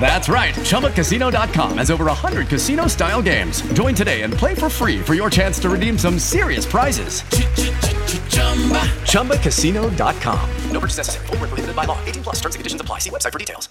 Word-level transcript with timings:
That's 0.00 0.28
right. 0.30 0.54
ChumbaCasino.com 0.54 1.78
has 1.78 1.90
over 1.90 2.06
100 2.06 2.48
casino 2.48 2.86
style 2.86 3.20
games. 3.20 3.60
Join 3.74 3.94
today 3.94 4.22
and 4.22 4.32
play 4.32 4.54
for 4.54 4.70
free 4.70 5.00
for 5.00 5.12
your 5.14 5.28
chance 5.28 5.58
to 5.60 5.68
redeem 5.68 5.98
some 5.98 6.18
serious 6.18 6.64
prizes. 6.64 7.22
ChumbaCasino.com. 9.04 10.50
No 10.70 10.80
purchase 10.80 10.96
necessary. 10.96 11.26
Full 11.26 11.36
prohibited 11.36 11.76
by 11.76 11.84
law. 11.84 11.98
18 12.06 12.22
plus 12.22 12.36
terms 12.36 12.54
and 12.54 12.60
conditions 12.60 12.80
apply. 12.80 12.98
See 13.00 13.10
website 13.10 13.32
for 13.32 13.38
details. 13.38 13.68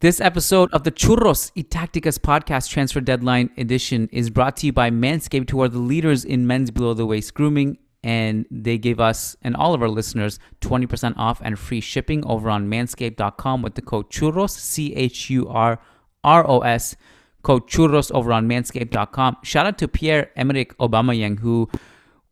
This 0.00 0.20
episode 0.20 0.68
of 0.72 0.82
the 0.82 0.90
Churros 0.90 1.52
y 1.54 1.62
Tacticas 1.62 2.18
podcast 2.18 2.68
transfer 2.70 3.00
deadline 3.00 3.50
edition 3.56 4.08
is 4.10 4.30
brought 4.30 4.56
to 4.56 4.66
you 4.66 4.72
by 4.72 4.90
Manscaped, 4.90 5.50
who 5.50 5.62
are 5.62 5.68
the 5.68 5.78
leaders 5.78 6.24
in 6.24 6.44
men's 6.44 6.72
below 6.72 6.92
the 6.92 7.06
waist 7.06 7.34
grooming 7.34 7.78
and 8.04 8.46
they 8.50 8.78
gave 8.78 8.98
us 8.98 9.36
and 9.42 9.54
all 9.54 9.74
of 9.74 9.82
our 9.82 9.88
listeners 9.88 10.38
20% 10.60 11.14
off 11.16 11.40
and 11.44 11.58
free 11.58 11.80
shipping 11.80 12.24
over 12.26 12.50
on 12.50 12.68
manscaped.com 12.68 13.62
with 13.62 13.74
the 13.74 13.82
code 13.82 14.10
churros 14.10 14.50
c 14.50 14.94
h 14.94 15.30
u 15.30 15.48
r 15.48 15.78
r 16.24 16.46
o 16.48 16.60
s 16.60 16.96
code 17.42 17.68
churros 17.68 18.10
over 18.12 18.32
on 18.32 18.48
manscaped.com 18.48 19.36
shout 19.42 19.66
out 19.66 19.78
to 19.78 19.86
Pierre 19.86 20.30
Emerick 20.36 20.76
Aubameyang 20.78 21.38
who 21.40 21.68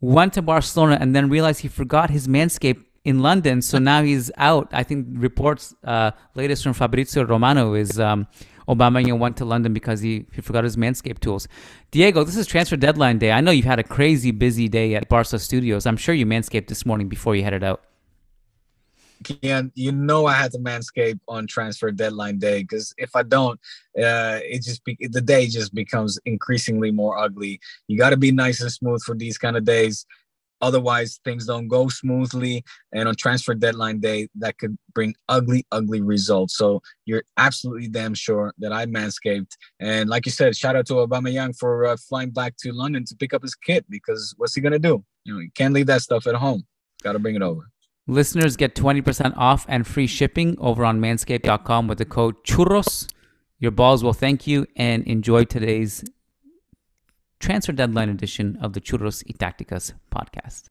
went 0.01 0.33
to 0.33 0.43
Barcelona 0.43 0.99
and 1.01 1.15
then 1.15 1.29
realized 1.29 1.61
he 1.61 1.69
forgot 1.69 2.11
his 2.11 2.27
manscaped 2.27 2.85
in 3.05 3.21
London 3.21 3.63
so 3.63 3.79
now 3.79 4.03
he's 4.03 4.31
out. 4.37 4.69
I 4.73 4.83
think 4.83 5.07
reports 5.11 5.75
uh, 5.85 6.11
latest 6.35 6.63
from 6.63 6.75
Fabrizio 6.75 7.25
Romano 7.25 7.75
is 7.75 7.99
um, 7.99 8.27
Aubameyang 8.71 9.19
went 9.19 9.37
to 9.39 9.45
London 9.45 9.73
because 9.73 10.01
he, 10.01 10.25
he 10.33 10.41
forgot 10.41 10.63
his 10.63 10.77
Manscaped 10.77 11.19
tools. 11.19 11.49
Diego, 11.91 12.23
this 12.23 12.37
is 12.37 12.47
transfer 12.47 12.77
deadline 12.77 13.19
day. 13.19 13.33
I 13.33 13.41
know 13.41 13.51
you've 13.51 13.65
had 13.65 13.81
a 13.81 13.83
crazy 13.83 14.31
busy 14.31 14.69
day 14.69 14.95
at 14.95 15.09
Barca 15.09 15.39
Studios. 15.41 15.87
I'm 15.87 15.97
sure 15.97 16.15
you 16.15 16.25
Manscaped 16.25 16.69
this 16.69 16.87
morning 16.87 17.09
before 17.09 17.35
you 17.35 17.43
headed 17.43 17.65
out. 17.65 17.83
Kian, 19.23 19.71
you 19.75 19.93
know 19.93 20.27
I 20.27 20.33
had 20.33 20.53
to 20.53 20.59
manscape 20.59 21.21
on 21.29 21.47
transfer 21.47 21.91
deadline 21.91 22.39
day 22.39 22.63
because 22.63 22.95
if 22.97 23.15
I 23.15 23.23
don't, 23.23 23.61
uh, 23.99 24.41
it 24.43 24.63
just 24.63 24.83
be, 24.85 24.97
the 24.99 25.21
day 25.21 25.47
just 25.47 25.75
becomes 25.75 26.19
increasingly 26.25 26.91
more 26.91 27.19
ugly. 27.19 27.61
You 27.87 27.99
got 27.99 28.11
to 28.11 28.17
be 28.17 28.33
nice 28.33 28.63
and 28.63 28.73
smooth 28.73 29.03
for 29.03 29.15
these 29.15 29.37
kind 29.37 29.57
of 29.57 29.65
days. 29.65 30.07
Otherwise, 30.61 31.21
things 31.25 31.47
don't 31.47 31.69
go 31.69 31.89
smoothly. 31.89 32.65
And 32.93 33.09
on 33.09 33.15
transfer 33.15 33.55
deadline 33.55 34.01
day, 34.01 34.29
that 34.37 34.59
could 34.59 34.77
bring 34.95 35.15
ugly, 35.29 35.67
ugly 35.73 36.01
results. 36.01 36.57
So 36.57 36.83
you're 37.05 37.25
absolutely 37.37 37.89
damn 37.89 38.15
sure 38.15 38.53
that 38.59 38.73
I 38.73 38.87
manscaped. 38.87 39.53
And 39.81 40.09
like 40.11 40.27
you 40.27 40.33
said, 40.33 40.57
shout 40.57 40.77
out 40.77 40.87
to 40.87 40.95
Aubameyang 40.95 41.59
for 41.59 41.87
uh, 41.87 41.97
flying 41.97 42.31
back 42.31 42.57
to 42.59 42.73
London 42.73 43.05
to 43.07 43.17
pick 43.17 43.33
up 43.33 43.43
his 43.43 43.55
kit 43.55 43.85
because 43.89 44.35
what's 44.37 44.55
he 44.55 44.61
gonna 44.61 44.79
do? 44.79 45.05
You 45.25 45.35
know, 45.35 45.41
you 45.41 45.51
can't 45.55 45.75
leave 45.75 45.87
that 45.87 46.03
stuff 46.03 46.27
at 46.27 46.35
home. 46.35 46.65
Got 47.03 47.13
to 47.13 47.19
bring 47.19 47.37
it 47.37 47.43
over. 47.43 47.71
Listeners 48.07 48.57
get 48.57 48.75
20% 48.75 49.35
off 49.37 49.65
and 49.69 49.87
free 49.87 50.07
shipping 50.07 50.57
over 50.59 50.85
on 50.85 51.01
manscaped.com 51.01 51.87
with 51.87 51.99
the 51.99 52.05
code 52.05 52.43
churros. 52.45 53.13
Your 53.59 53.71
balls 53.71 54.03
will 54.03 54.15
thank 54.15 54.47
you 54.47 54.67
and 54.75 55.05
enjoy 55.07 55.45
today's 55.45 56.03
transfer 57.41 57.73
deadline 57.73 58.11
edition 58.11 58.59
of 58.61 58.75
the 58.75 58.81
Churros 58.81 59.25
y 59.27 59.35
Tacticas 59.39 59.95
podcast. 60.15 60.69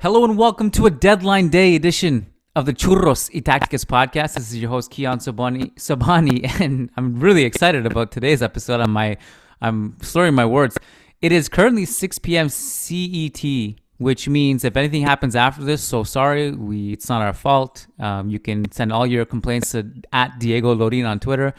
Hello 0.00 0.24
and 0.24 0.36
welcome 0.36 0.70
to 0.70 0.84
a 0.84 0.90
deadline 0.90 1.48
day 1.48 1.74
edition 1.74 2.26
of 2.54 2.66
the 2.66 2.74
Churros 2.74 3.30
y 3.32 3.40
Tacticas 3.40 3.86
podcast. 3.86 4.34
This 4.34 4.50
is 4.52 4.58
your 4.58 4.68
host 4.68 4.92
Kiyan 4.92 5.22
Sobhani, 5.26 5.72
Sobhani, 5.76 6.44
and 6.60 6.90
I'm 6.98 7.18
really 7.18 7.44
excited 7.44 7.86
about 7.86 8.12
today's 8.12 8.42
episode. 8.42 8.86
My, 8.88 9.16
I'm 9.62 9.96
slurring 10.02 10.34
my 10.34 10.44
words. 10.44 10.76
It 11.22 11.32
is 11.32 11.48
currently 11.48 11.86
6 11.86 12.18
p.m. 12.18 12.50
CET, 12.50 13.42
which 13.96 14.28
means 14.28 14.64
if 14.64 14.76
anything 14.76 15.02
happens 15.02 15.34
after 15.34 15.64
this, 15.64 15.82
so 15.82 16.04
sorry, 16.04 16.50
we 16.50 16.92
it's 16.92 17.08
not 17.08 17.22
our 17.22 17.32
fault. 17.32 17.86
Um, 17.98 18.28
you 18.28 18.38
can 18.38 18.70
send 18.70 18.92
all 18.92 19.06
your 19.06 19.24
complaints 19.24 19.70
to 19.70 19.90
at 20.12 20.38
Diego 20.38 20.74
Lorin 20.74 21.06
on 21.06 21.20
Twitter 21.20 21.54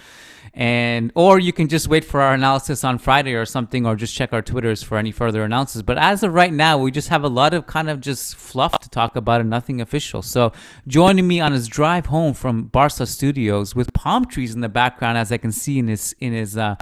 and 0.56 1.12
or 1.16 1.40
you 1.40 1.52
can 1.52 1.68
just 1.68 1.88
wait 1.88 2.06
for 2.06 2.22
our 2.22 2.34
analysis 2.34 2.84
on 2.84 3.00
Friday 3.00 3.34
or 3.34 3.46
something, 3.46 3.88
or 3.88 3.96
just 3.96 4.14
check 4.14 4.34
our 4.34 4.42
Twitters 4.42 4.84
for 4.84 4.98
any 4.98 5.12
further 5.12 5.44
analysis. 5.44 5.82
But 5.82 5.98
as 5.98 6.22
of 6.22 6.34
right 6.34 6.54
now, 6.54 6.78
we 6.78 6.92
just 6.92 7.10
have 7.10 7.24
a 7.24 7.28
lot 7.28 7.56
of 7.56 7.66
kind 7.66 7.90
of 7.90 8.00
just 8.00 8.36
fluff 8.36 8.80
to 8.80 8.90
talk 8.90 9.16
about 9.16 9.42
and 9.42 9.50
nothing 9.50 9.82
official. 9.82 10.22
So 10.22 10.52
joining 10.88 11.28
me 11.28 11.40
on 11.40 11.54
his 11.54 11.68
drive 11.68 12.06
home 12.06 12.36
from 12.36 12.66
Barca 12.66 13.08
Studios 13.08 13.74
with 13.74 13.94
palm 13.94 14.26
trees 14.26 14.54
in 14.54 14.62
the 14.62 14.70
background, 14.70 15.18
as 15.18 15.32
I 15.32 15.38
can 15.38 15.52
see 15.52 15.80
in 15.80 15.88
his 15.88 16.16
in 16.20 16.34
his 16.34 16.56
uh, 16.56 16.76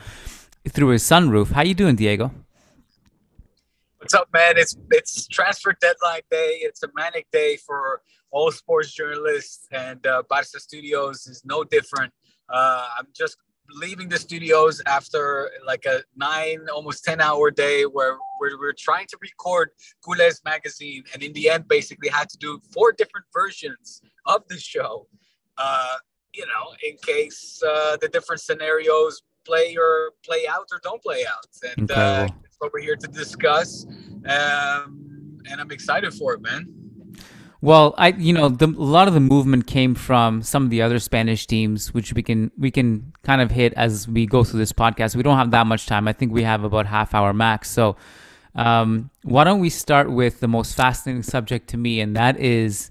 through 0.68 0.90
his 0.90 1.04
sunroof. 1.04 1.52
How 1.52 1.64
you 1.64 1.74
doing, 1.74 1.96
Diego? 1.96 2.32
What's 4.00 4.14
up, 4.14 4.28
man? 4.34 4.58
It's 4.58 4.76
it's 4.90 5.28
transfer 5.28 5.78
deadline 5.80 6.24
day. 6.30 6.58
It's 6.62 6.84
a 6.84 6.90
manic 6.94 7.28
day 7.32 7.56
for 7.56 8.02
all 8.32 8.52
sports 8.52 8.92
journalists, 8.92 9.68
and 9.72 10.06
uh, 10.06 10.24
Barca 10.28 10.60
Studios 10.60 11.26
is 11.28 11.44
no 11.46 11.64
different. 11.64 12.12
Uh, 12.50 12.88
I'm 12.98 13.08
just 13.14 13.38
leaving 13.70 14.10
the 14.10 14.18
studios 14.18 14.82
after 14.86 15.50
like 15.66 15.86
a 15.86 16.02
nine, 16.16 16.68
almost 16.74 17.04
10 17.04 17.22
hour 17.22 17.52
day 17.52 17.84
where 17.84 18.18
we're, 18.40 18.58
we're 18.60 18.74
trying 18.78 19.08
to 19.08 19.18
record 19.22 19.70
Culés 20.06 20.44
magazine. 20.44 21.04
And 21.14 21.24
in 21.24 21.34
the 21.34 21.50
end, 21.50 21.68
basically 21.68 22.10
had 22.10 22.30
to 22.30 22.38
do 22.38 22.60
four 22.74 22.92
different 22.92 23.26
versions 23.34 24.02
of 24.26 24.44
the 24.50 24.58
show, 24.58 25.08
uh, 25.58 25.98
you 26.34 26.46
know, 26.46 26.74
in 26.88 26.98
case 27.06 27.62
uh, 27.66 27.98
the 28.02 28.08
different 28.10 28.42
scenarios 28.42 29.22
play 29.46 29.76
or 29.78 30.14
play 30.24 30.46
out 30.50 30.68
or 30.72 30.80
don't 30.84 31.02
play 31.02 31.26
out. 31.26 31.78
And 31.78 31.92
uh, 31.92 31.96
that's 31.96 32.56
what 32.60 32.72
we're 32.74 32.82
here 32.82 32.96
to 32.96 33.08
discuss. 33.08 33.86
Um, 34.26 35.40
and 35.50 35.60
I'm 35.60 35.72
excited 35.72 36.14
for 36.14 36.34
it, 36.34 36.42
man. 36.42 36.81
Well, 37.64 37.94
I 37.96 38.08
you 38.10 38.34
know 38.34 38.50
the, 38.50 38.66
a 38.66 38.84
lot 38.98 39.08
of 39.08 39.14
the 39.14 39.20
movement 39.20 39.68
came 39.68 39.94
from 39.94 40.42
some 40.42 40.64
of 40.64 40.70
the 40.72 40.82
other 40.82 40.98
Spanish 40.98 41.46
teams, 41.46 41.94
which 41.94 42.12
we 42.14 42.24
can 42.24 42.52
we 42.58 42.72
can 42.72 43.14
kind 43.24 43.40
of 43.40 43.52
hit 43.52 43.74
as 43.74 44.08
we 44.08 44.26
go 44.26 44.44
through 44.44 44.60
this 44.60 44.74
podcast. 44.74 45.16
We 45.16 45.22
don't 45.22 45.38
have 45.38 45.52
that 45.52 45.68
much 45.68 45.86
time. 45.86 46.08
I 46.08 46.14
think 46.14 46.34
we 46.34 46.42
have 46.42 46.64
about 46.64 46.88
half 46.88 47.14
hour 47.14 47.34
max. 47.34 47.70
So, 47.70 47.98
um, 48.56 49.12
why 49.22 49.44
don't 49.44 49.60
we 49.60 49.70
start 49.70 50.10
with 50.12 50.40
the 50.40 50.48
most 50.48 50.76
fascinating 50.76 51.22
subject 51.22 51.70
to 51.70 51.78
me, 51.78 52.02
and 52.02 52.16
that 52.16 52.40
is 52.40 52.90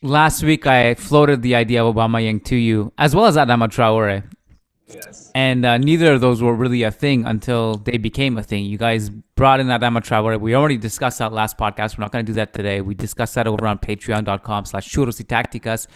last 0.00 0.44
week 0.44 0.64
I 0.64 0.94
floated 0.94 1.42
the 1.42 1.56
idea 1.56 1.84
of 1.84 1.96
Aubameyang 1.96 2.44
to 2.44 2.56
you, 2.56 2.92
as 2.96 3.16
well 3.16 3.26
as 3.26 3.36
Adama 3.36 3.66
Traore. 3.66 4.22
And 5.34 5.64
uh, 5.64 5.78
neither 5.78 6.12
of 6.14 6.20
those 6.20 6.42
were 6.42 6.54
really 6.54 6.82
a 6.82 6.90
thing 6.90 7.26
until 7.26 7.76
they 7.76 7.98
became 7.98 8.38
a 8.38 8.42
thing. 8.42 8.64
You 8.64 8.78
guys 8.78 9.10
brought 9.10 9.60
in 9.60 9.68
that 9.68 9.80
Adama 9.80 9.98
Traore. 9.98 10.40
We 10.40 10.54
already 10.54 10.76
discussed 10.76 11.18
that 11.18 11.32
last 11.32 11.58
podcast. 11.58 11.98
We're 11.98 12.02
not 12.02 12.12
going 12.12 12.24
to 12.24 12.30
do 12.30 12.34
that 12.36 12.52
today. 12.52 12.80
We 12.80 12.94
discussed 12.94 13.34
that 13.34 13.46
over 13.46 13.66
on 13.66 13.78
patreon.com 13.78 14.64
slash 14.66 14.92
tacticas. 14.94 15.86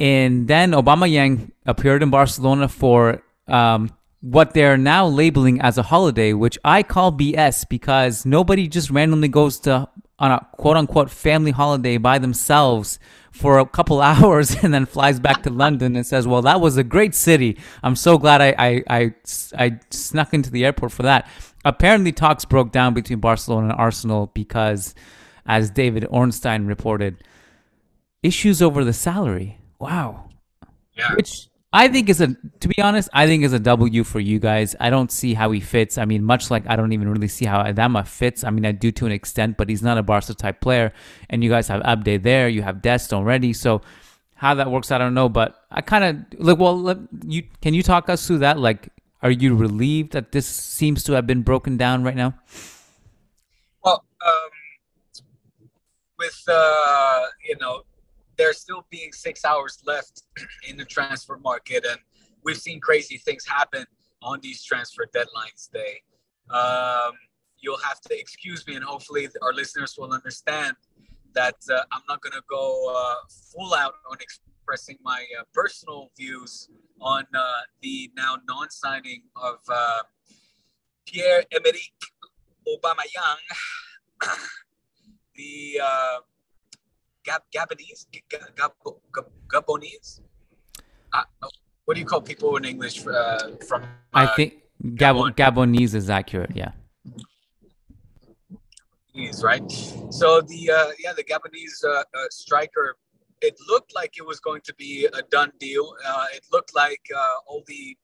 And 0.00 0.48
then 0.48 0.72
Aubameyang 0.72 1.52
appeared 1.66 2.02
in 2.02 2.10
Barcelona 2.10 2.68
for 2.68 3.22
um, 3.46 3.90
what 4.20 4.54
they're 4.54 4.76
now 4.76 5.06
labeling 5.06 5.60
as 5.60 5.78
a 5.78 5.82
holiday, 5.82 6.32
which 6.32 6.58
I 6.64 6.82
call 6.82 7.12
BS 7.12 7.68
because 7.68 8.24
nobody 8.24 8.68
just 8.68 8.90
randomly 8.90 9.28
goes 9.28 9.60
to 9.60 9.88
on 10.18 10.30
a 10.30 10.46
quote 10.56 10.76
unquote 10.76 11.10
family 11.10 11.50
holiday 11.50 11.98
by 11.98 12.18
themselves 12.18 12.98
for 13.34 13.58
a 13.58 13.66
couple 13.66 14.00
hours 14.10 14.56
and 14.62 14.72
then 14.72 14.86
flies 14.86 15.20
back 15.20 15.42
to 15.42 15.50
London 15.50 15.96
and 15.96 16.06
says, 16.06 16.26
"Well, 16.26 16.42
that 16.42 16.60
was 16.60 16.76
a 16.76 16.84
great 16.84 17.14
city. 17.14 17.58
I'm 17.82 17.96
so 17.96 18.16
glad 18.16 18.40
I 18.40 18.54
I 18.58 18.84
I, 18.88 19.14
I 19.58 19.80
snuck 19.90 20.32
into 20.32 20.50
the 20.50 20.64
airport 20.64 20.92
for 20.92 21.02
that." 21.02 21.28
Apparently, 21.64 22.12
talks 22.12 22.44
broke 22.44 22.72
down 22.72 22.94
between 22.94 23.20
Barcelona 23.20 23.70
and 23.70 23.78
Arsenal 23.78 24.30
because, 24.34 24.94
as 25.46 25.70
David 25.70 26.06
Ornstein 26.10 26.66
reported, 26.66 27.24
issues 28.22 28.60
over 28.62 28.84
the 28.84 28.92
salary. 28.92 29.58
Wow. 29.78 30.28
Yeah. 30.92 31.14
Which 31.14 31.48
I 31.74 31.88
think 31.88 32.08
is 32.08 32.20
a, 32.20 32.28
to 32.60 32.68
be 32.68 32.80
honest, 32.80 33.08
I 33.12 33.26
think 33.26 33.42
is 33.42 33.52
a 33.52 33.58
W 33.58 34.04
for 34.04 34.20
you 34.20 34.38
guys. 34.38 34.76
I 34.78 34.90
don't 34.90 35.10
see 35.10 35.34
how 35.34 35.50
he 35.50 35.58
fits. 35.58 35.98
I 35.98 36.04
mean, 36.04 36.22
much 36.22 36.48
like 36.48 36.62
I 36.68 36.76
don't 36.76 36.92
even 36.92 37.08
really 37.08 37.26
see 37.26 37.46
how 37.46 37.64
Adama 37.64 38.06
fits. 38.06 38.44
I 38.44 38.50
mean, 38.50 38.64
I 38.64 38.70
do 38.70 38.92
to 38.92 39.06
an 39.06 39.12
extent, 39.12 39.56
but 39.56 39.68
he's 39.68 39.82
not 39.82 39.98
a 39.98 40.02
Barca 40.04 40.34
type 40.34 40.60
player. 40.60 40.92
And 41.30 41.42
you 41.42 41.50
guys 41.50 41.66
have 41.66 41.82
Abde 41.82 42.22
there, 42.22 42.48
you 42.48 42.62
have 42.62 42.80
Dest 42.80 43.12
already. 43.12 43.52
So 43.52 43.82
how 44.36 44.54
that 44.54 44.70
works, 44.70 44.92
I 44.92 44.98
don't 44.98 45.14
know. 45.14 45.28
But 45.28 45.56
I 45.72 45.80
kind 45.80 46.04
of 46.04 46.40
like. 46.40 46.58
Well, 46.58 46.80
let, 46.80 46.98
you 47.26 47.42
can 47.60 47.74
you 47.74 47.82
talk 47.82 48.08
us 48.08 48.24
through 48.24 48.38
that? 48.38 48.56
Like, 48.56 48.90
are 49.20 49.32
you 49.32 49.56
relieved 49.56 50.12
that 50.12 50.30
this 50.30 50.46
seems 50.46 51.02
to 51.04 51.14
have 51.14 51.26
been 51.26 51.42
broken 51.42 51.76
down 51.76 52.04
right 52.04 52.14
now? 52.14 52.34
Well, 53.82 54.04
um, 54.24 54.50
with 56.20 56.40
uh, 56.46 57.22
you 57.48 57.56
know 57.60 57.82
there's 58.36 58.60
still 58.60 58.86
being 58.90 59.12
six 59.12 59.44
hours 59.44 59.82
left 59.86 60.22
in 60.68 60.76
the 60.76 60.84
transfer 60.84 61.38
market, 61.38 61.84
and 61.88 61.98
we've 62.44 62.58
seen 62.58 62.80
crazy 62.80 63.18
things 63.18 63.46
happen 63.46 63.84
on 64.22 64.40
these 64.42 64.62
transfer 64.62 65.06
deadlines 65.14 65.70
day. 65.72 66.00
Um, 66.50 67.12
you'll 67.58 67.78
have 67.78 68.00
to 68.02 68.18
excuse 68.18 68.66
me, 68.66 68.74
and 68.74 68.84
hopefully 68.84 69.28
our 69.42 69.52
listeners 69.52 69.96
will 69.98 70.12
understand 70.12 70.76
that 71.34 71.56
uh, 71.70 71.80
I'm 71.92 72.02
not 72.08 72.20
going 72.20 72.32
to 72.32 72.42
go 72.48 72.94
uh, 72.96 73.14
full 73.52 73.74
out 73.74 73.94
on 74.10 74.18
expressing 74.20 74.98
my 75.02 75.24
uh, 75.38 75.44
personal 75.52 76.10
views 76.16 76.68
on 77.00 77.24
uh, 77.34 77.40
the 77.82 78.10
now 78.16 78.36
non-signing 78.48 79.22
of 79.36 79.56
uh, 79.68 80.02
Pierre-Emerick 81.06 81.92
Aubameyang, 82.66 83.40
the 85.36 85.80
uh, 85.82 86.18
Gab, 87.24 87.42
Gabonese, 87.54 88.06
Gab, 88.28 88.72
Gab, 89.12 89.26
Gabonese. 89.48 90.20
Uh, 91.12 91.22
what 91.84 91.94
do 91.94 92.00
you 92.00 92.06
call 92.06 92.20
people 92.20 92.56
in 92.56 92.64
English 92.64 93.06
uh, 93.06 93.52
from? 93.66 93.82
Uh, 93.82 93.86
I 94.12 94.26
think 94.26 94.62
Gabon, 94.82 95.34
Gabonese 95.34 95.94
is 95.94 96.10
accurate. 96.10 96.50
Yeah. 96.54 96.72
Gabonese, 99.14 99.42
right? 99.42 99.70
So 100.10 100.40
the 100.40 100.70
uh, 100.70 100.90
yeah 100.98 101.12
the 101.12 101.24
Gabonese 101.24 101.84
uh, 101.84 101.88
uh, 101.88 102.02
striker. 102.30 102.96
It 103.40 103.56
looked 103.68 103.94
like 103.94 104.16
it 104.16 104.24
was 104.24 104.40
going 104.40 104.62
to 104.62 104.74
be 104.74 105.06
a 105.06 105.20
done 105.30 105.52
deal. 105.60 105.94
it 106.32 106.44
looked 106.50 106.74
like 106.74 107.02
all 107.46 107.62
the 107.66 107.96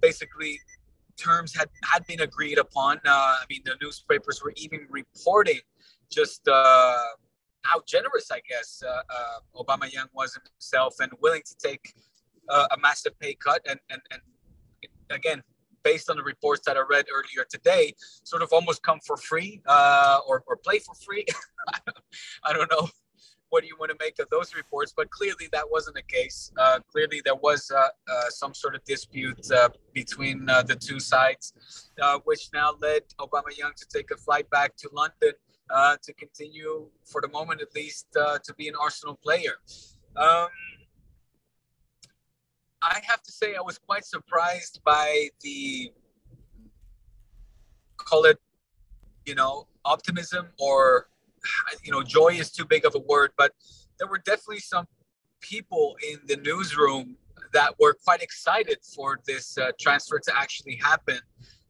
basically 0.00 0.58
terms 1.18 1.54
had 1.54 1.68
had 1.84 2.06
been 2.06 2.20
agreed 2.20 2.56
upon. 2.56 3.00
I 3.04 3.44
mean, 3.50 3.60
the 3.64 3.76
newspapers 3.82 4.42
were 4.42 4.54
even 4.56 4.86
reporting 4.88 5.60
just 6.10 6.48
how 7.66 7.82
generous, 7.86 8.30
I 8.30 8.40
guess, 8.48 8.82
uh, 8.86 8.90
uh, 8.90 9.62
Aubameyang 9.62 10.08
was 10.14 10.38
himself 10.38 10.96
and 11.00 11.12
willing 11.20 11.42
to 11.46 11.56
take 11.68 11.92
uh, 12.48 12.66
a 12.70 12.78
massive 12.80 13.18
pay 13.18 13.34
cut. 13.34 13.60
And, 13.68 13.80
and, 13.90 14.00
and 14.10 14.20
again, 15.10 15.42
based 15.82 16.10
on 16.10 16.16
the 16.16 16.22
reports 16.22 16.62
that 16.66 16.76
I 16.76 16.82
read 16.88 17.06
earlier 17.12 17.46
today, 17.48 17.94
sort 18.24 18.42
of 18.42 18.52
almost 18.52 18.82
come 18.82 19.00
for 19.06 19.16
free 19.16 19.62
uh, 19.66 20.18
or, 20.28 20.42
or 20.46 20.56
play 20.56 20.78
for 20.78 20.94
free. 20.94 21.24
I 22.44 22.52
don't 22.52 22.70
know 22.70 22.88
what 23.50 23.62
do 23.62 23.68
you 23.68 23.76
want 23.78 23.90
to 23.90 23.96
make 24.00 24.18
of 24.18 24.28
those 24.30 24.54
reports, 24.54 24.92
but 24.96 25.08
clearly 25.10 25.48
that 25.52 25.64
wasn't 25.70 25.96
the 25.96 26.02
case. 26.02 26.52
Uh, 26.58 26.80
clearly 26.90 27.22
there 27.24 27.36
was 27.36 27.70
uh, 27.70 27.78
uh, 27.78 28.30
some 28.30 28.52
sort 28.54 28.74
of 28.74 28.84
dispute 28.84 29.38
uh, 29.52 29.68
between 29.94 30.48
uh, 30.48 30.62
the 30.62 30.74
two 30.74 30.98
sides, 30.98 31.52
which 32.24 32.48
now 32.52 32.74
led 32.80 33.02
Aubameyang 33.20 33.74
to 33.76 33.86
take 33.92 34.10
a 34.10 34.16
flight 34.16 34.48
back 34.50 34.76
to 34.76 34.88
London 34.92 35.32
uh, 35.70 35.96
to 36.02 36.12
continue, 36.14 36.88
for 37.04 37.20
the 37.20 37.28
moment 37.28 37.60
at 37.60 37.74
least, 37.74 38.06
uh, 38.16 38.38
to 38.44 38.54
be 38.54 38.68
an 38.68 38.74
Arsenal 38.80 39.16
player. 39.22 39.56
Um, 40.16 40.48
I 42.82 43.00
have 43.04 43.22
to 43.22 43.32
say, 43.32 43.54
I 43.54 43.60
was 43.60 43.78
quite 43.78 44.04
surprised 44.04 44.80
by 44.84 45.28
the 45.42 45.92
call 47.96 48.24
it, 48.24 48.38
you 49.24 49.34
know, 49.34 49.66
optimism 49.84 50.48
or, 50.60 51.08
you 51.82 51.90
know, 51.90 52.02
joy 52.02 52.28
is 52.28 52.50
too 52.52 52.64
big 52.64 52.84
of 52.84 52.94
a 52.94 53.00
word, 53.00 53.32
but 53.36 53.52
there 53.98 54.06
were 54.08 54.18
definitely 54.18 54.60
some 54.60 54.86
people 55.40 55.96
in 56.08 56.18
the 56.26 56.36
newsroom 56.36 57.16
that 57.52 57.74
were 57.80 57.96
quite 58.04 58.22
excited 58.22 58.78
for 58.94 59.20
this 59.26 59.58
uh, 59.58 59.72
transfer 59.80 60.18
to 60.18 60.36
actually 60.36 60.76
happen. 60.76 61.18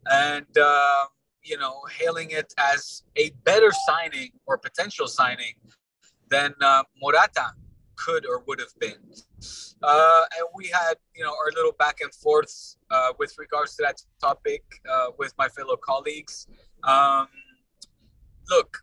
And, 0.07 0.59
uh, 0.59 1.05
you 1.47 1.57
know, 1.59 1.81
hailing 1.99 2.31
it 2.33 2.53
as 2.59 3.05
a 3.17 3.31
better 3.45 3.71
signing 3.87 4.31
or 4.47 4.59
potential 4.59 5.07
signing 5.07 5.55
than 6.29 6.55
uh, 6.61 6.83
Morata 7.01 7.53
could 7.95 8.27
or 8.27 8.43
would 8.47 8.61
have 8.61 8.77
been. 8.79 8.99
Uh, 9.83 10.23
and 10.37 10.49
we 10.55 10.69
had, 10.69 10.95
you 11.15 11.25
know, 11.25 11.31
our 11.31 11.53
little 11.55 11.73
back 11.79 11.99
and 12.03 12.13
forths 12.15 12.77
uh, 12.91 13.13
with 13.19 13.35
regards 13.39 13.77
to 13.77 13.83
that 13.83 14.01
topic 14.21 14.65
uh, 14.91 15.07
with 15.19 15.33
my 15.39 15.49
fellow 15.49 15.77
colleagues. 15.77 16.49
Um, 16.85 17.29
look, 18.51 18.79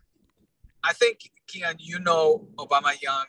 I 0.84 0.94
think, 0.94 1.20
Kian, 1.48 1.76
you 1.80 2.00
know 2.00 2.48
Aubameyang 2.58 3.26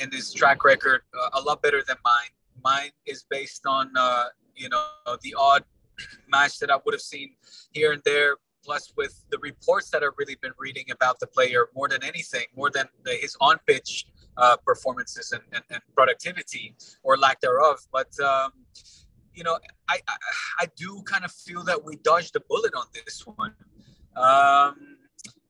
and 0.00 0.12
his 0.12 0.32
track 0.32 0.64
record 0.64 1.02
uh, 1.18 1.40
a 1.40 1.40
lot 1.40 1.62
better 1.62 1.82
than 1.86 1.96
mine. 2.04 2.32
Mine 2.64 2.90
is 3.06 3.24
based 3.30 3.66
on, 3.66 3.90
uh, 3.96 4.24
you 4.54 4.68
know, 4.68 4.86
the 5.22 5.34
odd 5.38 5.64
match 6.28 6.58
that 6.58 6.70
I 6.70 6.78
would 6.84 6.94
have 6.94 7.00
seen 7.00 7.34
here 7.72 7.92
and 7.92 8.02
there 8.04 8.36
plus 8.64 8.92
with 8.96 9.24
the 9.30 9.38
reports 9.38 9.90
that 9.90 10.02
I've 10.02 10.12
really 10.18 10.36
been 10.40 10.52
reading 10.58 10.84
about 10.90 11.20
the 11.20 11.26
player 11.26 11.68
more 11.74 11.88
than 11.88 12.02
anything, 12.04 12.46
more 12.56 12.70
than 12.70 12.86
the, 13.04 13.12
his 13.12 13.36
on 13.40 13.58
pitch 13.66 14.06
uh, 14.36 14.56
performances 14.64 15.32
and, 15.32 15.42
and, 15.52 15.62
and, 15.70 15.80
productivity 15.94 16.74
or 17.02 17.16
lack 17.16 17.40
thereof. 17.40 17.78
But, 17.92 18.18
um, 18.20 18.52
you 19.34 19.44
know, 19.44 19.58
I, 19.88 20.00
I, 20.08 20.16
I, 20.60 20.66
do 20.76 21.02
kind 21.04 21.24
of 21.24 21.32
feel 21.32 21.62
that 21.64 21.84
we 21.84 21.96
dodged 21.96 22.34
a 22.36 22.40
bullet 22.48 22.72
on 22.74 22.86
this 22.94 23.26
one. 23.26 23.54
Um, 24.16 24.96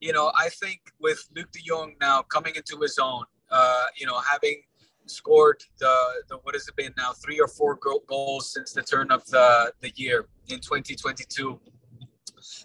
you 0.01 0.13
know, 0.13 0.33
I 0.37 0.49
think 0.49 0.81
with 1.01 1.29
Luuk 1.37 1.51
de 1.53 1.61
Jong 1.65 1.95
now 2.01 2.23
coming 2.23 2.55
into 2.57 2.81
his 2.81 2.99
own, 2.99 3.25
uh, 3.51 3.85
you 3.97 4.07
know, 4.07 4.19
having 4.19 4.63
scored 5.07 5.63
the, 5.79 5.95
the 6.29 6.37
what 6.39 6.55
has 6.55 6.67
it 6.69 6.77
been 6.77 6.93
now 6.97 7.13
three 7.13 7.41
or 7.41 7.49
four 7.49 7.79
goals 8.07 8.53
since 8.53 8.73
the 8.73 8.83
turn 8.83 9.11
of 9.11 9.25
the, 9.27 9.73
the 9.81 9.93
year 9.97 10.27
in 10.49 10.61
2022 10.61 11.61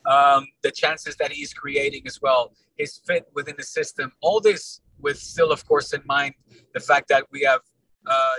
um, 0.06 0.48
the 0.62 0.72
chances 0.72 1.16
that 1.18 1.32
he's 1.32 1.54
creating 1.54 2.04
as 2.06 2.22
well, 2.22 2.54
his 2.78 3.02
fit 3.06 3.28
within 3.34 3.56
the 3.58 3.64
system, 3.64 4.12
all 4.22 4.40
this 4.40 4.82
with 5.00 5.18
still, 5.18 5.52
of 5.52 5.66
course, 5.66 5.94
in 5.94 6.02
mind 6.06 6.34
the 6.74 6.80
fact 6.80 7.08
that 7.10 7.26
we 7.32 7.42
have 7.42 7.62
uh, 8.06 8.36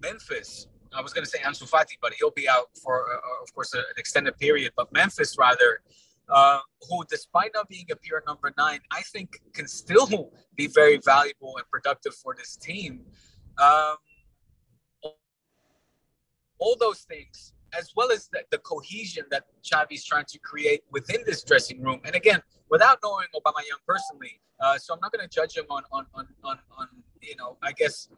Memphis. 0.00 0.68
I 0.94 1.00
was 1.00 1.12
going 1.12 1.24
to 1.24 1.30
say 1.30 1.38
Ansu 1.38 1.68
Fati, 1.68 1.96
but 2.00 2.14
he'll 2.14 2.30
be 2.30 2.48
out 2.48 2.66
for, 2.82 3.12
uh, 3.12 3.16
uh, 3.16 3.42
of 3.42 3.54
course, 3.54 3.74
an 3.74 3.82
extended 3.98 4.38
period. 4.38 4.72
But 4.76 4.92
Memphis, 4.92 5.36
rather, 5.38 5.80
uh, 6.28 6.60
who, 6.88 7.04
despite 7.08 7.50
not 7.54 7.68
being 7.68 7.86
a 7.90 7.96
pure 7.96 8.22
number 8.26 8.52
nine, 8.56 8.80
I 8.90 9.02
think 9.02 9.40
can 9.52 9.68
still 9.68 10.32
be 10.54 10.66
very 10.66 10.98
valuable 11.04 11.56
and 11.56 11.68
productive 11.70 12.14
for 12.14 12.34
this 12.36 12.56
team. 12.56 13.00
Um, 13.58 13.96
all 16.58 16.76
those 16.78 17.00
things 17.00 17.52
as 17.78 17.92
well 17.96 18.10
as 18.10 18.28
the, 18.28 18.42
the 18.50 18.58
cohesion 18.58 19.24
that 19.30 19.44
Xavi's 19.64 20.04
trying 20.04 20.24
to 20.26 20.38
create 20.38 20.82
within 20.90 21.22
this 21.26 21.42
dressing 21.42 21.82
room. 21.82 22.00
And 22.04 22.14
again, 22.14 22.40
without 22.70 22.98
knowing 23.02 23.26
Aubameyang 23.34 23.82
personally, 23.86 24.40
uh, 24.60 24.78
so 24.78 24.94
I'm 24.94 25.00
not 25.00 25.12
going 25.12 25.26
to 25.26 25.34
judge 25.34 25.56
him 25.56 25.66
on, 25.70 25.82
on, 25.92 26.06
on, 26.14 26.26
on, 26.42 26.58
on, 26.78 26.88
you 27.20 27.36
know, 27.36 27.56
I 27.62 27.72
guess, 27.72 28.08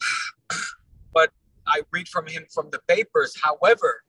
but 1.14 1.30
I 1.66 1.82
read 1.92 2.08
from 2.08 2.26
him 2.26 2.44
from 2.52 2.70
the 2.70 2.80
papers. 2.88 3.34
However, 3.40 4.02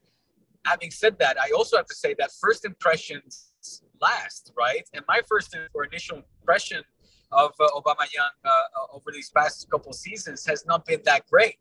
having 0.65 0.91
said 0.91 1.19
that, 1.19 1.39
I 1.39 1.51
also 1.55 1.77
have 1.77 1.86
to 1.88 1.96
say 1.96 2.15
that 2.19 2.31
first 2.39 2.65
impressions 2.65 3.53
last, 4.01 4.51
right? 4.58 4.84
And 4.93 5.03
my 5.08 5.22
first 5.27 5.55
or 5.74 5.84
initial 5.84 6.24
impression 6.41 6.84
of 7.31 7.51
uh, 7.60 7.67
Aubameyang 7.75 8.34
uh, 8.43 8.50
uh, 8.50 8.96
over 8.96 9.12
these 9.12 9.29
past 9.29 9.69
couple 9.69 9.93
seasons 9.93 10.46
has 10.46 10.65
not 10.65 10.86
been 10.86 11.01
that 11.05 11.27
great. 11.27 11.60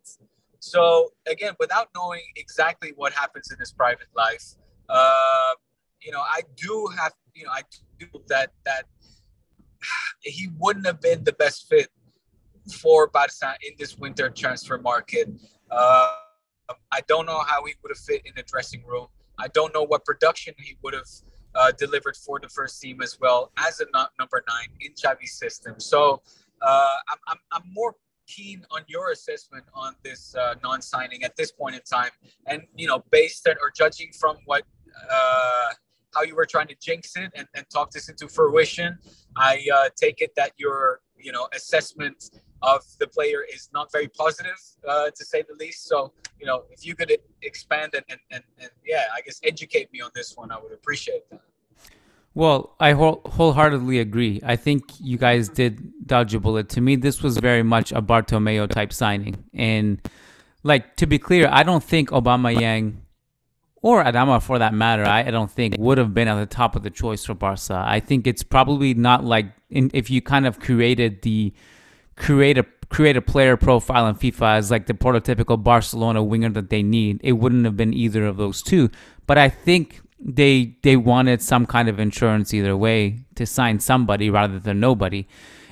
So 0.60 1.10
again, 1.26 1.54
without 1.58 1.88
knowing 1.94 2.22
exactly 2.36 2.92
what 2.96 3.12
happens 3.12 3.50
in 3.52 3.58
his 3.58 3.72
private 3.72 4.08
life, 4.16 4.54
uh, 4.88 5.52
you 6.00 6.12
know, 6.12 6.20
I 6.20 6.42
do 6.56 6.88
have, 6.98 7.12
you 7.34 7.44
know, 7.44 7.52
I 7.52 7.62
do 7.98 8.06
that 8.28 8.52
that 8.64 8.84
he 10.20 10.48
wouldn't 10.58 10.86
have 10.86 11.00
been 11.00 11.24
the 11.24 11.32
best 11.32 11.68
fit 11.68 11.88
for 12.72 13.08
Barca 13.08 13.54
in 13.62 13.74
this 13.78 13.96
winter 13.96 14.28
transfer 14.30 14.78
market. 14.78 15.28
Uh, 15.70 16.14
I 16.92 17.00
don't 17.06 17.26
know 17.26 17.40
how 17.40 17.64
he 17.64 17.74
would 17.82 17.90
have 17.90 17.98
fit 17.98 18.22
in 18.26 18.32
the 18.36 18.42
dressing 18.42 18.84
room. 18.86 19.06
I 19.38 19.48
don't 19.48 19.72
know 19.72 19.84
what 19.84 20.04
production 20.04 20.54
he 20.58 20.76
would 20.82 20.94
have 20.94 21.08
uh, 21.54 21.72
delivered 21.72 22.16
for 22.16 22.38
the 22.40 22.48
first 22.48 22.80
team 22.80 23.00
as 23.00 23.18
well 23.20 23.52
as 23.56 23.80
a 23.80 23.86
number 24.18 24.44
nine 24.48 24.68
in 24.80 24.92
Xavi's 24.94 25.32
system. 25.32 25.74
So 25.78 26.22
uh, 26.60 26.94
I'm, 27.08 27.18
I'm, 27.28 27.38
I'm 27.52 27.62
more 27.72 27.94
keen 28.28 28.64
on 28.70 28.82
your 28.86 29.10
assessment 29.10 29.64
on 29.74 29.94
this 30.04 30.34
uh, 30.34 30.54
non-signing 30.62 31.24
at 31.24 31.34
this 31.36 31.50
point 31.50 31.74
in 31.74 31.82
time, 31.82 32.10
and 32.46 32.62
you 32.76 32.86
know, 32.86 33.02
based 33.10 33.48
on 33.48 33.56
or 33.60 33.72
judging 33.74 34.10
from 34.12 34.36
what 34.44 34.62
uh, 35.10 35.70
how 36.14 36.22
you 36.22 36.34
were 36.34 36.46
trying 36.46 36.68
to 36.68 36.76
jinx 36.80 37.16
it 37.16 37.30
and, 37.34 37.46
and 37.54 37.68
talk 37.70 37.90
this 37.90 38.08
into 38.08 38.28
fruition, 38.28 38.98
I 39.36 39.66
uh, 39.74 39.88
take 39.96 40.20
it 40.20 40.32
that 40.36 40.52
your 40.56 41.00
you 41.18 41.32
know 41.32 41.48
assessment 41.54 42.30
of 42.62 42.82
the 42.98 43.06
player 43.06 43.44
is 43.52 43.68
not 43.72 43.90
very 43.92 44.08
positive 44.08 44.60
uh, 44.86 45.10
to 45.10 45.24
say 45.24 45.42
the 45.42 45.54
least. 45.54 45.86
So 45.86 46.12
you 46.40 46.46
know, 46.46 46.64
if 46.70 46.86
you 46.86 46.94
could 46.94 47.12
expand 47.42 47.94
and, 47.94 48.04
and, 48.08 48.20
and, 48.30 48.42
and 48.60 48.70
yeah, 48.84 49.04
I 49.14 49.20
guess 49.22 49.40
educate 49.42 49.92
me 49.92 50.00
on 50.00 50.10
this 50.14 50.36
one, 50.36 50.52
I 50.52 50.58
would 50.58 50.72
appreciate 50.72 51.28
that. 51.30 51.42
Well, 52.38 52.76
I 52.78 52.92
whole, 52.92 53.20
wholeheartedly 53.26 53.98
agree. 53.98 54.40
I 54.44 54.54
think 54.54 54.92
you 55.00 55.18
guys 55.18 55.48
did 55.48 56.06
dodge 56.06 56.34
a 56.34 56.38
bullet. 56.38 56.68
To 56.68 56.80
me, 56.80 56.94
this 56.94 57.20
was 57.20 57.36
very 57.36 57.64
much 57.64 57.90
a 57.90 58.00
Bartomeu 58.00 58.70
type 58.70 58.92
signing. 58.92 59.42
And, 59.52 60.00
like, 60.62 60.94
to 60.98 61.06
be 61.08 61.18
clear, 61.18 61.48
I 61.50 61.64
don't 61.64 61.82
think 61.82 62.10
Aubameyang 62.10 62.98
or 63.82 64.04
Adama, 64.04 64.40
for 64.40 64.60
that 64.60 64.72
matter, 64.72 65.04
I, 65.04 65.24
I 65.24 65.30
don't 65.32 65.50
think 65.50 65.74
would 65.80 65.98
have 65.98 66.14
been 66.14 66.28
at 66.28 66.38
the 66.38 66.46
top 66.46 66.76
of 66.76 66.84
the 66.84 66.90
choice 66.90 67.24
for 67.24 67.34
Barca. 67.34 67.84
I 67.84 67.98
think 67.98 68.28
it's 68.28 68.44
probably 68.44 68.94
not 68.94 69.24
like 69.24 69.46
in, 69.68 69.90
if 69.92 70.08
you 70.08 70.22
kind 70.22 70.46
of 70.46 70.60
created 70.60 71.22
the 71.22 71.52
create 72.14 72.56
a 72.56 72.64
create 72.88 73.16
a 73.16 73.20
player 73.20 73.56
profile 73.56 74.06
in 74.06 74.14
FIFA 74.14 74.58
as 74.58 74.70
like 74.70 74.86
the 74.86 74.94
prototypical 74.94 75.60
Barcelona 75.60 76.22
winger 76.22 76.50
that 76.50 76.70
they 76.70 76.84
need, 76.84 77.20
it 77.24 77.32
wouldn't 77.32 77.64
have 77.64 77.76
been 77.76 77.92
either 77.92 78.26
of 78.26 78.36
those 78.36 78.62
two. 78.62 78.90
But 79.26 79.38
I 79.38 79.48
think 79.48 80.02
they 80.20 80.76
they 80.82 80.96
wanted 80.96 81.40
some 81.42 81.66
kind 81.66 81.88
of 81.88 82.00
insurance 82.00 82.52
either 82.52 82.76
way 82.76 83.24
to 83.36 83.46
sign 83.46 83.80
somebody 83.80 84.30
rather 84.30 84.58
than 84.58 84.80
nobody. 84.80 85.26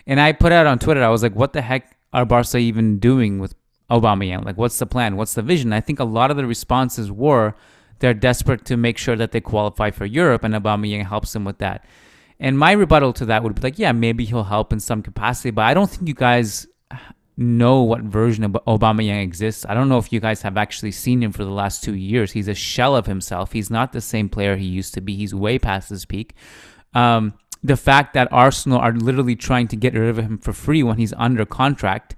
And 0.07 0.21
I 0.21 0.33
put 0.33 0.53
out 0.53 0.67
on 0.67 0.79
Twitter, 0.79 1.03
I 1.03 1.09
was 1.09 1.23
like, 1.23 1.35
what 1.35 1.53
the 1.53 1.63
heck 1.63 1.97
are 2.13 2.25
Barca 2.25 2.59
even 2.59 2.99
doing 2.99 3.39
with 3.41 3.55
Aubameyang? 3.91 4.45
Like, 4.45 4.57
what's 4.57 4.79
the 4.79 4.87
plan? 4.87 5.17
What's 5.17 5.35
the 5.35 5.43
vision? 5.43 5.73
I 5.73 5.81
think 5.81 5.99
a 5.99 6.05
lot 6.05 6.31
of 6.31 6.37
the 6.37 6.47
responses 6.47 7.11
were 7.11 7.55
they're 7.99 8.15
desperate 8.15 8.65
to 8.67 8.77
make 8.77 8.99
sure 8.99 9.17
that 9.17 9.33
they 9.33 9.41
qualify 9.41 9.91
for 9.91 10.05
Europe, 10.05 10.45
and 10.45 10.55
Aubameyang 10.55 11.07
helps 11.07 11.33
them 11.33 11.45
with 11.45 11.59
that. 11.59 11.85
And 12.39 12.59
my 12.59 12.73
rebuttal 12.73 13.15
to 13.15 13.25
that 13.27 13.43
would 13.43 13.55
be 13.55 13.63
like, 13.63 13.79
yeah, 13.79 13.93
maybe 13.93 14.25
he'll 14.25 14.45
help 14.45 14.73
in 14.73 14.81
some 14.81 15.03
capacity, 15.03 15.51
but 15.51 15.63
I 15.63 15.75
don't 15.75 15.89
think 15.89 16.07
you 16.07 16.15
guys 16.15 16.67
know 17.37 17.83
what 17.83 18.01
version 18.03 18.45
of 18.45 18.53
Aubameyang 18.67 19.23
exists. 19.23 19.67
I 19.69 19.75
don't 19.75 19.89
know 19.89 19.99
if 19.99 20.13
you 20.13 20.21
guys 20.21 20.43
have 20.43 20.57
actually 20.57 20.93
seen 20.93 21.23
him 21.23 21.33
for 21.33 21.45
the 21.45 21.51
last 21.51 21.85
two 21.85 21.95
years. 21.95 22.33
He's 22.33 22.49
a 22.49 22.55
shell 22.55 22.97
of 22.97 23.07
himself. 23.07 23.53
He's 23.53 23.71
not 23.71 23.93
the 23.93 24.01
same 24.01 24.29
player 24.29 24.57
he 24.57 24.67
used 24.67 24.95
to 24.95 25.01
be. 25.01 25.17
He's 25.17 25.35
way 25.35 25.59
past 25.59 25.91
his 25.91 26.07
peak. 26.07 26.35
Um, 26.95 27.35
the 27.63 27.77
fact 27.77 28.15
that 28.15 28.29
Arsenal 28.33 28.79
are 28.79 28.93
literally 28.93 29.37
trying 29.37 29.69
to 29.69 29.77
get 29.77 29.95
rid 29.95 30.09
of 30.09 30.19
him 30.19 30.39
for 30.39 30.53
free 30.53 30.83
when 30.83 30.99
he's 30.99 31.13
under 31.15 31.45
contract 31.45 32.17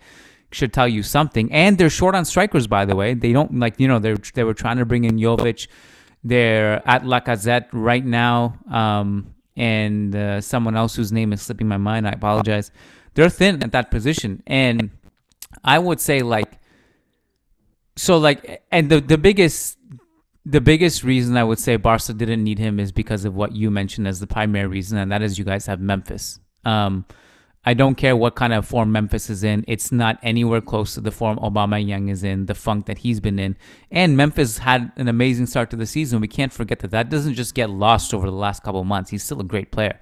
should 0.53 0.73
tell 0.73 0.89
you 0.89 1.03
something. 1.03 1.53
And 1.53 1.79
they're 1.79 1.91
short 1.91 2.15
on 2.15 2.25
strikers, 2.25 2.67
by 2.67 2.85
the 2.85 2.95
way. 2.95 3.15
They 3.15 3.33
don't 3.33 3.59
like 3.59 3.79
you 3.79 3.89
know 3.89 3.99
they 3.99 4.15
they 4.35 4.45
were 4.45 4.55
trying 4.55 4.79
to 4.79 4.87
bring 4.87 5.05
in 5.05 5.17
Jovic. 5.17 5.69
They're 6.25 6.87
at 6.87 7.05
Lacazette 7.05 7.69
right 7.73 8.05
now, 8.05 8.59
um, 8.71 9.35
and 9.57 10.15
uh, 10.15 10.41
someone 10.41 10.77
else 10.77 10.97
whose 10.97 11.13
name 11.13 11.33
is 11.33 11.43
slipping 11.43 11.69
my 11.69 11.77
mind. 11.77 12.07
I 12.07 12.11
apologize. 12.11 12.71
They're 13.15 13.31
thin 13.31 13.63
at 13.63 13.73
that 13.73 13.91
position, 13.91 14.43
and 14.47 14.91
I 15.65 15.79
would 15.79 16.01
say 16.01 16.23
like 16.23 16.59
so 17.97 18.19
like 18.19 18.63
and 18.71 18.91
the 18.91 19.01
the 19.01 19.19
biggest 19.19 19.79
the 20.49 20.61
biggest 20.63 21.05
reason 21.05 21.37
I 21.37 21.45
would 21.45 21.59
say 21.59 21.77
Barca 21.77 22.15
didn't 22.15 22.43
need 22.43 22.59
him 22.59 22.81
is 22.81 22.91
because 22.91 23.27
of 23.27 23.35
what 23.35 23.55
you 23.55 23.71
mentioned 23.71 24.09
as 24.09 24.19
the 24.19 24.27
primary 24.27 24.67
reason, 24.67 24.97
and 24.97 25.13
that 25.13 25.21
is 25.21 25.39
you 25.39 25.45
guys 25.45 25.67
have 25.67 25.79
Memphis. 25.79 26.41
Um, 26.65 27.05
I 27.67 27.75
don't 27.75 27.97
care 27.97 28.17
what 28.17 28.35
kind 28.35 28.55
of 28.55 28.67
form 28.67 28.91
Memphis 28.91 29.29
is 29.29 29.45
in; 29.45 29.63
it's 29.69 29.93
not 29.93 30.19
anywhere 30.23 30.63
close 30.63 30.95
to 30.95 31.03
the 31.03 31.11
form 31.11 31.39
Aubameyang 31.39 32.11
is 32.11 32.25
in, 32.25 32.47
the 32.47 32.55
funk 32.55 32.87
that 32.87 32.99
he's 32.99 33.21
been 33.21 33.39
in. 33.39 33.57
And 33.91 34.17
Memphis 34.17 34.59
had 34.59 34.91
an 34.97 35.07
amazing 35.07 35.47
start 35.47 35.69
to 35.71 35.77
the 35.77 35.87
season. 35.87 36.21
We 36.21 36.29
can't 36.29 36.53
forget 36.53 36.79
that 36.79 36.93
that 36.93 37.11
doesn't 37.11 37.35
just 37.35 37.55
get 37.55 37.69
lost 37.69 38.15
over 38.15 38.27
the 38.27 38.37
last 38.37 38.63
couple 38.63 38.83
months. 38.85 39.11
He's 39.11 39.25
still 39.25 39.41
a 39.41 39.45
great 39.45 39.71
player. 39.71 40.01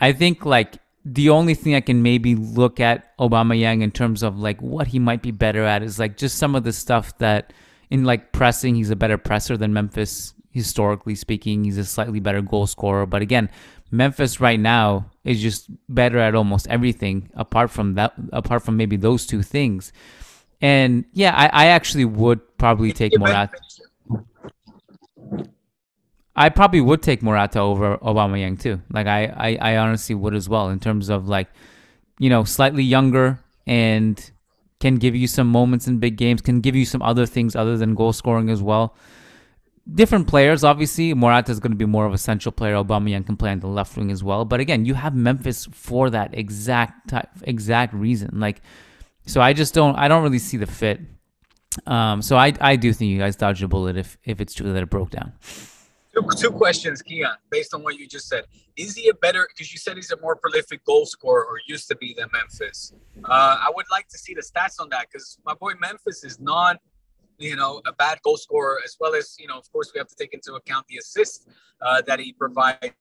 I 0.00 0.12
think 0.12 0.46
like 0.46 0.78
the 1.08 1.30
only 1.30 1.54
thing 1.54 1.76
I 1.76 1.80
can 1.80 2.02
maybe 2.02 2.34
look 2.34 2.80
at 2.80 3.16
Aubameyang 3.18 3.80
in 3.80 3.92
terms 3.92 4.24
of 4.24 4.40
like 4.40 4.60
what 4.60 4.88
he 4.88 4.98
might 4.98 5.22
be 5.22 5.30
better 5.30 5.62
at 5.62 5.84
is 5.84 6.00
like 6.00 6.16
just 6.16 6.36
some 6.36 6.56
of 6.56 6.64
the 6.64 6.72
stuff 6.72 7.16
that 7.18 7.52
in 7.90 8.04
like 8.04 8.32
pressing, 8.32 8.74
he's 8.74 8.90
a 8.90 8.96
better 8.96 9.16
presser 9.16 9.56
than 9.56 9.72
Memphis 9.72 10.34
historically 10.50 11.14
speaking. 11.14 11.62
He's 11.62 11.78
a 11.78 11.84
slightly 11.84 12.18
better 12.18 12.42
goal 12.42 12.66
scorer, 12.66 13.06
but 13.06 13.22
again, 13.22 13.50
Memphis 13.92 14.40
right 14.40 14.58
now 14.58 15.08
is 15.22 15.40
just 15.40 15.70
better 15.88 16.18
at 16.18 16.34
almost 16.34 16.66
everything 16.66 17.30
apart 17.34 17.70
from 17.70 17.94
that 17.94 18.12
apart 18.32 18.64
from 18.64 18.76
maybe 18.76 18.96
those 18.96 19.26
two 19.26 19.42
things. 19.42 19.92
And 20.60 21.04
yeah, 21.12 21.36
I, 21.36 21.66
I 21.66 21.66
actually 21.66 22.04
would 22.04 22.58
probably 22.58 22.90
take 22.90 23.16
Morata. 23.16 23.56
I 26.36 26.50
probably 26.50 26.82
would 26.82 27.02
take 27.02 27.22
Morata 27.22 27.60
over 27.60 27.96
Obama 27.98 28.36
Aubameyang 28.36 28.60
too. 28.60 28.82
Like 28.90 29.06
I, 29.06 29.24
I, 29.24 29.72
I 29.72 29.76
honestly 29.78 30.14
would 30.14 30.34
as 30.34 30.48
well 30.48 30.68
in 30.68 30.78
terms 30.78 31.08
of 31.08 31.28
like, 31.28 31.48
you 32.18 32.28
know, 32.28 32.44
slightly 32.44 32.84
younger 32.84 33.40
and 33.66 34.30
can 34.78 34.96
give 34.96 35.16
you 35.16 35.26
some 35.26 35.46
moments 35.46 35.86
in 35.86 35.98
big 35.98 36.16
games, 36.16 36.42
can 36.42 36.60
give 36.60 36.76
you 36.76 36.84
some 36.84 37.00
other 37.00 37.24
things 37.24 37.56
other 37.56 37.78
than 37.78 37.94
goal 37.94 38.12
scoring 38.12 38.50
as 38.50 38.62
well. 38.62 38.94
Different 39.90 40.28
players, 40.28 40.62
obviously. 40.62 41.14
Morata 41.14 41.52
is 41.52 41.60
going 41.60 41.70
to 41.70 41.76
be 41.76 41.86
more 41.86 42.04
of 42.04 42.12
a 42.12 42.18
central 42.18 42.52
player. 42.52 42.74
Aubameyang 42.74 43.24
can 43.24 43.36
play 43.36 43.52
on 43.52 43.60
the 43.60 43.68
left 43.68 43.96
wing 43.96 44.10
as 44.10 44.22
well. 44.22 44.44
But 44.44 44.60
again, 44.60 44.84
you 44.84 44.94
have 44.94 45.14
Memphis 45.14 45.66
for 45.72 46.10
that 46.10 46.36
exact 46.36 47.08
type, 47.08 47.30
exact 47.42 47.94
reason. 47.94 48.40
Like, 48.40 48.60
so 49.26 49.40
I 49.40 49.52
just 49.52 49.72
don't, 49.74 49.96
I 49.96 50.08
don't 50.08 50.22
really 50.22 50.40
see 50.40 50.56
the 50.56 50.66
fit. 50.66 51.00
Um, 51.86 52.20
so 52.20 52.36
I, 52.36 52.52
I 52.60 52.76
do 52.76 52.92
think 52.92 53.10
you 53.10 53.18
guys 53.18 53.36
dodged 53.36 53.62
a 53.62 53.68
bullet 53.68 53.96
if, 53.96 54.18
if 54.24 54.40
it's 54.40 54.54
true 54.54 54.72
that 54.72 54.82
it 54.82 54.90
broke 54.90 55.10
down. 55.10 55.32
Two, 56.16 56.26
two 56.34 56.50
questions, 56.50 57.02
Kiyan, 57.02 57.34
based 57.50 57.74
on 57.74 57.82
what 57.82 57.98
you 57.98 58.06
just 58.08 58.26
said. 58.26 58.44
Is 58.76 58.96
he 58.96 59.08
a 59.10 59.14
better, 59.14 59.46
because 59.52 59.70
you 59.70 59.78
said 59.78 59.96
he's 59.96 60.10
a 60.12 60.20
more 60.20 60.34
prolific 60.34 60.82
goal 60.84 61.04
scorer 61.04 61.44
or 61.44 61.58
used 61.66 61.88
to 61.88 61.96
be 61.96 62.14
than 62.16 62.28
Memphis. 62.32 62.94
Uh, 63.22 63.28
I 63.28 63.70
would 63.74 63.84
like 63.90 64.08
to 64.08 64.18
see 64.18 64.32
the 64.32 64.40
stats 64.40 64.80
on 64.80 64.88
that 64.90 65.08
because 65.12 65.38
my 65.44 65.52
boy 65.52 65.72
Memphis 65.78 66.24
is 66.24 66.40
not, 66.40 66.78
you 67.38 67.54
know, 67.54 67.82
a 67.86 67.92
bad 67.92 68.22
goal 68.22 68.38
scorer, 68.38 68.78
as 68.82 68.96
well 68.98 69.14
as, 69.14 69.36
you 69.38 69.46
know, 69.46 69.58
of 69.58 69.70
course, 69.70 69.90
we 69.94 69.98
have 69.98 70.08
to 70.08 70.16
take 70.16 70.32
into 70.32 70.54
account 70.54 70.86
the 70.88 70.96
assists 70.96 71.46
uh, 71.82 72.00
that 72.06 72.18
he 72.18 72.32
provides 72.32 72.94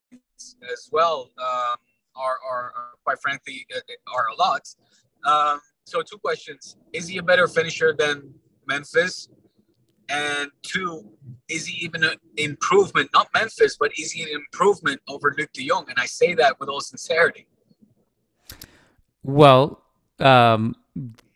as 0.69 0.89
well, 0.91 1.31
um, 1.37 1.77
are, 2.17 2.37
are, 2.51 2.73
are, 2.75 2.89
quite 3.05 3.19
frankly, 3.21 3.65
uh, 3.73 3.79
are 4.13 4.27
a 4.27 4.35
lot. 4.35 4.67
Um, 5.25 5.61
so, 5.85 6.01
two 6.01 6.17
questions. 6.17 6.75
Is 6.91 7.07
he 7.07 7.17
a 7.19 7.23
better 7.23 7.47
finisher 7.47 7.95
than 7.97 8.33
Memphis? 8.67 9.29
And 10.09 10.51
two, 10.61 11.09
is 11.49 11.65
he 11.65 11.83
even 11.85 12.03
an 12.03 12.17
improvement, 12.37 13.09
not 13.13 13.27
Memphis, 13.33 13.77
but 13.79 13.91
is 13.97 14.11
he 14.11 14.23
an 14.23 14.29
improvement 14.29 15.01
over 15.07 15.35
Luuk 15.37 15.51
de 15.53 15.67
Jong? 15.67 15.85
And 15.89 15.97
I 15.97 16.05
say 16.05 16.35
that 16.35 16.59
with 16.59 16.69
all 16.69 16.81
sincerity. 16.81 17.47
Well, 19.23 19.81
um, 20.19 20.75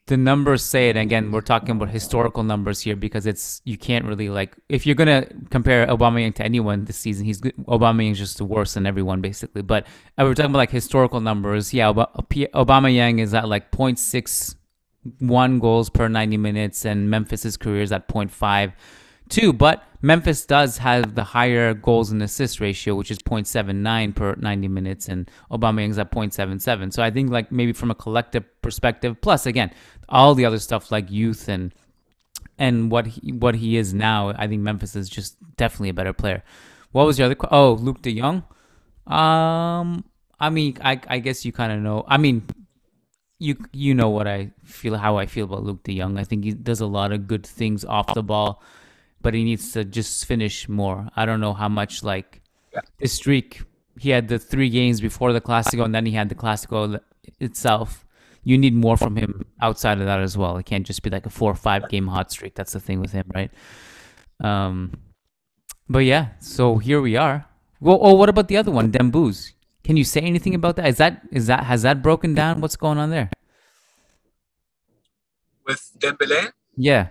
the 0.09 0.17
numbers 0.17 0.63
say 0.63 0.89
it. 0.89 0.97
Again, 0.97 1.31
we're 1.31 1.41
talking 1.41 1.69
about 1.69 1.89
historical 1.89 2.43
numbers 2.43 2.81
here 2.81 2.95
because 2.95 3.25
it's 3.27 3.61
you 3.63 3.77
can't 3.77 4.05
really 4.05 4.29
like 4.29 4.55
if 4.67 4.85
you're 4.85 4.95
gonna 4.95 5.27
compare 5.51 5.85
Aubameyang 5.85 6.33
to 6.35 6.43
anyone 6.43 6.85
this 6.85 6.97
season, 6.97 7.25
he's 7.25 7.41
Aubameyang 7.41 8.11
is 8.11 8.17
just 8.17 8.41
worse 8.41 8.73
than 8.73 8.87
everyone 8.87 9.21
basically. 9.21 9.61
But 9.61 9.85
uh, 10.17 10.23
we're 10.23 10.33
talking 10.33 10.49
about 10.49 10.59
like 10.59 10.71
historical 10.71 11.21
numbers. 11.21 11.73
Yeah, 11.73 11.93
Aubameyang 11.93 13.19
is 13.19 13.35
at 13.35 13.47
like 13.47 13.71
0.6 13.71 14.55
one 15.19 15.59
goals 15.59 15.89
per 15.89 16.07
90 16.07 16.37
minutes, 16.37 16.85
and 16.85 17.09
Memphis's 17.09 17.57
career 17.57 17.81
is 17.81 17.91
at 17.91 18.07
0.5 18.07 18.73
two. 19.29 19.53
But 19.53 19.83
Memphis 20.01 20.45
does 20.45 20.79
have 20.79 21.15
the 21.15 21.23
higher 21.23 21.73
goals 21.73 22.11
and 22.11 22.21
assist 22.21 22.59
ratio, 22.59 22.95
which 22.95 23.11
is 23.11 23.19
0.79 23.19 24.15
per 24.15 24.35
90 24.35 24.67
minutes, 24.67 25.07
and 25.07 25.29
Aubameyang's 25.51 25.97
at 25.97 26.11
0.77. 26.11 26.91
So 26.91 27.01
I 27.01 27.11
think 27.11 27.29
like 27.29 27.51
maybe 27.51 27.71
from 27.71 27.91
a 27.91 27.95
collective 27.95 28.43
perspective, 28.61 29.21
plus 29.21 29.45
again 29.45 29.71
all 30.09 30.35
the 30.35 30.45
other 30.45 30.59
stuff 30.59 30.91
like 30.91 31.09
youth 31.09 31.47
and 31.47 31.73
and 32.57 32.91
what 32.91 33.07
he, 33.07 33.31
what 33.31 33.55
he 33.55 33.77
is 33.77 33.93
now, 33.93 34.29
I 34.29 34.47
think 34.47 34.61
Memphis 34.61 34.95
is 34.95 35.07
just 35.07 35.37
definitely 35.55 35.89
a 35.89 35.93
better 35.93 36.13
player. 36.13 36.43
What 36.91 37.05
was 37.05 37.17
your 37.17 37.27
other? 37.27 37.37
Oh, 37.51 37.77
Luuk 37.79 38.01
De 38.01 38.19
Jong. 38.19 38.43
Um, 39.07 40.03
I 40.39 40.49
mean, 40.49 40.77
I 40.81 40.99
I 41.07 41.19
guess 41.19 41.45
you 41.45 41.51
kind 41.51 41.71
of 41.71 41.79
know. 41.79 42.03
I 42.07 42.17
mean, 42.17 42.43
you 43.39 43.55
you 43.71 43.95
know 43.95 44.09
what 44.09 44.27
I 44.27 44.51
feel 44.63 44.97
how 44.97 45.17
I 45.17 45.25
feel 45.25 45.45
about 45.45 45.63
Luuk 45.63 45.83
De 45.83 45.97
Jong. 45.97 46.17
I 46.17 46.23
think 46.25 46.43
he 46.43 46.51
does 46.51 46.81
a 46.81 46.85
lot 46.85 47.11
of 47.11 47.27
good 47.27 47.45
things 47.45 47.85
off 47.85 48.13
the 48.13 48.21
ball, 48.21 48.61
but 49.21 49.33
he 49.33 49.43
needs 49.43 49.71
to 49.71 49.85
just 49.85 50.25
finish 50.25 50.67
more. 50.67 51.09
I 51.15 51.25
don't 51.25 51.39
know 51.39 51.53
how 51.53 51.69
much 51.69 52.03
like 52.03 52.41
this 52.99 53.13
streak. 53.13 53.63
He 53.97 54.09
had 54.11 54.27
the 54.27 54.39
three 54.39 54.69
games 54.69 55.01
before 55.01 55.33
the 55.33 55.41
Clasico, 55.41 55.83
and 55.83 55.95
then 55.95 56.05
he 56.05 56.11
had 56.11 56.29
the 56.29 56.35
Clasico 56.35 56.99
itself. 57.39 58.05
You 58.43 58.57
need 58.57 58.73
more 58.73 58.95
from 58.97 59.15
him 59.15 59.45
outside 59.61 59.99
of 59.99 60.05
that 60.05 60.19
as 60.19 60.37
well. 60.37 60.57
It 60.57 60.65
can't 60.65 60.85
just 60.85 61.03
be 61.03 61.09
like 61.09 61.25
a 61.25 61.29
four 61.29 61.51
or 61.51 61.55
five 61.55 61.89
game 61.89 62.07
hot 62.07 62.31
streak. 62.31 62.55
That's 62.55 62.73
the 62.73 62.79
thing 62.79 62.99
with 63.01 63.11
him, 63.11 63.29
right? 63.33 63.51
Um, 64.41 64.93
but 65.89 65.99
yeah, 65.99 66.29
so 66.39 66.77
here 66.77 67.01
we 67.01 67.15
are. 67.17 67.45
Well, 67.81 67.99
oh, 68.01 68.13
what 68.13 68.29
about 68.29 68.47
the 68.47 68.57
other 68.57 68.71
one, 68.71 68.91
Dembouz? 68.91 69.53
Can 69.89 69.97
you 69.97 70.03
say 70.03 70.21
anything 70.21 70.53
about 70.53 70.75
that? 70.75 70.85
Is 70.85 70.97
that 70.97 71.23
is 71.31 71.47
that 71.47 71.63
has 71.63 71.81
that 71.81 72.03
broken 72.03 72.35
down? 72.35 72.61
What's 72.61 72.75
going 72.75 72.99
on 72.99 73.09
there? 73.09 73.31
With 75.65 75.81
Dembele, 75.97 76.51
Yeah. 76.77 77.07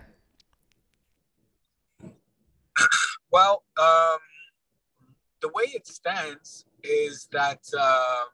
well, 3.33 3.63
um, 3.77 4.19
the 5.41 5.49
way 5.49 5.65
it 5.73 5.87
stands 5.87 6.63
is 6.81 7.27
that 7.33 7.59
um, 7.77 8.27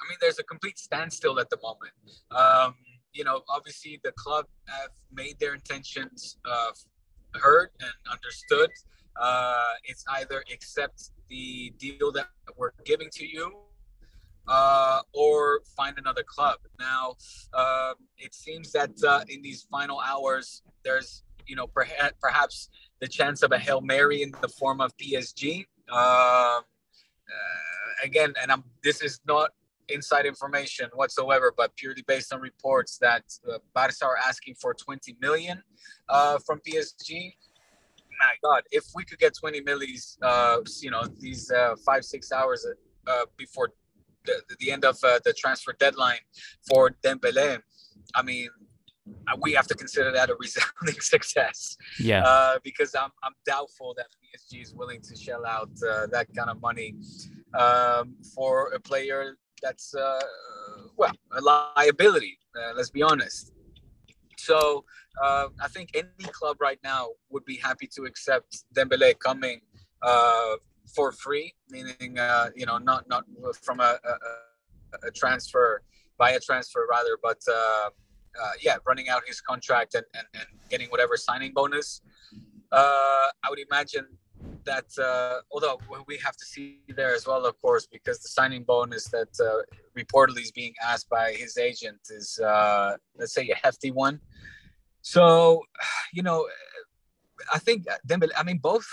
I 0.00 0.02
mean, 0.08 0.18
there's 0.20 0.40
a 0.40 0.42
complete 0.42 0.80
standstill 0.80 1.38
at 1.38 1.48
the 1.48 1.58
moment. 1.62 1.92
Um, 2.32 2.74
you 3.12 3.22
know, 3.22 3.42
obviously 3.48 4.00
the 4.02 4.10
club 4.16 4.46
have 4.66 4.90
made 5.12 5.38
their 5.38 5.54
intentions 5.54 6.36
uh, 6.44 6.72
heard 7.38 7.70
and 7.78 7.92
understood. 8.10 8.70
Uh, 9.14 9.74
it's 9.84 10.04
either 10.18 10.42
accept 10.52 11.12
the 11.28 11.72
deal 11.78 12.12
that 12.12 12.28
we're 12.56 12.70
giving 12.84 13.08
to 13.12 13.26
you 13.26 13.52
uh, 14.48 15.00
or 15.12 15.60
find 15.76 15.98
another 15.98 16.22
club. 16.22 16.58
Now, 16.78 17.16
um, 17.54 17.94
it 18.18 18.34
seems 18.34 18.72
that 18.72 18.92
uh, 19.06 19.24
in 19.28 19.42
these 19.42 19.66
final 19.70 20.00
hours, 20.00 20.62
there's 20.84 21.22
you 21.46 21.56
know 21.56 21.66
perha- 21.66 22.12
perhaps 22.20 22.68
the 23.00 23.08
chance 23.08 23.42
of 23.42 23.52
a 23.52 23.58
hail 23.58 23.80
mary 23.80 24.22
in 24.22 24.32
the 24.40 24.48
form 24.48 24.80
of 24.80 24.96
PSG. 24.96 25.66
Um, 25.90 25.96
uh, 25.98 26.62
again, 28.04 28.32
and 28.40 28.52
I'm 28.52 28.64
this 28.82 29.02
is 29.02 29.20
not 29.26 29.50
inside 29.88 30.26
information 30.26 30.88
whatsoever, 30.94 31.52
but 31.56 31.74
purely 31.76 32.02
based 32.06 32.32
on 32.32 32.40
reports 32.40 32.98
that 32.98 33.22
uh, 33.50 33.58
Barca 33.74 34.04
are 34.04 34.16
asking 34.16 34.54
for 34.60 34.74
20 34.74 35.16
million 35.20 35.62
uh, 36.08 36.38
from 36.44 36.60
PSG. 36.60 37.34
My 38.18 38.34
God, 38.42 38.62
if 38.70 38.84
we 38.94 39.04
could 39.04 39.18
get 39.18 39.34
20 39.38 39.60
millies, 39.62 40.18
uh, 40.22 40.58
you 40.80 40.90
know, 40.90 41.02
these 41.20 41.50
uh, 41.50 41.76
five 41.84 42.04
six 42.04 42.32
hours 42.32 42.66
uh, 43.06 43.24
before 43.36 43.70
the, 44.24 44.42
the 44.60 44.70
end 44.70 44.84
of 44.84 44.96
uh, 45.04 45.18
the 45.24 45.32
transfer 45.32 45.72
deadline 45.78 46.18
for 46.68 46.90
Dembele, 47.04 47.60
I 48.14 48.22
mean, 48.22 48.48
uh, 49.28 49.36
we 49.40 49.52
have 49.52 49.66
to 49.68 49.74
consider 49.74 50.10
that 50.12 50.30
a 50.30 50.36
resounding 50.38 51.00
success. 51.00 51.76
Yeah. 51.98 52.22
Uh, 52.24 52.58
because 52.64 52.94
I'm, 52.94 53.10
I'm 53.22 53.34
doubtful 53.44 53.94
that 53.96 54.06
PSG 54.22 54.62
is 54.62 54.74
willing 54.74 55.00
to 55.02 55.16
shell 55.16 55.46
out 55.46 55.70
uh, 55.88 56.06
that 56.12 56.26
kind 56.34 56.50
of 56.50 56.60
money 56.60 56.94
um, 57.54 58.16
for 58.34 58.72
a 58.72 58.80
player 58.80 59.36
that's, 59.62 59.94
uh, 59.94 60.20
well, 60.96 61.12
a 61.32 61.40
liability. 61.76 62.38
Uh, 62.56 62.72
let's 62.74 62.90
be 62.90 63.02
honest. 63.02 63.52
So 64.46 64.84
uh, 65.22 65.48
I 65.60 65.68
think 65.68 65.90
any 65.94 66.28
club 66.38 66.56
right 66.60 66.78
now 66.84 67.08
would 67.30 67.44
be 67.44 67.56
happy 67.56 67.88
to 67.96 68.02
accept 68.02 68.64
Dembele 68.76 69.18
coming 69.18 69.60
uh, 70.02 70.54
for 70.94 71.10
free, 71.12 71.54
meaning 71.68 72.18
uh, 72.18 72.50
you 72.54 72.66
know 72.66 72.78
not 72.78 73.08
not 73.08 73.24
from 73.66 73.80
a, 73.80 73.98
a, 74.12 75.08
a 75.08 75.10
transfer 75.10 75.82
by 76.18 76.30
a 76.38 76.40
transfer 76.40 76.86
rather, 76.90 77.18
but 77.22 77.40
uh, 77.48 77.88
uh, 78.40 78.52
yeah, 78.62 78.76
running 78.86 79.08
out 79.08 79.22
his 79.26 79.40
contract 79.40 79.94
and, 79.94 80.04
and, 80.14 80.26
and 80.34 80.46
getting 80.70 80.88
whatever 80.88 81.16
signing 81.16 81.52
bonus. 81.52 82.02
Uh, 82.72 83.26
I 83.44 83.50
would 83.50 83.58
imagine 83.58 84.06
that 84.66 84.86
uh, 84.98 85.40
although 85.50 85.78
we 86.06 86.18
have 86.18 86.36
to 86.36 86.44
see 86.44 86.80
there 86.88 87.14
as 87.14 87.26
well, 87.26 87.46
of 87.46 87.60
course, 87.60 87.86
because 87.86 88.20
the 88.20 88.28
signing 88.28 88.64
bonus 88.64 89.04
that 89.08 89.28
uh, 89.40 89.62
reportedly 89.98 90.42
is 90.42 90.52
being 90.52 90.74
asked 90.86 91.08
by 91.08 91.32
his 91.32 91.56
agent 91.56 92.00
is, 92.10 92.38
uh, 92.38 92.96
let's 93.18 93.32
say, 93.32 93.48
a 93.48 93.56
hefty 93.56 93.90
one. 93.90 94.20
So, 95.02 95.62
you 96.12 96.22
know, 96.22 96.46
I 97.52 97.58
think 97.58 97.86
Dembele, 98.06 98.30
I 98.36 98.42
mean, 98.42 98.58
both 98.58 98.86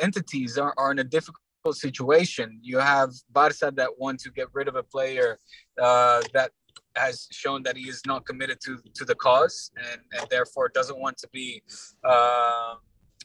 entities 0.00 0.56
are, 0.56 0.72
are 0.76 0.90
in 0.92 0.98
a 1.00 1.04
difficult 1.04 1.42
situation. 1.72 2.60
You 2.62 2.78
have 2.78 3.10
Barca 3.30 3.72
that 3.74 3.90
want 3.98 4.20
to 4.20 4.30
get 4.30 4.48
rid 4.52 4.68
of 4.68 4.76
a 4.76 4.82
player 4.82 5.38
uh, 5.80 6.22
that 6.32 6.52
has 6.96 7.28
shown 7.30 7.62
that 7.62 7.76
he 7.76 7.88
is 7.88 8.02
not 8.06 8.24
committed 8.26 8.58
to 8.60 8.78
to 8.94 9.04
the 9.04 9.14
cause 9.14 9.70
and, 9.76 10.00
and 10.12 10.28
therefore 10.30 10.68
doesn't 10.68 10.98
want 10.98 11.16
to 11.18 11.28
be 11.32 11.62
uh, 12.04 12.74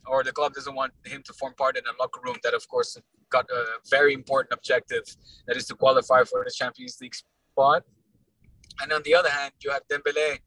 or 0.07 0.23
the 0.23 0.31
club 0.31 0.53
doesn't 0.53 0.75
want 0.75 0.93
him 1.05 1.21
to 1.23 1.33
form 1.33 1.53
part 1.55 1.77
in 1.77 1.83
a 1.85 2.01
locker 2.01 2.21
room 2.23 2.37
that 2.43 2.53
of 2.53 2.67
course 2.67 2.97
got 3.29 3.45
a 3.49 3.63
very 3.89 4.13
important 4.13 4.53
objective 4.53 5.05
that 5.47 5.55
is 5.57 5.65
to 5.65 5.75
qualify 5.75 6.23
for 6.23 6.43
the 6.43 6.51
Champions 6.51 6.97
League 7.01 7.15
spot. 7.15 7.83
And 8.81 8.91
on 8.91 9.01
the 9.03 9.15
other 9.15 9.29
hand, 9.29 9.53
you 9.63 9.71
have 9.71 9.83
Dembele, 9.91 10.39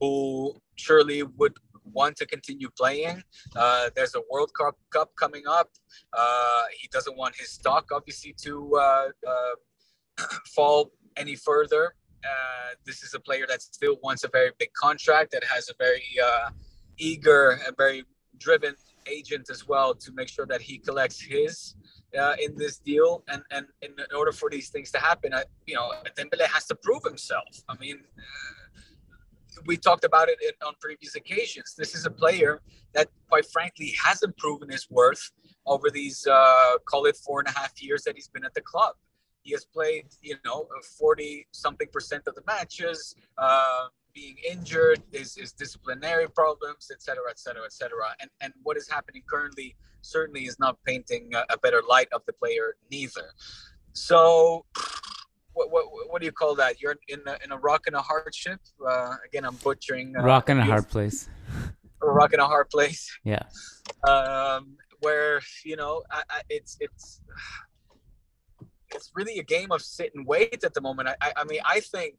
who 0.00 0.54
surely 0.76 1.22
would 1.22 1.56
want 1.84 2.16
to 2.16 2.26
continue 2.26 2.68
playing. 2.76 3.22
Uh, 3.56 3.90
there's 3.94 4.14
a 4.14 4.22
World 4.30 4.50
Cup, 4.54 5.10
coming 5.16 5.44
up. 5.48 5.68
Uh, 6.12 6.62
he 6.80 6.88
doesn't 6.92 7.16
want 7.16 7.34
his 7.36 7.50
stock, 7.50 7.88
obviously, 7.92 8.34
to 8.44 8.76
uh, 8.76 9.08
uh 9.26 10.24
fall 10.54 10.90
any 11.16 11.34
further. 11.34 11.94
Uh, 12.24 12.74
this 12.86 13.02
is 13.02 13.14
a 13.14 13.20
player 13.20 13.46
that 13.48 13.60
still 13.62 13.96
wants 14.02 14.22
a 14.24 14.28
very 14.28 14.52
big 14.58 14.72
contract, 14.74 15.32
that 15.32 15.44
has 15.44 15.68
a 15.68 15.74
very 15.78 16.04
uh, 16.24 16.50
eager 16.98 17.58
and 17.66 17.76
very 17.76 18.04
driven 18.38 18.74
agent 19.06 19.50
as 19.50 19.66
well 19.66 19.94
to 19.94 20.12
make 20.12 20.28
sure 20.28 20.46
that 20.46 20.60
he 20.60 20.78
collects 20.78 21.20
his 21.20 21.74
uh, 22.18 22.34
in 22.40 22.56
this 22.56 22.78
deal. 22.78 23.24
And 23.28 23.42
and 23.50 23.66
in 23.82 23.94
order 24.16 24.32
for 24.32 24.50
these 24.50 24.68
things 24.68 24.90
to 24.92 24.98
happen, 24.98 25.34
I, 25.34 25.44
you 25.66 25.74
know, 25.74 25.92
Dembele 26.16 26.46
has 26.46 26.66
to 26.66 26.74
prove 26.74 27.02
himself. 27.04 27.62
I 27.68 27.76
mean, 27.78 27.98
uh, 28.18 28.62
we 29.66 29.76
talked 29.76 30.04
about 30.04 30.28
it 30.28 30.56
on 30.66 30.74
previous 30.80 31.14
occasions. 31.14 31.74
This 31.76 31.94
is 31.94 32.06
a 32.06 32.10
player 32.10 32.60
that, 32.94 33.08
quite 33.28 33.46
frankly, 33.46 33.94
hasn't 34.02 34.36
proven 34.36 34.70
his 34.70 34.90
worth 34.90 35.30
over 35.66 35.90
these 35.90 36.26
uh, 36.26 36.78
call 36.86 37.06
it 37.06 37.16
four 37.16 37.40
and 37.40 37.48
a 37.48 37.52
half 37.52 37.82
years 37.82 38.02
that 38.04 38.14
he's 38.14 38.28
been 38.28 38.44
at 38.44 38.54
the 38.54 38.60
club. 38.60 38.94
He 39.42 39.52
has 39.52 39.64
played, 39.64 40.06
you 40.22 40.36
know, 40.44 40.68
40 40.98 41.46
something 41.52 41.88
percent 41.92 42.24
of 42.26 42.34
the 42.34 42.42
matches. 42.46 43.14
Uh, 43.36 43.86
being 44.14 44.36
injured, 44.48 45.02
his, 45.12 45.34
his 45.34 45.52
disciplinary 45.52 46.28
problems, 46.28 46.90
et 46.92 47.02
cetera, 47.02 47.30
et 47.30 47.38
cetera, 47.38 47.64
et 47.64 47.72
cetera. 47.72 48.06
And, 48.20 48.30
and 48.40 48.52
what 48.62 48.76
is 48.76 48.88
happening 48.88 49.22
currently 49.28 49.76
certainly 50.02 50.42
is 50.42 50.58
not 50.58 50.78
painting 50.84 51.30
a, 51.34 51.44
a 51.50 51.58
better 51.58 51.82
light 51.88 52.08
of 52.12 52.22
the 52.26 52.32
player 52.32 52.76
neither. 52.90 53.30
So, 53.92 54.64
what, 55.52 55.70
what, 55.70 55.86
what 56.08 56.20
do 56.20 56.26
you 56.26 56.32
call 56.32 56.54
that? 56.56 56.80
You're 56.80 56.96
in 57.08 57.20
a, 57.26 57.36
in 57.44 57.52
a 57.52 57.58
rock 57.58 57.82
and 57.86 57.94
a 57.94 58.00
hard 58.00 58.34
ship. 58.34 58.60
Uh, 58.86 59.16
again, 59.26 59.44
I'm 59.44 59.56
butchering. 59.56 60.16
Uh, 60.16 60.22
Rock 60.22 60.48
and 60.48 60.60
a 60.60 60.64
hard 60.64 60.88
place. 60.88 61.28
A 62.02 62.06
rock 62.06 62.32
and 62.32 62.42
a 62.42 62.46
hard 62.46 62.70
place. 62.70 63.10
Yeah. 63.24 63.42
Um, 64.08 64.76
where 65.00 65.40
you 65.64 65.76
know, 65.76 66.02
I, 66.10 66.22
I, 66.30 66.40
it's 66.48 66.76
it's 66.80 67.20
it's 68.94 69.10
really 69.14 69.38
a 69.38 69.42
game 69.42 69.70
of 69.72 69.82
sit 69.82 70.12
and 70.14 70.26
wait 70.26 70.64
at 70.64 70.74
the 70.74 70.80
moment. 70.80 71.08
I, 71.08 71.16
I, 71.20 71.32
I 71.38 71.44
mean, 71.44 71.60
I 71.64 71.80
think 71.80 72.14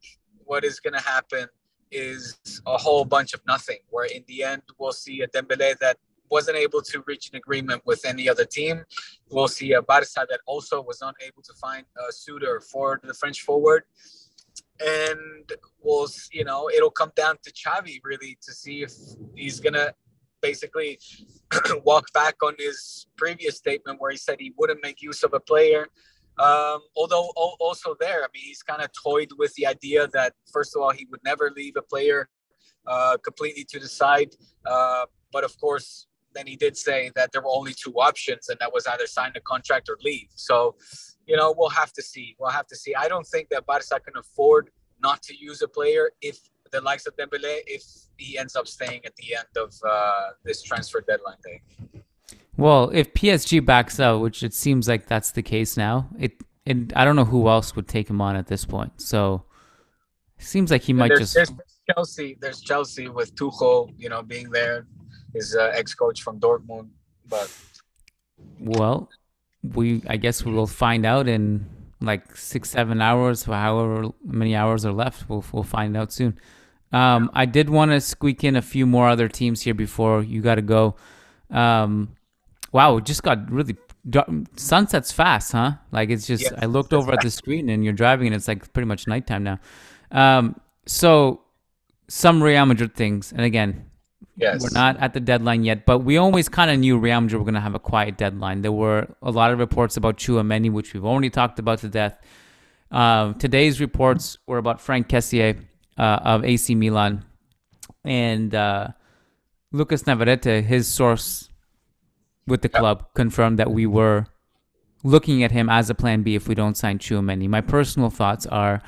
what 0.46 0.64
is 0.64 0.80
going 0.80 0.94
to 0.94 1.02
happen 1.02 1.48
is 1.94 2.62
a 2.66 2.78
whole 2.78 3.06
bunch 3.06 3.34
of 3.34 3.42
nothing. 3.48 3.80
Where 3.90 4.06
in 4.06 4.24
the 4.28 4.44
end, 4.44 4.64
we'll 4.80 4.92
see 4.92 5.22
a 5.22 5.28
Dembele 5.28 5.78
that 5.80 5.98
wasn't 6.30 6.58
able 6.58 6.82
to 6.82 7.04
reach 7.06 7.30
an 7.30 7.36
agreement 7.36 7.82
with 7.86 8.02
any 8.06 8.28
other 8.28 8.46
team. 8.46 8.84
We'll 9.30 9.48
see 9.48 9.74
a 9.74 9.82
Barca 9.82 10.26
that 10.30 10.40
also 10.48 10.82
was 10.82 11.00
not 11.00 11.16
able 11.22 11.44
to 11.44 11.54
find 11.54 11.86
a 12.08 12.12
suitor 12.12 12.62
for 12.72 13.00
the 13.04 13.14
French 13.14 13.42
forward. 13.42 13.84
And 14.80 15.52
we'll, 15.82 16.08
you 16.32 16.44
know, 16.44 16.70
it'll 16.76 16.92
come 16.92 17.12
down 17.16 17.36
to 17.44 17.52
Xavi 17.52 18.00
really 18.04 18.38
to 18.42 18.52
see 18.52 18.82
if 18.82 18.94
he's 19.36 19.60
gonna 19.60 19.94
basically 20.42 21.00
walk 21.86 22.12
back 22.14 22.36
on 22.44 22.54
his 22.58 23.08
previous 23.16 23.58
statement 23.58 24.02
where 24.02 24.12
he 24.12 24.18
said 24.18 24.38
he 24.40 24.54
wouldn't 24.58 24.82
make 24.84 25.02
use 25.02 25.24
of 25.24 25.34
a 25.34 25.40
player. 25.40 25.88
Um, 26.40 26.82
although 26.96 27.32
also 27.36 27.96
there, 28.00 28.24
I 28.24 28.28
mean, 28.34 28.44
he's 28.44 28.64
kind 28.64 28.82
of 28.82 28.90
toyed 29.04 29.30
with 29.38 29.54
the 29.54 29.68
idea 29.68 30.08
that 30.14 30.34
first 30.52 30.76
of 30.76 30.82
all 30.82 30.92
he 30.92 31.08
would 31.12 31.24
never 31.24 31.52
leave 31.56 31.76
a 31.78 31.82
player 31.82 32.30
uh, 32.88 33.18
completely 33.24 33.66
to 33.70 33.80
the 33.80 33.88
side. 33.88 34.36
Uh, 34.66 35.06
but 35.32 35.44
of 35.44 35.58
course, 35.60 36.08
then 36.34 36.48
he 36.48 36.56
did 36.56 36.76
say 36.76 37.12
that 37.16 37.32
there 37.32 37.42
were 37.42 37.50
only 37.50 37.74
two 37.74 37.94
options, 37.94 38.50
and 38.50 38.58
that 38.60 38.74
was 38.74 38.88
either 38.88 39.06
sign 39.06 39.32
the 39.34 39.42
contract 39.42 39.90
or 39.90 39.98
leave. 40.04 40.28
So, 40.36 40.76
you 41.28 41.38
know, 41.38 41.54
we'll 41.56 41.70
have 41.70 41.94
to 41.94 42.02
see. 42.02 42.36
We'll 42.40 42.50
have 42.50 42.68
to 42.68 42.76
see. 42.76 42.96
I 42.96 43.08
don't 43.08 43.28
think 43.28 43.50
that 43.50 43.66
Barca 43.66 44.00
can 44.00 44.16
afford 44.18 44.72
not 45.02 45.22
to 45.24 45.36
use 45.36 45.62
a 45.62 45.68
player 45.68 46.12
if 46.22 46.40
the 46.72 46.82
likes 46.82 47.06
of 47.06 47.16
Dembele, 47.16 47.62
if 47.68 47.84
he 48.18 48.38
ends 48.38 48.56
up 48.56 48.68
staying 48.68 49.06
at 49.06 49.16
the 49.18 49.36
end 49.36 49.48
of 49.56 49.74
uh, 49.88 50.30
this 50.44 50.64
transfer 50.64 51.02
deadline 51.02 51.38
day. 51.44 51.62
Well, 52.58 52.92
if 52.94 53.14
PSG 53.14 53.66
backs 53.66 54.00
out, 54.00 54.22
which 54.22 54.44
it 54.44 54.54
seems 54.54 54.88
like 54.88 55.08
that's 55.08 55.32
the 55.32 55.42
case 55.42 55.76
now, 55.76 56.10
it 56.20 56.34
and 56.66 56.94
I 56.96 57.04
don't 57.04 57.16
know 57.16 57.26
who 57.26 57.48
else 57.50 57.76
would 57.76 57.88
take 57.88 58.10
him 58.10 58.22
on 58.22 58.36
at 58.36 58.48
this 58.48 58.66
point. 58.66 59.02
So 59.02 59.44
it 60.38 60.46
seems 60.46 60.72
like 60.72 60.84
he 60.84 60.94
might 60.94 61.10
there's, 61.10 61.34
just 61.34 61.36
there's 61.36 61.80
Chelsea. 61.94 62.38
There's 62.40 62.62
Chelsea 62.62 63.10
with 63.10 63.36
Tuchel, 63.36 63.94
you 63.98 64.10
know, 64.10 64.22
being 64.22 64.50
there, 64.50 64.86
his 65.34 65.56
uh, 65.56 65.72
ex-coach 65.74 66.22
from 66.22 66.40
Dortmund. 66.40 66.90
But 67.28 67.52
well, 68.60 69.10
we 69.64 70.04
I 70.08 70.18
guess 70.18 70.46
we 70.46 70.54
will 70.54 70.68
find 70.68 71.06
out 71.06 71.28
in 71.28 71.68
like 72.02 72.36
six 72.36 72.70
seven 72.70 73.02
hours, 73.02 73.48
or 73.48 73.56
however 73.56 74.10
many 74.24 74.56
hours 74.56 74.86
are 74.86 74.94
left. 74.94 75.28
We'll 75.28 75.44
we'll 75.52 75.64
find 75.64 75.98
out 75.98 76.12
soon. 76.12 76.38
Um, 76.92 77.32
I 77.34 77.46
did 77.46 77.72
want 77.72 77.90
to 77.92 78.00
squeak 78.00 78.44
in 78.44 78.56
a 78.56 78.62
few 78.62 78.86
more 78.86 79.10
other 79.10 79.28
teams 79.28 79.62
here 79.62 79.74
before 79.74 80.22
you 80.22 80.42
got 80.42 80.56
to 80.56 80.62
go. 80.62 80.96
Um, 81.50 82.16
wow, 82.74 83.00
just 83.00 83.24
got 83.24 83.50
really 83.50 83.78
sunset's 84.58 85.12
fast, 85.14 85.54
huh? 85.54 85.74
Like 85.92 86.10
it's 86.10 86.28
just 86.28 86.44
Yes, 86.44 86.54
I 86.62 86.66
looked 86.66 86.92
over 86.94 87.14
at 87.14 87.22
the 87.22 87.32
screen 87.32 87.70
and 87.70 87.84
you're 87.84 87.94
driving 87.94 88.28
and 88.28 88.36
it's 88.36 88.48
like 88.50 88.74
pretty 88.74 88.88
much 88.88 89.08
nighttime 89.08 89.44
now. 89.44 89.60
Um, 90.12 90.60
so 90.86 91.42
some 92.10 92.44
Real 92.44 92.66
Madrid 92.66 92.94
things, 92.96 93.32
and 93.32 93.42
again, 93.42 93.86
Yes. 94.36 94.62
we're 94.64 94.74
not 94.74 94.98
at 94.98 95.14
the 95.14 95.20
deadline 95.20 95.64
yet, 95.64 95.86
but 95.86 96.00
we 96.00 96.18
always 96.18 96.50
kind 96.50 96.70
of 96.72 96.80
knew 96.80 96.98
Real 96.98 97.22
Madrid 97.22 97.40
were 97.40 97.46
going 97.46 97.54
to 97.54 97.62
have 97.62 97.76
a 97.76 97.80
quiet 97.80 98.18
deadline. 98.18 98.62
There 98.62 98.72
were 98.72 99.08
a 99.22 99.30
lot 99.32 99.52
of 99.52 99.60
reports 99.60 99.96
about 99.96 100.18
Tchouaméni, 100.18 100.72
which 100.72 100.94
we've 100.94 101.06
already 101.06 101.30
talked 101.30 101.60
about 101.60 101.80
to 101.80 101.88
death. 101.88 102.18
Uh, 102.92 103.34
today's 103.34 103.80
reports 103.80 104.38
were 104.48 104.58
about 104.58 104.82
Franck 104.82 105.08
Kessié 105.08 105.64
uh, 105.98 106.02
of 106.02 106.44
AC 106.44 106.74
Milan 106.76 107.24
and 108.04 108.54
uh, 108.56 108.88
Lucas 109.72 110.06
Navarrete. 110.08 110.64
His 110.64 110.88
source 110.88 111.50
with 112.48 112.62
the 112.62 112.70
club 112.70 113.06
confirmed 113.14 113.60
that 113.60 113.72
we 113.72 113.86
were 113.86 114.26
looking 115.04 115.44
at 115.44 115.52
him 115.52 115.70
as 115.70 115.90
a 115.90 115.96
plan 115.96 116.24
B 116.24 116.36
if 116.36 116.48
we 116.48 116.56
don't 116.56 116.76
sign 116.76 116.98
Tchouaméni. 116.98 117.48
My 117.48 117.62
personal 117.62 118.10
thoughts 118.10 118.46
are 118.46 118.82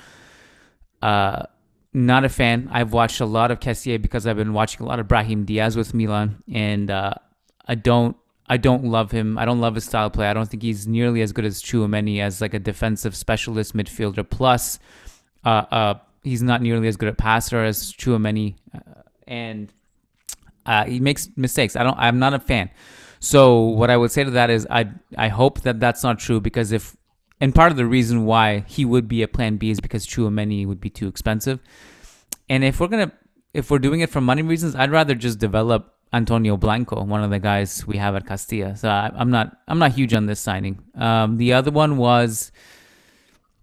uh, 1.02 1.44
not 1.94 2.26
a 2.26 2.30
fan. 2.30 2.70
I've 2.72 2.94
watched 2.94 3.22
a 3.22 3.26
lot 3.26 3.52
of 3.52 3.60
Kessié 3.60 4.02
because 4.02 4.26
I've 4.28 4.38
been 4.38 4.54
watching 4.54 4.82
a 4.82 4.86
lot 4.86 5.00
of 5.00 5.08
Brahim 5.08 5.46
Diaz 5.46 5.78
with 5.78 5.94
Milan, 5.94 6.44
and 6.52 6.90
uh, 6.90 7.14
I 7.68 7.76
don't. 7.76 8.18
I 8.48 8.58
don't 8.58 8.84
love 8.84 9.10
him. 9.10 9.40
I 9.40 9.46
don't 9.46 9.60
love 9.60 9.74
his 9.74 9.86
style 9.86 10.06
of 10.06 10.14
play. 10.14 10.28
I 10.28 10.34
don't 10.34 10.48
think 10.48 10.62
he's 10.62 10.86
nearly 10.86 11.24
as 11.24 11.32
good 11.32 11.46
as 11.46 11.64
Tchouaméni 11.64 12.22
as 12.22 12.42
like 12.42 12.54
a 12.54 12.60
defensive 12.60 13.16
specialist 13.16 13.76
midfielder. 13.76 14.30
Plus, 14.30 14.78
uh, 15.44 15.66
uh, 15.72 15.94
he's 16.24 16.44
not 16.44 16.62
nearly 16.62 16.88
as 16.88 16.96
good 16.96 17.10
a 17.10 17.14
passer 17.14 17.64
as 17.64 17.92
Tchouaméni, 17.94 18.56
uh, 18.76 19.02
and 19.28 19.74
uh, 20.68 20.86
he 20.86 21.00
makes 21.00 21.30
mistakes. 21.36 21.76
I 21.76 21.84
don't. 21.84 21.98
I'm 21.98 22.20
not 22.20 22.36
a 22.36 22.40
fan. 22.40 22.70
So 23.20 23.62
what 23.62 23.90
I 23.90 23.98
would 23.98 24.12
say 24.12 24.24
to 24.24 24.32
that 24.32 24.50
is, 24.50 24.68
I 24.70 24.90
I 25.18 25.28
hope 25.30 25.62
that 25.62 25.80
that's 25.80 26.04
not 26.04 26.20
true 26.20 26.40
because 26.40 26.72
if 26.72 26.96
and 27.42 27.54
part 27.54 27.72
of 27.72 27.78
the 27.78 27.86
reason 27.86 28.26
why 28.26 28.64
he 28.68 28.86
would 28.86 29.08
be 29.08 29.22
a 29.22 29.28
plan 29.28 29.58
B 29.58 29.70
is 29.70 29.80
because 29.80 30.06
Tchouaméni 30.08 30.66
would 30.66 30.80
be 30.80 30.90
too 30.90 31.08
expensive. 31.08 31.60
And 32.50 32.64
if 32.64 32.80
we're 32.80 32.88
gonna 32.88 33.12
if 33.54 33.72
we're 33.72 33.80
doing 33.80 34.02
it 34.02 34.10
for 34.10 34.22
money 34.22 34.42
reasons, 34.42 34.76
I'd 34.76 34.92
rather 34.92 35.16
just 35.16 35.40
develop 35.40 35.94
Antonio 36.14 36.56
Blanco, 36.58 37.04
one 37.04 37.24
of 37.24 37.30
the 37.30 37.40
guys 37.40 37.86
we 37.88 37.98
have 37.98 38.16
at 38.16 38.26
Castilla. 38.26 38.76
So 38.76 38.90
I, 38.90 39.12
I'm 39.16 39.32
not 39.32 39.58
I'm 39.68 39.80
not 39.80 39.94
huge 39.94 40.14
on 40.14 40.26
this 40.26 40.40
signing. 40.40 40.84
Um, 40.96 41.38
the 41.38 41.54
other 41.54 41.72
one 41.72 41.98
was. 41.98 42.52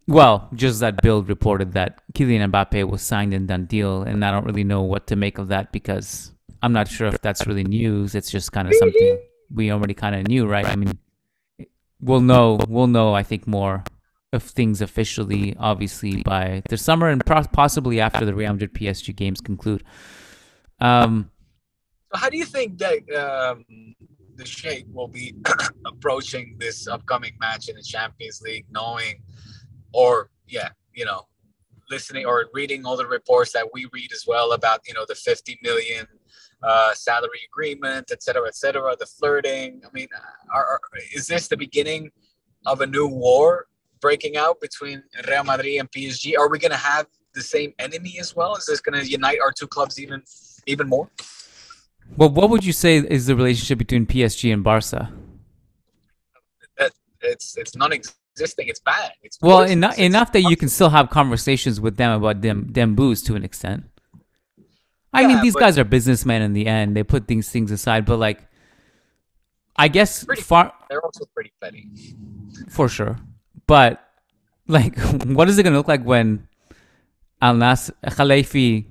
Well, 0.09 0.49
just 0.55 0.81
that 0.81 1.01
Bill 1.01 1.23
reported 1.23 1.75
that 1.75 2.03
Kylian 2.13 2.51
Mbappe 2.51 2.91
was 2.91 3.03
signed 3.03 3.33
and 3.33 3.47
done 3.47 3.67
deal, 3.67 4.03
and 4.03 4.25
I 4.25 4.33
don't 4.33 4.45
really 4.45 4.65
know 4.65 4.83
what 4.83 5.07
to 5.07 5.17
make 5.17 5.39
of 5.39 5.47
that 5.49 5.71
because 5.71 6.33
I'm 6.61 6.73
not 6.73 6.89
sure 6.89 7.07
if 7.07 7.21
that's 7.21 7.47
really 7.47 7.63
news. 7.63 8.17
It's 8.17 8.29
just 8.29 8.51
kind 8.51 8.67
of 8.67 8.75
something 8.75 9.19
we 9.53 9.71
already 9.71 9.95
kind 9.95 10.15
of 10.15 10.27
knew, 10.29 10.47
right? 10.47 10.67
I 10.67 10.77
mean, 10.77 10.99
we'll 12.01 12.21
know 12.21 12.59
we'll 12.69 12.87
know 12.87 13.15
I 13.15 13.23
think 13.23 13.47
more 13.47 13.85
of 14.33 14.43
things 14.43 14.81
officially, 14.81 15.55
obviously 15.59 16.23
by 16.23 16.63
the 16.69 16.77
summer 16.77 17.09
and 17.09 17.25
pro- 17.25 17.45
possibly 17.45 18.01
after 18.01 18.25
the 18.25 18.35
Real 18.35 18.53
Madrid 18.53 18.73
PSG 18.73 19.15
games 19.15 19.41
conclude. 19.41 19.85
Um, 20.81 21.31
So 22.11 22.19
how 22.19 22.31
do 22.31 22.39
you 22.39 22.47
think 22.47 22.79
that 22.79 22.99
um, 23.15 23.95
the 24.37 24.47
Sheikh 24.47 24.87
will 24.93 25.09
be 25.09 25.35
approaching 25.87 26.57
this 26.59 26.89
upcoming 26.89 27.33
match 27.41 27.69
in 27.69 27.77
the 27.77 27.83
Champions 27.83 28.41
League, 28.41 28.67
knowing, 28.71 29.23
or 29.93 30.31
yeah, 30.49 30.71
you 30.95 31.05
know, 31.05 31.27
listening 31.91 32.25
or 32.25 32.47
reading 32.55 32.87
all 32.87 32.97
the 32.97 33.07
reports 33.07 33.53
that 33.53 33.69
we 33.73 33.87
read 33.93 34.13
as 34.13 34.25
well 34.27 34.53
about 34.53 34.81
you 34.87 34.95
know 34.95 35.05
the 35.07 35.15
50 35.15 35.59
million 35.63 36.07
uh, 36.63 36.93
salary 36.95 37.41
agreement, 37.51 38.11
et 38.13 38.23
cetera, 38.23 38.47
et 38.47 38.55
cetera, 38.55 38.95
the 38.99 39.07
flirting. 39.07 39.81
I 39.85 39.89
mean, 39.93 40.09
are, 40.55 40.65
are, 40.67 40.81
is 41.15 41.27
this 41.27 41.49
the 41.49 41.57
beginning 41.57 42.11
of 42.67 42.81
a 42.81 42.87
new 42.87 43.07
war 43.07 43.67
breaking 44.01 44.37
out 44.37 44.61
between 44.61 45.03
Real 45.29 45.45
Madrid 45.45 45.77
and 45.81 45.91
PSG? 45.91 46.39
Are 46.39 46.49
we 46.49 46.59
going 46.59 46.71
to 46.73 46.77
have 46.77 47.07
the 47.35 47.43
same 47.43 47.73
enemy 47.79 48.17
as 48.21 48.35
well? 48.37 48.55
Is 48.57 48.67
this 48.67 48.81
going 48.81 49.01
to 49.03 49.09
unite 49.09 49.39
our 49.45 49.53
two 49.53 49.67
clubs 49.67 50.01
even 50.01 50.23
even 50.67 50.89
more? 50.89 51.11
well, 52.17 52.29
what 52.29 52.51
would 52.51 52.65
you 52.65 52.73
say 52.73 52.99
is 52.99 53.27
the 53.27 53.35
relationship 53.37 53.79
between 53.79 54.07
PSG 54.07 54.53
and 54.53 54.63
Barca? 54.63 55.13
It's 57.25 57.57
it's 57.57 57.77
non-existing. 57.77 58.67
It's 58.67 58.81
bad. 58.81 59.13
It's 59.23 59.39
Well, 59.41 59.59
worse. 59.59 59.71
enough 59.71 59.93
It's- 59.93 60.07
it's 60.07 60.15
enough 60.15 60.33
that 60.33 60.41
you 60.43 60.57
can 60.57 60.69
still 60.69 60.91
have 60.91 61.09
conversations 61.09 61.81
with 61.81 61.97
them 61.97 62.11
about 62.11 62.41
them 62.43 62.67
Dembouz 62.73 63.25
to 63.27 63.37
an 63.37 63.45
extent. 63.45 63.85
I 65.13 65.27
mean, 65.27 65.41
these 65.43 65.53
but- 65.55 65.61
guys 65.61 65.79
are 65.79 65.85
businessmen 65.85 66.43
in 66.43 66.53
the 66.53 66.67
end. 66.67 66.97
They 66.97 67.03
put 67.03 67.27
these 67.29 67.49
things 67.51 67.71
aside, 67.71 68.05
but 68.07 68.19
like, 68.19 68.47
I 69.77 69.89
guess 69.89 70.25
Pretty- 70.25 70.43
far 70.43 70.73
They're 70.89 71.03
also 71.05 71.25
pretty 71.35 71.53
petty. 71.61 71.89
for 72.69 72.89
sure. 72.89 73.19
But 73.67 74.03
like, 74.69 74.99
what 75.25 75.49
is 75.49 75.59
it 75.59 75.63
gonna 75.65 75.77
look 75.77 75.89
like 75.89 76.05
when 76.05 76.49
Al 77.41 77.55
Nas 77.55 77.91
Khelaifi 78.05 78.87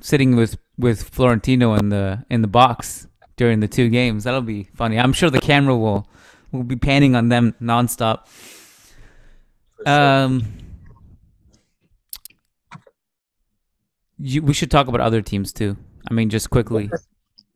sitting 0.00 0.36
with 0.36 0.56
with 0.78 1.02
Florentino 1.10 1.74
in 1.74 1.88
the 1.90 2.24
in 2.30 2.40
the 2.42 2.48
box 2.48 3.06
during 3.36 3.60
the 3.60 3.68
two 3.68 3.88
games? 3.88 4.24
That'll 4.24 4.40
be 4.42 4.64
funny. 4.74 4.98
I'm 4.98 5.12
sure 5.12 5.30
the 5.30 5.40
camera 5.40 5.76
will 5.76 6.08
will 6.52 6.64
be 6.64 6.76
panning 6.76 7.14
on 7.16 7.28
them 7.28 7.54
nonstop. 7.60 8.26
Um, 9.86 10.44
you, 14.20 14.42
we 14.42 14.52
should 14.52 14.70
talk 14.70 14.86
about 14.86 15.00
other 15.00 15.22
teams 15.22 15.52
too. 15.52 15.76
I 16.10 16.14
mean, 16.14 16.28
just 16.30 16.50
quickly. 16.50 16.90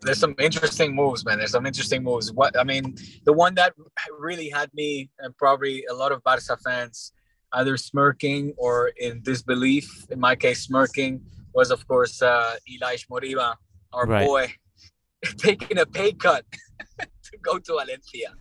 There's 0.00 0.18
some 0.18 0.34
interesting 0.38 0.94
moves, 0.94 1.24
man. 1.24 1.38
There's 1.38 1.52
some 1.52 1.66
interesting 1.66 2.02
moves. 2.02 2.32
What 2.32 2.58
I 2.58 2.64
mean, 2.64 2.96
the 3.24 3.32
one 3.32 3.54
that 3.54 3.74
really 4.18 4.48
had 4.48 4.72
me 4.74 5.10
and 5.18 5.36
probably 5.36 5.84
a 5.86 5.94
lot 5.94 6.12
of 6.12 6.22
Barca 6.22 6.56
fans 6.62 7.12
either 7.52 7.76
smirking 7.76 8.52
or 8.56 8.88
in 8.98 9.22
disbelief. 9.22 10.06
In 10.10 10.20
my 10.20 10.34
case, 10.34 10.62
smirking 10.62 11.22
was 11.54 11.70
of 11.70 11.86
course 11.86 12.20
uh, 12.20 12.56
Ilaix 12.68 13.06
Moriba, 13.08 13.54
our 13.92 14.06
Right. 14.06 14.26
boy, 14.26 14.52
taking 15.38 15.78
a 15.78 15.86
pay 15.86 16.12
cut 16.12 16.44
to 16.98 17.38
go 17.40 17.58
to 17.58 17.72
Valencia. 17.72 18.34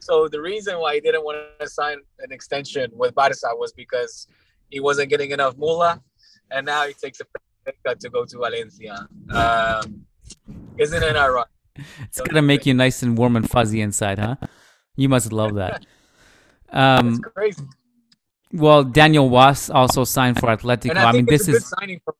So 0.00 0.28
the 0.28 0.40
reason 0.40 0.78
why 0.78 0.94
he 0.94 1.00
didn't 1.00 1.24
want 1.24 1.38
to 1.60 1.68
sign 1.68 1.98
an 2.20 2.32
extension 2.32 2.90
with 2.92 3.14
Barca 3.14 3.34
was 3.52 3.72
because 3.72 4.26
he 4.70 4.80
wasn't 4.80 5.10
getting 5.10 5.30
enough 5.30 5.56
mula, 5.56 6.02
and 6.50 6.66
now 6.66 6.86
he 6.86 6.94
takes 6.94 7.20
a 7.20 7.24
cut 7.84 8.00
to 8.00 8.10
go 8.10 8.24
to 8.24 8.38
Valencia. 8.38 9.08
Um, 9.30 10.06
isn't 10.78 11.02
it 11.02 11.16
ironic? 11.16 11.48
It's 12.02 12.20
gonna 12.20 12.42
make 12.42 12.66
you 12.66 12.74
nice 12.74 13.02
and 13.02 13.18
warm 13.18 13.36
and 13.36 13.48
fuzzy 13.48 13.80
inside, 13.80 14.18
huh? 14.18 14.36
You 14.96 15.08
must 15.08 15.32
love 15.32 15.54
that. 15.54 15.86
Um, 16.70 17.20
crazy. 17.20 17.62
well, 18.52 18.82
Daniel 18.82 19.28
Wass 19.28 19.70
also 19.70 20.02
signed 20.02 20.40
for 20.40 20.48
Atletico. 20.48 20.96
I, 20.96 21.04
I, 21.04 21.12
mean, 21.12 21.24
this 21.24 21.46
a 21.46 21.52
good 21.52 21.58
is 21.58 21.72
signing 21.78 22.00
for 22.04 22.16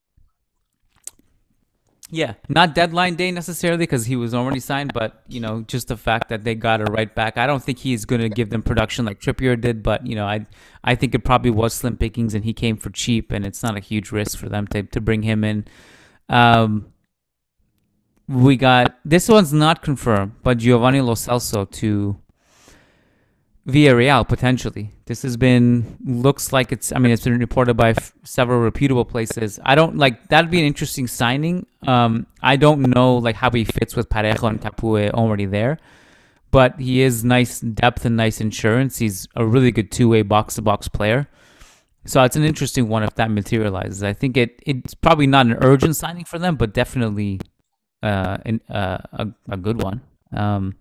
yeah, 2.15 2.35
not 2.49 2.77
deadline 2.77 3.17
day 3.17 3.33
necessarily 3.33 3.79
because 3.79 4.07
he 4.07 4.15
was 4.15 4.35
already 4.35 4.61
signed, 4.61 4.93
but 4.95 5.25
you 5.27 5.41
know, 5.41 5.63
just 5.63 5.89
the 5.89 5.97
fact 5.97 6.29
that 6.29 6.45
they 6.45 6.55
got 6.55 6.81
a 6.81 6.85
right 6.85 7.13
back. 7.13 7.37
I 7.37 7.45
don't 7.49 7.63
think 7.63 7.81
he's 7.81 8.05
gonna 8.05 8.29
give 8.29 8.51
them 8.51 8.63
production 8.63 9.05
like 9.05 9.21
Trippier 9.21 9.61
did, 9.61 9.83
but 9.83 10.07
you 10.07 10.15
know, 10.15 10.25
I 10.25 10.47
I 10.85 10.95
think 10.95 11.17
it 11.17 11.25
probably 11.25 11.51
was 11.51 11.75
slim 11.75 11.97
pickings, 11.97 12.33
and 12.33 12.45
he 12.45 12.53
came 12.53 12.77
for 12.77 12.91
cheap, 12.91 13.33
and 13.33 13.45
it's 13.45 13.65
not 13.65 13.77
a 13.77 13.81
huge 13.81 14.13
risk 14.13 14.39
for 14.39 14.49
them 14.49 14.69
to 14.69 14.85
to 14.85 15.01
bring 15.01 15.23
him 15.23 15.43
in. 15.43 15.67
Um, 16.29 16.93
we 18.29 18.57
got 18.57 18.97
this 19.05 19.29
one's 19.29 19.53
not 19.53 19.83
confirmed, 19.83 20.35
but 20.45 20.59
Giovanni 20.59 21.01
Lo 21.01 21.15
Celso 21.15 21.69
to 21.73 22.17
Villarreal 23.67 24.29
potentially. 24.29 24.91
This 25.07 25.23
has 25.23 25.37
been 25.39 25.97
looks 26.05 26.53
like 26.53 26.71
it's. 26.71 26.93
I 26.93 26.99
mean, 26.99 27.13
it's 27.13 27.25
been 27.25 27.39
reported 27.39 27.75
by 27.75 27.91
f- 27.91 28.13
several 28.23 28.61
reputable 28.61 29.07
places. 29.07 29.59
I 29.65 29.75
don't 29.75 29.97
like 29.97 30.29
that'd 30.29 30.51
be 30.51 30.59
an 30.59 30.67
interesting 30.67 31.07
signing. 31.07 31.67
Um, 31.87 32.27
I 32.43 32.57
don't 32.57 32.83
know 32.83 33.17
like 33.17 33.37
how 33.37 33.51
he 33.51 33.65
fits 33.65 33.97
with 33.97 34.11
Parejo 34.11 34.51
and 34.51 34.61
Capoue 34.61 35.11
already 35.13 35.47
there, 35.47 35.79
but 36.51 36.79
he 36.79 37.01
is 37.01 37.25
nice 37.25 37.61
depth 37.61 38.05
and 38.05 38.19
nice 38.19 38.39
insurance. 38.39 38.99
He's 38.99 39.29
a 39.35 39.47
really 39.47 39.73
good 39.73 39.91
two 39.91 40.11
way 40.11 40.21
box 40.21 40.57
to 40.57 40.63
box 40.63 40.89
player. 40.89 41.27
So 42.05 42.23
it's 42.23 42.37
an 42.37 42.45
interesting 42.45 42.89
one 42.89 43.03
if 43.03 43.15
that 43.15 43.31
materializes. 43.31 44.03
I 44.03 44.13
think 44.13 44.37
it 44.37 44.61
it's 44.67 44.93
probably 44.93 45.27
not 45.27 45.47
an 45.47 45.57
urgent 45.63 45.97
signing 45.97 46.27
for 46.27 46.39
them, 46.39 46.57
but 46.57 46.75
definitely 46.75 47.41
uh, 48.03 48.37
an, 48.45 48.61
uh, 48.69 48.99
a 49.13 49.29
a 49.49 49.57
good 49.57 49.83
one. 49.83 50.03
Um, 50.33 50.77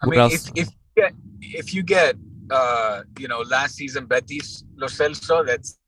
I 0.00 0.06
mean, 0.06 0.20
if, 0.30 0.48
if 0.54 0.68
get 0.96 1.12
if 1.40 1.74
you 1.74 1.82
get 1.82 2.16
uh, 2.50 3.02
you 3.18 3.28
know 3.28 3.40
last 3.40 3.76
season 3.76 4.06
Betis 4.06 4.64
Lo 4.76 4.88
Celso, 4.88 5.44
that's 5.46 5.78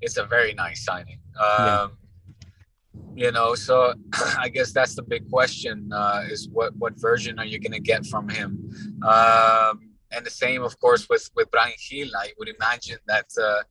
it's 0.00 0.16
a 0.16 0.24
very 0.24 0.54
nice 0.54 0.84
signing. 0.84 1.20
Um, 1.38 1.98
You 3.16 3.32
know, 3.32 3.54
so 3.54 3.94
I 4.44 4.48
guess 4.48 4.72
that's 4.72 4.94
the 4.94 5.02
big 5.02 5.24
question: 5.30 5.90
uh, 5.92 6.22
is 6.30 6.48
what 6.56 6.76
what 6.76 6.94
version 7.00 7.38
are 7.38 7.46
you 7.46 7.58
going 7.58 7.72
to 7.72 7.80
get 7.80 8.04
from 8.06 8.28
him? 8.28 8.50
Um, 9.02 9.74
and 10.12 10.24
the 10.24 10.30
same, 10.44 10.62
of 10.62 10.78
course, 10.84 11.08
with 11.08 11.24
with 11.36 11.50
Bryan 11.50 11.78
Gil. 11.88 12.08
I 12.24 12.32
would 12.38 12.48
imagine 12.48 12.98
that 13.12 13.28
uh, 13.40 13.62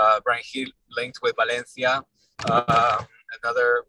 uh, 0.00 0.20
Bryan 0.24 0.42
Gil 0.50 0.70
linked 0.98 1.18
with 1.22 1.34
Valencia, 1.36 2.02
uh, 2.48 2.98
another 3.42 3.84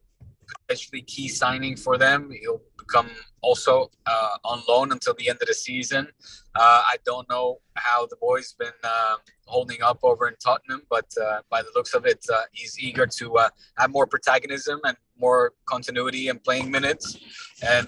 potentially 0.51 1.03
key 1.03 1.27
signing 1.27 1.75
for 1.77 1.97
them. 1.97 2.29
He'll 2.41 2.61
come 2.87 3.09
also 3.41 3.89
uh, 4.05 4.37
on 4.43 4.61
loan 4.67 4.91
until 4.91 5.13
the 5.13 5.29
end 5.29 5.39
of 5.41 5.47
the 5.47 5.53
season. 5.53 6.07
Uh, 6.55 6.81
I 6.93 6.97
don't 7.05 7.29
know 7.29 7.59
how 7.75 8.05
the 8.07 8.17
boy's 8.17 8.53
been 8.53 8.79
uh, 8.83 9.15
holding 9.45 9.81
up 9.81 9.99
over 10.03 10.27
in 10.27 10.35
Tottenham, 10.43 10.81
but 10.89 11.05
uh, 11.21 11.41
by 11.49 11.61
the 11.61 11.71
looks 11.75 11.93
of 11.93 12.05
it, 12.05 12.25
uh, 12.33 12.41
he's 12.51 12.79
eager 12.79 13.05
to 13.05 13.37
uh, 13.37 13.49
have 13.77 13.91
more 13.91 14.07
protagonism 14.07 14.79
and 14.83 14.97
more 15.17 15.53
continuity 15.65 16.29
and 16.29 16.43
playing 16.43 16.69
minutes. 16.69 17.17
And 17.65 17.87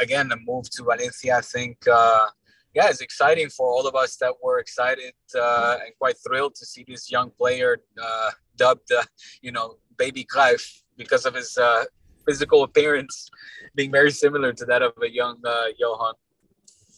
again, 0.00 0.28
the 0.28 0.38
move 0.44 0.68
to 0.70 0.84
Valencia, 0.84 1.36
I 1.36 1.40
think, 1.40 1.78
yeah, 2.74 2.88
it's 2.88 3.02
exciting 3.02 3.50
for 3.50 3.66
all 3.70 3.86
of 3.86 3.94
us 3.94 4.16
that 4.16 4.32
were 4.42 4.58
excited 4.58 5.12
and 5.34 5.92
quite 5.98 6.16
thrilled 6.26 6.54
to 6.56 6.66
see 6.66 6.84
this 6.86 7.10
young 7.10 7.30
player 7.30 7.78
dubbed, 8.56 8.90
you 9.42 9.52
know, 9.52 9.76
Baby 9.96 10.24
Cruyff 10.24 10.82
because 10.96 11.26
of 11.26 11.34
his 11.34 11.58
physical 12.26 12.62
appearance 12.62 13.30
being 13.74 13.90
very 13.90 14.10
similar 14.10 14.52
to 14.52 14.64
that 14.66 14.82
of 14.82 14.92
a 15.02 15.10
young 15.10 15.38
uh, 15.44 15.66
Johan. 15.78 16.14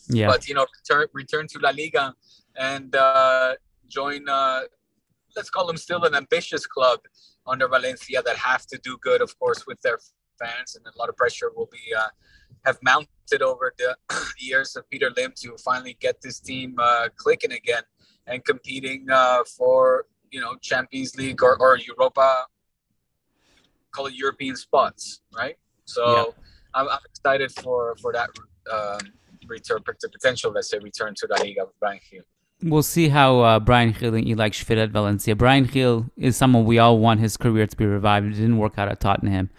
Yeah. 0.09 0.27
But 0.29 0.49
you 0.49 0.55
know, 0.55 0.67
return 0.89 1.07
return 1.13 1.47
to 1.49 1.59
La 1.59 1.71
Liga 1.71 2.15
and 2.57 2.95
uh, 2.95 3.55
join. 3.89 4.29
Uh, 4.29 4.63
let's 5.37 5.51
call 5.51 5.67
them 5.67 5.77
still 5.77 6.05
an 6.05 6.15
ambitious 6.15 6.67
club 6.67 7.01
under 7.47 7.69
Valencia 7.69 8.23
that 8.23 8.37
have 8.37 8.67
to 8.67 8.79
do 8.79 8.97
good, 9.01 9.21
of 9.21 9.39
course, 9.39 9.67
with 9.67 9.81
their 9.83 9.99
fans, 10.41 10.77
and 10.77 10.87
a 10.87 10.99
lot 10.99 11.09
of 11.09 11.17
pressure 11.17 11.51
will 11.57 11.69
be 11.73 11.95
uh, 11.97 12.09
have 12.65 12.79
mounted 12.83 13.43
over 13.43 13.75
the 13.79 13.97
years 14.39 14.77
of 14.77 14.89
Peter 14.91 15.11
Lim 15.17 15.33
to 15.37 15.57
finally 15.59 15.97
get 16.01 16.21
this 16.23 16.41
team 16.41 16.77
uh, 16.79 17.09
clicking 17.17 17.53
again 17.53 17.83
and 18.27 18.45
competing 18.45 19.07
uh, 19.11 19.45
for 19.57 20.07
you 20.31 20.41
know 20.41 20.55
Champions 20.61 21.17
League 21.17 21.43
or, 21.43 21.57
or 21.61 21.79
Europa 21.79 22.47
call 23.95 24.07
it 24.07 24.15
European 24.15 24.57
spots, 24.57 25.21
right? 25.35 25.57
So 25.85 26.03
yeah. 26.05 26.25
I'm, 26.75 26.89
I'm, 26.89 26.99
excited 27.09 27.53
for 27.53 27.97
for 27.97 28.13
that 28.13 28.31
um, 28.73 29.13
return 29.47 29.83
potential, 29.85 30.53
let's 30.53 30.71
say, 30.71 30.79
return 30.79 31.15
to 31.17 31.27
La 31.31 31.37
Liga 31.37 31.65
with 31.65 31.79
Bryan 31.81 32.01
Gil. 32.11 32.23
We'll 32.63 32.83
see 32.83 33.09
how 33.09 33.41
uh, 33.41 33.61
Bryan 33.61 33.95
Gil 33.99 34.15
and 34.15 34.27
Ilaix 34.27 34.63
fit 34.63 34.79
at 34.79 34.91
Valencia. 34.91 35.37
Bryan 35.37 35.65
Gil 35.65 36.07
is 36.17 36.37
someone 36.37 36.65
we 36.65 36.79
all 36.79 36.99
want 36.99 37.21
his 37.21 37.37
career 37.37 37.67
to 37.67 37.77
be 37.77 37.85
revived. 37.85 38.27
It 38.27 38.35
didn't 38.35 38.59
work 38.59 38.79
out 38.79 38.89
at 38.89 39.01
Tottenham, 39.01 39.51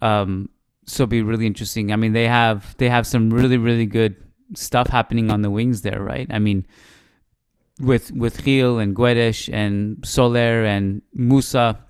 um, 0.00 0.48
so 0.86 1.02
it'll 1.02 1.10
be 1.10 1.22
really 1.22 1.46
interesting. 1.46 1.92
I 1.92 1.96
mean, 1.96 2.12
they 2.12 2.28
have 2.28 2.76
they 2.78 2.88
have 2.88 3.06
some 3.06 3.30
really 3.30 3.58
really 3.58 3.86
good 3.86 4.16
stuff 4.54 4.88
happening 4.88 5.30
on 5.30 5.42
the 5.42 5.50
wings 5.50 5.82
there, 5.82 6.00
right? 6.00 6.28
I 6.30 6.38
mean, 6.38 6.66
with 7.80 8.12
with 8.12 8.44
Gil 8.44 8.78
and 8.78 8.94
Guedes 8.94 9.52
and 9.52 10.06
Soler 10.06 10.64
and 10.64 11.02
Musa 11.12 11.85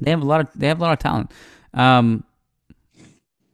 they 0.00 0.10
have 0.10 0.22
a 0.22 0.24
lot 0.24 0.40
of 0.40 0.48
they 0.54 0.68
have 0.68 0.78
a 0.78 0.82
lot 0.82 0.92
of 0.92 0.98
talent. 0.98 1.30
Um, 1.72 2.24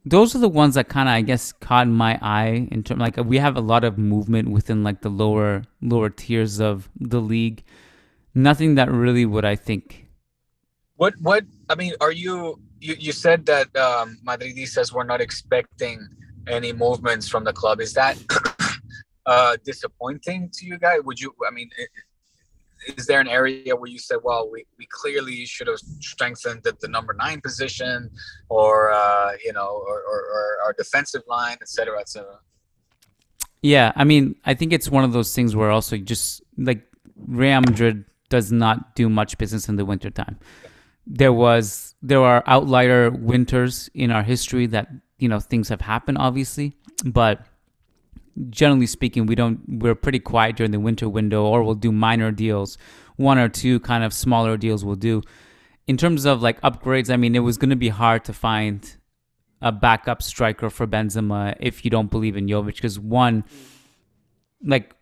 those 0.05 0.35
are 0.35 0.39
the 0.39 0.49
ones 0.49 0.75
that 0.75 0.89
kind 0.89 1.07
of 1.07 1.13
I 1.13 1.21
guess 1.21 1.51
caught 1.51 1.87
my 1.87 2.17
eye 2.21 2.67
in 2.71 2.83
terms 2.83 2.99
like 2.99 3.17
we 3.17 3.37
have 3.37 3.55
a 3.55 3.61
lot 3.61 3.83
of 3.83 3.97
movement 3.97 4.49
within 4.49 4.83
like 4.83 5.01
the 5.01 5.09
lower 5.09 5.63
lower 5.81 6.09
tiers 6.09 6.59
of 6.59 6.89
the 6.99 7.21
league. 7.21 7.63
Nothing 8.33 8.75
that 8.75 8.89
really 8.89 9.25
would 9.25 9.45
I 9.45 9.55
think. 9.55 10.07
What 10.95 11.13
what 11.21 11.45
I 11.69 11.75
mean? 11.75 11.93
Are 12.01 12.11
you 12.11 12.59
you, 12.79 12.95
you 12.99 13.11
said 13.11 13.45
that 13.45 13.75
um, 13.75 14.17
were 14.93 15.03
not 15.03 15.21
expecting 15.21 16.07
any 16.47 16.73
movements 16.73 17.27
from 17.27 17.43
the 17.43 17.53
club. 17.53 17.79
Is 17.79 17.93
that 17.93 18.17
uh, 19.25 19.57
disappointing 19.63 20.49
to 20.53 20.65
you 20.65 20.77
guys? 20.77 20.99
Would 21.03 21.19
you? 21.19 21.33
I 21.47 21.51
mean, 21.51 21.69
is 22.97 23.05
there 23.05 23.19
an 23.19 23.27
area 23.27 23.75
where 23.75 23.89
you 23.89 23.99
said, 23.99 24.17
well, 24.23 24.49
we, 24.51 24.65
we 24.77 24.87
clearly 24.91 25.45
should 25.45 25.67
have 25.67 25.79
strengthened 25.99 26.61
the, 26.63 26.75
the 26.81 26.87
number 26.87 27.13
nine 27.13 27.39
position 27.41 28.09
or, 28.49 28.91
uh, 28.91 29.31
you 29.45 29.53
know, 29.53 29.83
or, 29.87 29.99
or, 30.01 30.19
or 30.19 30.57
our 30.65 30.73
defensive 30.73 31.21
line, 31.27 31.57
et 31.61 31.69
cetera, 31.69 31.99
et 31.99 32.09
cetera? 32.09 32.39
Yeah. 33.61 33.91
I 33.95 34.03
mean, 34.03 34.35
I 34.45 34.53
think 34.55 34.73
it's 34.73 34.89
one 34.89 35.03
of 35.03 35.13
those 35.13 35.35
things 35.35 35.55
where 35.55 35.69
also 35.69 35.97
just 35.97 36.41
like 36.57 36.81
Real 37.15 37.61
Madrid 37.61 38.05
does 38.29 38.51
not 38.51 38.95
do 38.95 39.09
much 39.09 39.37
business 39.37 39.69
in 39.69 39.75
the 39.75 39.85
wintertime. 39.85 40.39
There 41.05 41.33
was, 41.33 41.93
there 42.01 42.21
are 42.21 42.43
outlier 42.47 43.11
winters 43.11 43.89
in 43.93 44.09
our 44.11 44.23
history 44.23 44.65
that, 44.67 44.89
you 45.19 45.29
know, 45.29 45.39
things 45.39 45.69
have 45.69 45.81
happened, 45.81 46.17
obviously, 46.17 46.75
but 47.05 47.45
generally 48.49 48.87
speaking, 48.87 49.25
we 49.25 49.35
don't 49.35 49.59
we're 49.67 49.95
pretty 49.95 50.19
quiet 50.19 50.55
during 50.55 50.71
the 50.71 50.79
winter 50.79 51.09
window, 51.09 51.43
or 51.45 51.63
we'll 51.63 51.75
do 51.75 51.91
minor 51.91 52.31
deals, 52.31 52.77
one 53.15 53.37
or 53.37 53.49
two 53.49 53.79
kind 53.81 54.03
of 54.03 54.13
smaller 54.13 54.57
deals 54.57 54.83
we'll 54.85 54.95
do. 54.95 55.21
In 55.87 55.97
terms 55.97 56.25
of 56.25 56.41
like 56.41 56.61
upgrades, 56.61 57.11
I 57.11 57.17
mean, 57.17 57.35
it 57.35 57.39
was 57.39 57.57
going 57.57 57.71
to 57.71 57.75
be 57.75 57.89
hard 57.89 58.23
to 58.25 58.33
find 58.33 58.97
a 59.61 59.71
backup 59.71 60.21
striker 60.21 60.69
for 60.69 60.87
Benzema 60.87 61.55
if 61.59 61.83
you 61.85 61.91
don't 61.91 62.09
believe 62.09 62.35
in 62.35 62.47
Jovic, 62.47 62.75
because 62.75 62.99
one, 62.99 63.43
like, 64.63 64.95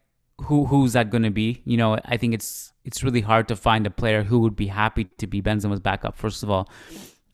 who 0.44 0.66
who's 0.66 0.94
that 0.94 1.10
going 1.10 1.24
to 1.24 1.32
be? 1.32 1.62
You 1.66 1.78
know, 1.78 1.98
I 2.06 2.18
think 2.18 2.34
it's 2.34 2.74
it's 2.84 3.04
really 3.04 3.22
hard 3.22 3.48
to 3.50 3.56
find 3.56 3.86
a 3.86 3.92
player 3.92 4.24
who 4.24 4.40
would 4.40 4.56
be 4.56 4.68
happy 4.68 5.06
to 5.18 5.28
be 5.28 5.42
Benzema's 5.42 5.80
backup. 5.80 6.18
First 6.18 6.44
of 6.44 6.50
all, 6.50 6.70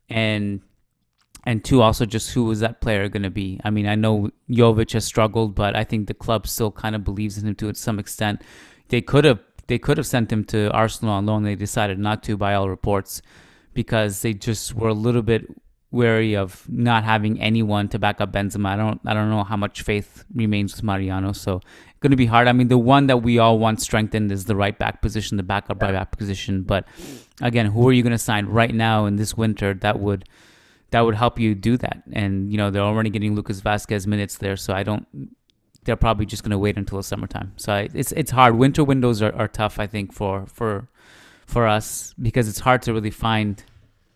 and 0.09 0.61
and 1.45 1.63
two, 1.63 1.81
also 1.81 2.05
just 2.05 2.31
who 2.31 2.49
is 2.51 2.59
that 2.61 2.81
player 2.81 3.07
going 3.07 3.23
to 3.23 3.29
be? 3.29 3.59
I 3.63 3.69
mean, 3.69 3.87
I 3.87 3.95
know 3.95 4.31
Jovic 4.49 4.93
has 4.93 5.05
struggled, 5.05 5.53
but 5.53 5.75
I 5.75 5.83
think 5.83 6.07
the 6.07 6.13
club 6.13 6.47
still 6.47 6.71
kind 6.71 6.95
of 6.95 7.03
believes 7.03 7.37
in 7.37 7.47
him 7.47 7.55
to 7.55 7.73
some 7.75 7.99
extent. 7.99 8.41
They 8.89 9.01
could 9.01 9.25
have 9.25 9.39
they 9.67 9.79
could 9.79 9.97
have 9.97 10.07
sent 10.07 10.31
him 10.31 10.43
to 10.45 10.71
Arsenal 10.71 11.13
on 11.13 11.25
loan. 11.25 11.43
They 11.43 11.55
decided 11.55 11.97
not 11.97 12.23
to, 12.23 12.37
by 12.37 12.53
all 12.53 12.69
reports, 12.69 13.21
because 13.73 14.21
they 14.21 14.33
just 14.33 14.75
were 14.75 14.89
a 14.89 14.93
little 14.93 15.21
bit 15.21 15.45
wary 15.91 16.35
of 16.35 16.67
not 16.69 17.03
having 17.03 17.41
anyone 17.41 17.87
to 17.89 17.97
back 17.97 18.19
up 18.19 18.31
Benzema. 18.31 18.69
I 18.69 18.75
don't 18.75 19.01
I 19.05 19.13
don't 19.13 19.29
know 19.29 19.43
how 19.43 19.57
much 19.57 19.81
faith 19.81 20.25
remains 20.33 20.75
with 20.75 20.83
Mariano, 20.83 21.31
so 21.31 21.57
it's 21.57 21.99
going 21.99 22.11
to 22.11 22.17
be 22.17 22.25
hard. 22.25 22.47
I 22.47 22.53
mean, 22.53 22.67
the 22.67 22.77
one 22.77 23.07
that 23.07 23.17
we 23.17 23.39
all 23.39 23.59
want 23.59 23.81
strengthened 23.81 24.31
is 24.31 24.45
the 24.45 24.55
right 24.55 24.77
back 24.77 25.01
position, 25.01 25.37
the 25.37 25.43
backup 25.43 25.81
right 25.81 25.93
back 25.93 26.17
position. 26.17 26.63
But 26.63 26.87
again, 27.41 27.67
who 27.67 27.87
are 27.87 27.93
you 27.93 28.03
going 28.03 28.11
to 28.11 28.17
sign 28.17 28.47
right 28.47 28.73
now 28.73 29.05
in 29.05 29.15
this 29.15 29.37
winter 29.37 29.73
that 29.75 29.99
would 29.99 30.25
that 30.91 31.01
would 31.01 31.15
help 31.15 31.39
you 31.39 31.55
do 31.55 31.77
that. 31.77 32.03
And 32.13 32.51
you 32.51 32.57
know 32.57 32.71
they're 32.71 32.81
already 32.81 33.09
getting 33.09 33.35
Lucas 33.35 33.61
Vázquez 33.61 34.07
minutes 34.07 34.37
there, 34.37 34.55
so 34.55 34.73
I 34.73 34.83
don't. 34.83 35.07
They're 35.83 35.95
probably 35.95 36.25
just 36.25 36.43
going 36.43 36.51
to 36.51 36.57
wait 36.57 36.77
until 36.77 36.97
the 36.97 37.03
summertime. 37.03 37.53
So 37.57 37.73
I, 37.73 37.89
it's 37.93 38.11
it's 38.13 38.31
hard. 38.31 38.55
Winter 38.55 38.83
windows 38.83 39.21
are, 39.21 39.33
are 39.35 39.47
tough, 39.47 39.79
I 39.79 39.87
think, 39.87 40.13
for 40.13 40.45
for 40.47 40.89
for 41.45 41.67
us 41.67 42.13
because 42.19 42.47
it's 42.47 42.59
hard 42.59 42.81
to 42.83 42.93
really 42.93 43.11
find, 43.11 43.63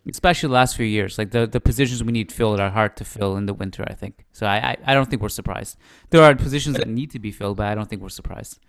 especially 0.09 0.47
the 0.47 0.53
last 0.53 0.75
few 0.75 0.85
years. 0.85 1.17
Like 1.17 1.31
the, 1.31 1.45
the 1.45 1.59
positions 1.59 2.03
we 2.03 2.11
need 2.11 2.31
filled 2.31 2.59
are 2.59 2.71
hard 2.71 2.97
to 2.97 3.05
fill 3.05 3.37
in 3.37 3.45
the 3.45 3.53
winter. 3.53 3.85
I 3.87 3.93
think 3.93 4.25
so. 4.31 4.47
I, 4.47 4.71
I 4.71 4.77
I 4.87 4.93
don't 4.93 5.09
think 5.09 5.21
we're 5.21 5.29
surprised. 5.29 5.77
There 6.09 6.23
are 6.23 6.35
positions 6.35 6.77
that 6.77 6.87
need 6.87 7.11
to 7.11 7.19
be 7.19 7.31
filled, 7.31 7.57
but 7.57 7.67
I 7.67 7.75
don't 7.75 7.89
think 7.89 8.01
we're 8.01 8.09
surprised. 8.09 8.59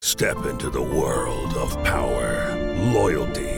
Step 0.00 0.46
into 0.46 0.70
the 0.70 0.82
world 0.82 1.54
of 1.54 1.82
power, 1.82 2.54
loyalty 2.94 3.57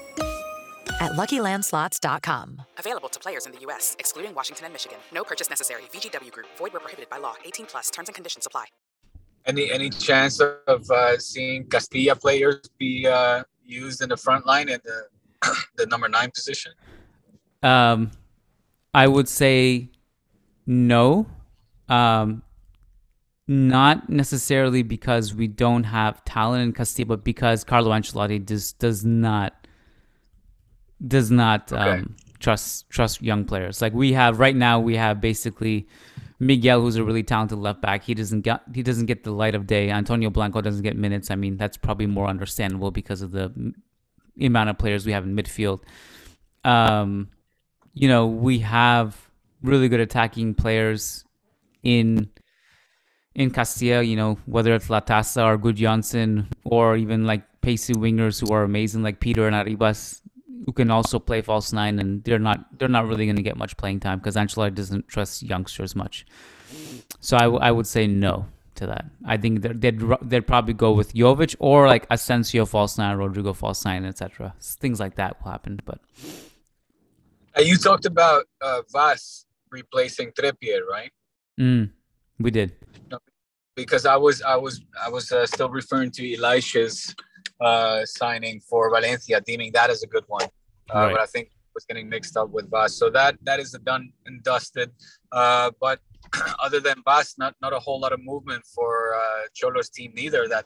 at 0.99 1.13
LuckyLandSlots.com. 1.13 2.61
Available 2.77 3.09
to 3.09 3.19
players 3.19 3.45
in 3.45 3.53
the 3.53 3.59
U.S., 3.61 3.95
excluding 3.99 4.35
Washington 4.35 4.65
and 4.65 4.73
Michigan. 4.73 4.97
No 5.13 5.23
purchase 5.23 5.49
necessary. 5.49 5.83
VGW 5.93 6.31
Group. 6.31 6.47
Void 6.57 6.73
where 6.73 6.79
prohibited 6.79 7.09
by 7.09 7.17
law. 7.17 7.35
18 7.45 7.67
plus. 7.67 7.89
Terms 7.89 8.09
and 8.09 8.15
conditions 8.15 8.45
apply. 8.45 8.65
Any 9.45 9.71
any 9.71 9.89
chance 9.89 10.39
of 10.39 10.91
uh, 10.91 11.17
seeing 11.17 11.65
Castilla 11.65 12.15
players 12.15 12.69
be 12.77 13.07
uh, 13.07 13.43
used 13.65 14.03
in 14.03 14.09
the 14.09 14.17
front 14.17 14.45
line 14.45 14.69
in 14.69 14.79
the 14.83 15.53
the 15.77 15.87
number 15.87 16.07
nine 16.07 16.29
position? 16.29 16.73
Um, 17.63 18.11
I 18.93 19.07
would 19.07 19.27
say 19.27 19.89
no. 20.67 21.25
Um, 21.89 22.43
not 23.47 24.09
necessarily 24.09 24.83
because 24.83 25.33
we 25.33 25.47
don't 25.47 25.83
have 25.83 26.23
talent 26.23 26.63
in 26.63 26.71
Castilla, 26.73 27.07
but 27.07 27.23
because 27.23 27.63
Carlo 27.63 27.91
Ancelotti 27.91 28.45
just 28.45 28.79
does 28.79 29.03
not 29.03 29.60
does 31.07 31.31
not 31.31 31.71
Okay. 31.71 31.99
um, 31.99 32.15
trust 32.39 32.89
trust 32.89 33.21
young 33.21 33.45
players. 33.45 33.81
Like 33.81 33.93
we 33.93 34.13
have 34.13 34.39
right 34.39 34.55
now, 34.55 34.79
we 34.79 34.95
have 34.95 35.21
basically 35.21 35.87
Miguel, 36.39 36.81
who's 36.81 36.95
a 36.95 37.03
really 37.03 37.23
talented 37.23 37.59
left 37.59 37.81
back. 37.81 38.03
He 38.03 38.13
doesn't 38.13 38.41
get 38.41 38.61
he 38.73 38.83
doesn't 38.83 39.05
get 39.05 39.23
the 39.23 39.31
light 39.31 39.55
of 39.55 39.67
day. 39.67 39.89
Antonio 39.91 40.29
Blanco 40.29 40.61
doesn't 40.61 40.83
get 40.83 40.97
minutes. 40.97 41.31
I 41.31 41.35
mean, 41.35 41.57
that's 41.57 41.77
probably 41.77 42.07
more 42.07 42.27
understandable 42.27 42.91
because 42.91 43.21
of 43.21 43.31
the 43.31 43.73
amount 44.39 44.69
of 44.69 44.77
players 44.77 45.05
we 45.05 45.11
have 45.11 45.23
in 45.23 45.35
midfield. 45.35 45.81
Um, 46.63 47.29
you 47.93 48.07
know, 48.07 48.27
we 48.27 48.59
have 48.59 49.29
really 49.61 49.89
good 49.89 49.99
attacking 49.99 50.55
players 50.55 51.25
in 51.83 52.29
in 53.35 53.51
Castilla, 53.51 54.01
you 54.01 54.15
know, 54.15 54.37
whether 54.45 54.73
it's 54.73 54.87
Latasa 54.87 55.45
or 55.45 55.57
Good 55.57 55.77
Johnson 55.77 56.47
or 56.63 56.97
even 56.97 57.25
like 57.25 57.43
pacey 57.61 57.93
wingers 57.93 58.41
who 58.41 58.53
are 58.53 58.63
amazing 58.63 59.03
like 59.03 59.19
Peter 59.19 59.47
and 59.47 59.55
Arribas 59.55 60.20
who 60.65 60.71
can 60.73 60.91
also 60.91 61.19
play 61.19 61.41
false 61.41 61.73
nine 61.73 61.99
and 61.99 62.23
they're 62.23 62.39
not 62.39 62.77
they're 62.77 62.87
not 62.87 63.07
really 63.07 63.25
going 63.25 63.35
to 63.35 63.41
get 63.41 63.57
much 63.57 63.77
playing 63.77 63.99
time 63.99 64.19
because 64.19 64.35
Ancelotti 64.35 64.75
doesn't 64.75 65.07
trust 65.07 65.43
youngsters 65.43 65.95
much. 65.95 66.25
So 67.19 67.37
I, 67.37 67.41
w- 67.43 67.59
I 67.61 67.71
would 67.71 67.87
say 67.87 68.07
no 68.07 68.45
to 68.75 68.87
that. 68.87 69.05
I 69.25 69.37
think 69.37 69.61
they'd 69.61 70.01
they'd 70.21 70.47
probably 70.47 70.73
go 70.73 70.91
with 70.91 71.13
Jovic 71.13 71.55
or 71.59 71.87
like 71.87 72.07
Asensio 72.09 72.65
false 72.65 72.97
nine, 72.97 73.17
Rodrigo 73.17 73.53
false 73.53 73.83
nine, 73.85 74.05
etc. 74.05 74.53
Things 74.59 74.99
like 74.99 75.15
that 75.15 75.43
will 75.43 75.51
happen, 75.51 75.79
but 75.85 75.99
you 77.59 77.77
talked 77.77 78.05
about 78.05 78.45
uh, 78.61 78.81
Wass 78.93 79.45
replacing 79.71 80.31
Trippier, 80.31 80.85
right? 80.89 81.11
mm, 81.59 81.89
we 82.39 82.51
did. 82.51 82.73
Because 83.75 84.05
I 84.05 84.15
was 84.15 84.41
I 84.41 84.55
was 84.55 84.81
I 85.01 85.09
was 85.09 85.31
uh, 85.31 85.45
still 85.45 85.69
referring 85.69 86.11
to 86.11 86.23
Ilaix's 86.23 87.15
uh, 87.61 88.05
signing 88.05 88.59
for 88.59 88.89
Valencia, 88.89 89.39
deeming 89.41 89.71
that 89.73 89.89
as 89.89 90.03
a 90.03 90.07
good 90.07 90.25
one. 90.27 90.43
Uh, 90.43 90.47
Right. 90.93 91.11
But 91.13 91.21
I 91.21 91.25
think 91.25 91.47
it 91.47 91.73
was 91.73 91.85
getting 91.85 92.09
mixed 92.09 92.35
up 92.35 92.49
with 92.49 92.67
Wass. 92.69 92.95
So 92.95 93.09
that 93.11 93.37
that 93.43 93.59
is 93.59 93.73
a 93.73 93.79
done 93.79 94.11
and 94.25 94.43
dusted. 94.43 94.91
Uh, 95.31 95.71
but 95.79 95.99
other 96.63 96.79
than 96.79 96.95
Wass, 97.05 97.35
not 97.37 97.55
not 97.61 97.71
a 97.71 97.79
whole 97.79 97.99
lot 97.99 98.11
of 98.11 98.19
movement 98.21 98.65
for 98.65 99.15
uh, 99.15 99.43
Cholo's 99.57 99.89
team 99.89 100.11
neither. 100.13 100.47
That 100.47 100.65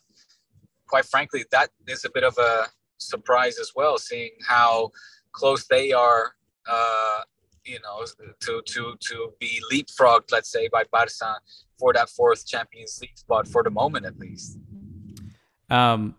quite 0.88 1.06
frankly, 1.06 1.46
that 1.52 1.70
is 1.88 2.06
a 2.06 2.10
bit 2.10 2.24
of 2.24 2.36
a 2.38 2.68
surprise 2.98 3.60
as 3.60 3.72
well, 3.76 3.98
seeing 3.98 4.32
how 4.48 4.92
close 5.32 5.68
they 5.68 5.92
are. 5.92 6.32
Uh, 6.68 7.22
you 7.66 7.80
know, 7.84 8.06
to 8.40 8.62
to 8.66 8.96
to 9.00 9.34
be 9.40 9.62
leapfrogged, 9.72 10.32
let's 10.32 10.52
say, 10.52 10.68
by 10.70 10.84
Barca 10.92 11.40
for 11.80 11.94
that 11.94 12.10
fourth 12.10 12.48
Champions 12.48 13.00
League 13.02 13.18
spot 13.18 13.48
for 13.48 13.64
the 13.64 13.70
moment, 13.70 14.06
at 14.06 14.18
least. 14.18 14.58
Um, 15.70 16.16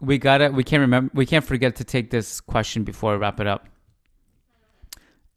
we 0.00 0.18
gotta. 0.18 0.50
We 0.50 0.64
can't 0.64 0.80
remember. 0.80 1.10
We 1.14 1.26
can't 1.26 1.44
forget 1.44 1.76
to 1.76 1.84
take 1.84 2.10
this 2.10 2.40
question 2.40 2.84
before 2.84 3.12
we 3.12 3.18
wrap 3.18 3.40
it 3.40 3.46
up. 3.46 3.68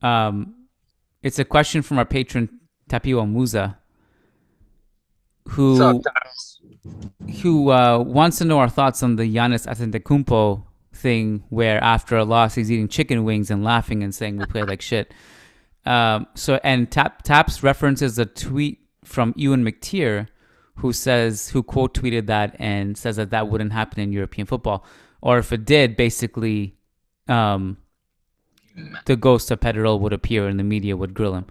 Um, 0.02 0.56
it's 1.24 1.40
a 1.40 1.46
question 1.46 1.82
from 1.82 1.98
our 1.98 2.06
patron 2.06 2.60
Tapio 2.90 3.26
Musa, 3.26 3.78
who 5.50 6.02
who 7.42 7.72
uh, 7.72 8.00
wants 8.00 8.38
to 8.40 8.46
know 8.46 8.60
our 8.60 8.70
thoughts 8.70 9.04
on 9.04 9.16
the 9.16 9.24
Giannis 9.24 9.68
Antetokounmpo 9.68 10.64
thing, 10.94 11.44
where 11.50 11.84
after 11.84 12.18
a 12.18 12.24
loss 12.24 12.56
he's 12.56 12.72
eating 12.72 12.88
chicken 12.88 13.24
wings 13.24 13.52
and 13.52 13.64
laughing 13.64 14.04
and 14.04 14.14
saying 14.14 14.38
we 14.38 14.46
played 14.46 14.68
like 14.68 14.82
shit. 14.82 15.14
Um, 15.86 16.28
so 16.36 16.60
and 16.64 16.92
Tap 16.92 17.24
Taps 17.24 17.64
references 17.64 18.20
a 18.20 18.26
tweet 18.26 18.80
from 19.04 19.34
Ewan 19.38 19.64
McTeer, 19.64 20.28
who 20.78 20.94
says 20.94 21.50
who 21.50 21.64
quote 21.64 21.94
tweeted 21.94 22.28
that 22.28 22.56
and 22.60 22.98
says 22.98 23.16
that 23.18 23.32
that 23.32 23.50
wouldn't 23.50 23.74
happen 23.74 24.00
in 24.00 24.12
European 24.12 24.48
football, 24.48 24.86
or 25.22 25.38
if 25.38 25.52
it 25.52 25.66
did, 25.66 25.96
basically, 25.96 26.76
um, 27.28 27.78
the 29.06 29.16
ghost 29.16 29.52
of 29.52 29.60
Pedro 29.60 29.96
would 29.96 30.14
appear 30.14 30.48
and 30.48 30.60
the 30.60 30.64
media 30.64 30.96
would 30.96 31.14
grill 31.14 31.36
him. 31.36 31.46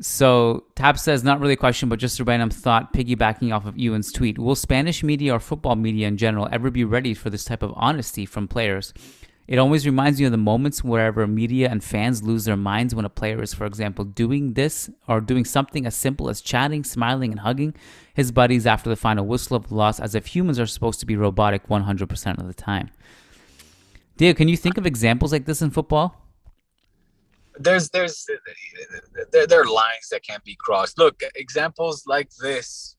So 0.00 0.64
Tab 0.74 0.98
says, 0.98 1.22
not 1.22 1.40
really 1.40 1.52
a 1.52 1.56
question, 1.56 1.88
but 1.88 1.98
just 1.98 2.18
a 2.18 2.24
random 2.24 2.50
thought 2.50 2.92
piggybacking 2.92 3.54
off 3.54 3.66
of 3.66 3.78
Ewan's 3.78 4.10
tweet. 4.12 4.38
Will 4.38 4.54
Spanish 4.54 5.02
media 5.02 5.34
or 5.34 5.40
football 5.40 5.76
media 5.76 6.08
in 6.08 6.16
general 6.16 6.48
ever 6.50 6.70
be 6.70 6.84
ready 6.84 7.14
for 7.14 7.30
this 7.30 7.44
type 7.44 7.62
of 7.62 7.72
honesty 7.76 8.26
from 8.26 8.48
players? 8.48 8.92
It 9.52 9.58
always 9.58 9.84
reminds 9.84 10.18
me 10.18 10.24
of 10.24 10.32
the 10.32 10.38
moments 10.38 10.82
wherever 10.82 11.26
media 11.26 11.68
and 11.68 11.84
fans 11.84 12.22
lose 12.22 12.46
their 12.46 12.56
minds 12.56 12.94
when 12.94 13.04
a 13.04 13.10
player 13.10 13.42
is, 13.42 13.52
for 13.52 13.66
example, 13.66 14.02
doing 14.02 14.54
this 14.54 14.88
or 15.06 15.20
doing 15.20 15.44
something 15.44 15.84
as 15.84 15.94
simple 15.94 16.30
as 16.30 16.40
chatting, 16.40 16.84
smiling, 16.84 17.32
and 17.32 17.40
hugging 17.40 17.74
his 18.14 18.32
buddies 18.32 18.66
after 18.66 18.88
the 18.88 18.96
final 18.96 19.26
whistle 19.26 19.54
of 19.54 19.70
loss, 19.70 20.00
as 20.00 20.14
if 20.14 20.28
humans 20.28 20.58
are 20.58 20.64
supposed 20.64 21.00
to 21.00 21.06
be 21.06 21.16
robotic 21.16 21.68
100% 21.68 22.38
of 22.38 22.46
the 22.46 22.54
time. 22.54 22.88
Diego, 24.16 24.34
can 24.34 24.48
you 24.48 24.56
think 24.56 24.78
of 24.78 24.86
examples 24.86 25.32
like 25.32 25.44
this 25.44 25.60
in 25.60 25.70
football? 25.70 26.16
There's 27.58 27.90
there's 27.90 28.26
there, 29.32 29.46
there 29.46 29.60
are 29.60 29.66
lines 29.66 30.08
that 30.12 30.22
can't 30.22 30.42
be 30.44 30.56
crossed. 30.58 30.96
Look, 30.96 31.20
examples 31.34 32.06
like 32.06 32.30
this. 32.40 32.96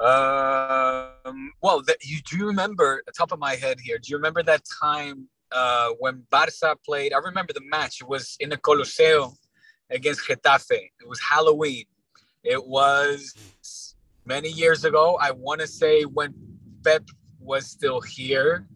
Um, 0.00 1.52
well, 1.60 1.82
that 1.82 1.96
you 2.02 2.20
do 2.22 2.36
you 2.36 2.46
remember 2.46 3.02
the 3.06 3.12
top 3.12 3.32
of 3.32 3.38
my 3.38 3.56
head 3.56 3.78
here? 3.80 3.98
Do 3.98 4.10
you 4.10 4.16
remember 4.16 4.42
that 4.44 4.62
time 4.80 5.28
uh, 5.50 5.90
when 5.98 6.24
Barca 6.30 6.76
played? 6.84 7.12
I 7.12 7.18
remember 7.18 7.52
the 7.52 7.62
match. 7.68 8.00
It 8.00 8.08
was 8.08 8.36
in 8.38 8.50
the 8.50 8.56
Coliseo 8.56 9.34
against 9.90 10.28
Getafe. 10.28 10.70
It 11.00 11.08
was 11.08 11.20
Halloween. 11.20 11.84
It 12.44 12.64
was 12.64 13.34
many 14.24 14.50
years 14.50 14.84
ago. 14.84 15.18
I 15.20 15.32
want 15.32 15.60
to 15.62 15.66
say 15.66 16.02
when 16.04 16.32
Pep 16.84 17.04
was 17.40 17.66
still 17.66 18.00
here. 18.00 18.66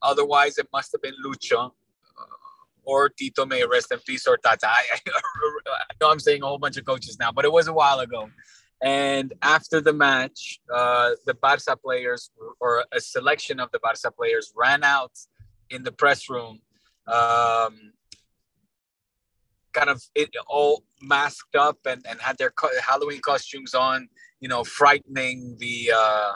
Otherwise, 0.00 0.58
it 0.58 0.66
must 0.72 0.90
have 0.90 1.02
been 1.02 1.14
Lucho 1.24 1.70
or 2.84 3.08
Tito 3.08 3.46
may 3.46 3.64
rest 3.64 3.92
in 3.92 3.98
peace 4.00 4.26
or 4.26 4.36
Tata. 4.36 4.66
I, 4.68 4.98
I 5.06 5.94
know 6.00 6.10
I'm 6.10 6.18
saying 6.18 6.42
a 6.42 6.46
whole 6.46 6.58
bunch 6.58 6.76
of 6.76 6.84
coaches 6.84 7.18
now, 7.18 7.32
but 7.32 7.44
it 7.44 7.52
was 7.52 7.68
a 7.68 7.72
while 7.72 8.00
ago. 8.00 8.28
And 8.82 9.32
after 9.42 9.80
the 9.80 9.92
match, 9.92 10.60
uh, 10.74 11.10
the 11.24 11.34
Barca 11.34 11.76
players 11.76 12.30
or 12.60 12.84
a 12.92 13.00
selection 13.00 13.60
of 13.60 13.70
the 13.70 13.78
Barca 13.78 14.10
players 14.10 14.52
ran 14.56 14.82
out 14.82 15.12
in 15.70 15.84
the 15.84 15.92
press 15.92 16.28
room, 16.28 16.58
um, 17.06 17.92
kind 19.72 19.88
of 19.88 20.02
it 20.16 20.30
all 20.48 20.82
masked 21.00 21.54
up 21.54 21.78
and, 21.86 22.04
and 22.08 22.20
had 22.20 22.36
their 22.38 22.50
co- 22.50 22.68
Halloween 22.84 23.20
costumes 23.20 23.72
on, 23.72 24.08
you 24.40 24.48
know, 24.48 24.64
frightening 24.64 25.56
the 25.60 25.92
uh, 25.96 26.32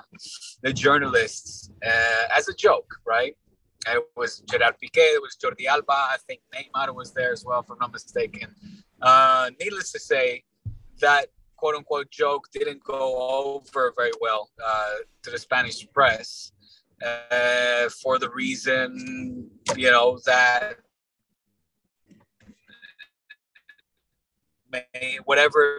the 0.62 0.72
journalists 0.72 1.70
uh, 1.84 2.24
as 2.34 2.48
a 2.48 2.54
joke, 2.54 2.94
right? 3.04 3.36
It 3.88 4.02
was 4.16 4.40
Gerard 4.50 4.76
Piqué, 4.82 5.14
it 5.14 5.22
was 5.22 5.36
Jordi 5.36 5.66
Alba, 5.66 5.92
I 5.92 6.16
think 6.26 6.40
Neymar 6.54 6.94
was 6.94 7.12
there 7.12 7.32
as 7.32 7.44
well, 7.44 7.60
if 7.60 7.70
I'm 7.70 7.78
not 7.78 7.92
mistaken. 7.92 8.54
Uh, 9.02 9.50
needless 9.60 9.92
to 9.92 10.00
say, 10.00 10.42
that 11.00 11.26
quote 11.56 11.74
unquote 11.74 12.10
joke 12.10 12.48
didn't 12.52 12.82
go 12.84 13.62
over 13.64 13.92
very 13.96 14.12
well 14.20 14.50
uh, 14.64 14.94
to 15.22 15.30
the 15.30 15.38
Spanish 15.38 15.86
press 15.92 16.52
uh, 17.04 17.88
for 18.02 18.18
the 18.18 18.30
reason, 18.30 19.50
you 19.76 19.90
know, 19.90 20.18
that 20.24 20.76
may, 24.70 25.18
whatever 25.24 25.78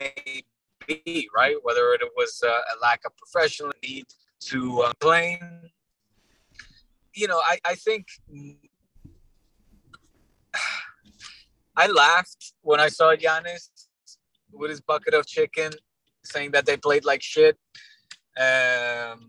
may 0.00 0.42
be, 0.86 1.28
right? 1.34 1.56
Whether 1.62 1.92
it 1.92 2.00
was 2.16 2.42
uh, 2.46 2.48
a 2.48 2.76
lack 2.80 3.00
of 3.04 3.12
professional 3.16 3.72
need 3.82 4.06
to 4.40 4.80
uh, 4.80 4.92
claim 5.00 5.70
you 7.14 7.28
know, 7.28 7.40
I, 7.44 7.58
I 7.64 7.74
think 7.74 8.06
I 11.76 11.86
laughed 11.86 12.54
when 12.62 12.80
I 12.80 12.88
saw 12.88 13.14
Giannis 13.14 13.68
with 14.52 14.70
his 14.70 14.80
bucket 14.80 15.14
of 15.14 15.26
chicken 15.26 15.72
saying 16.24 16.50
that 16.52 16.66
they 16.66 16.76
played 16.76 17.04
like 17.04 17.22
shit. 17.22 17.56
Um, 18.38 19.20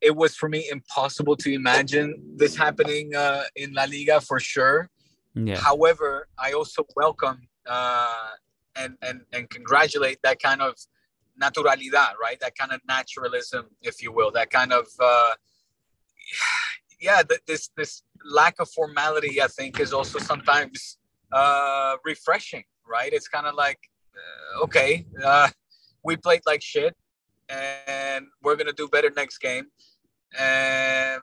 it 0.00 0.14
was 0.14 0.36
for 0.36 0.48
me 0.48 0.68
impossible 0.70 1.36
to 1.36 1.52
imagine 1.52 2.14
this 2.36 2.56
happening 2.56 3.14
uh, 3.14 3.44
in 3.56 3.72
La 3.72 3.84
Liga 3.84 4.20
for 4.20 4.38
sure. 4.38 4.90
Yeah. 5.34 5.56
However, 5.56 6.28
I 6.38 6.52
also 6.52 6.84
welcome 6.96 7.48
uh, 7.66 8.30
and, 8.76 8.96
and, 9.02 9.22
and 9.32 9.50
congratulate 9.50 10.18
that 10.22 10.40
kind 10.40 10.62
of 10.62 10.74
naturalidad, 11.40 12.14
right? 12.20 12.38
That 12.40 12.56
kind 12.56 12.72
of 12.72 12.80
naturalism, 12.88 13.66
if 13.82 14.02
you 14.02 14.12
will, 14.12 14.30
that 14.32 14.50
kind 14.50 14.72
of 14.72 14.86
uh, 15.00 15.30
yeah, 17.00 17.22
this 17.46 17.70
this 17.76 18.02
lack 18.24 18.56
of 18.58 18.68
formality, 18.70 19.40
I 19.40 19.46
think, 19.46 19.80
is 19.80 19.92
also 19.92 20.18
sometimes 20.18 20.98
uh, 21.32 21.96
refreshing, 22.04 22.64
right? 22.88 23.12
It's 23.12 23.28
kind 23.28 23.46
of 23.46 23.54
like, 23.54 23.78
uh, 24.16 24.64
okay, 24.64 25.06
uh, 25.24 25.48
we 26.04 26.16
played 26.16 26.42
like 26.46 26.62
shit, 26.62 26.96
and 27.48 28.26
we're 28.42 28.56
gonna 28.56 28.72
do 28.72 28.88
better 28.88 29.10
next 29.14 29.38
game, 29.38 29.66
and 30.38 31.20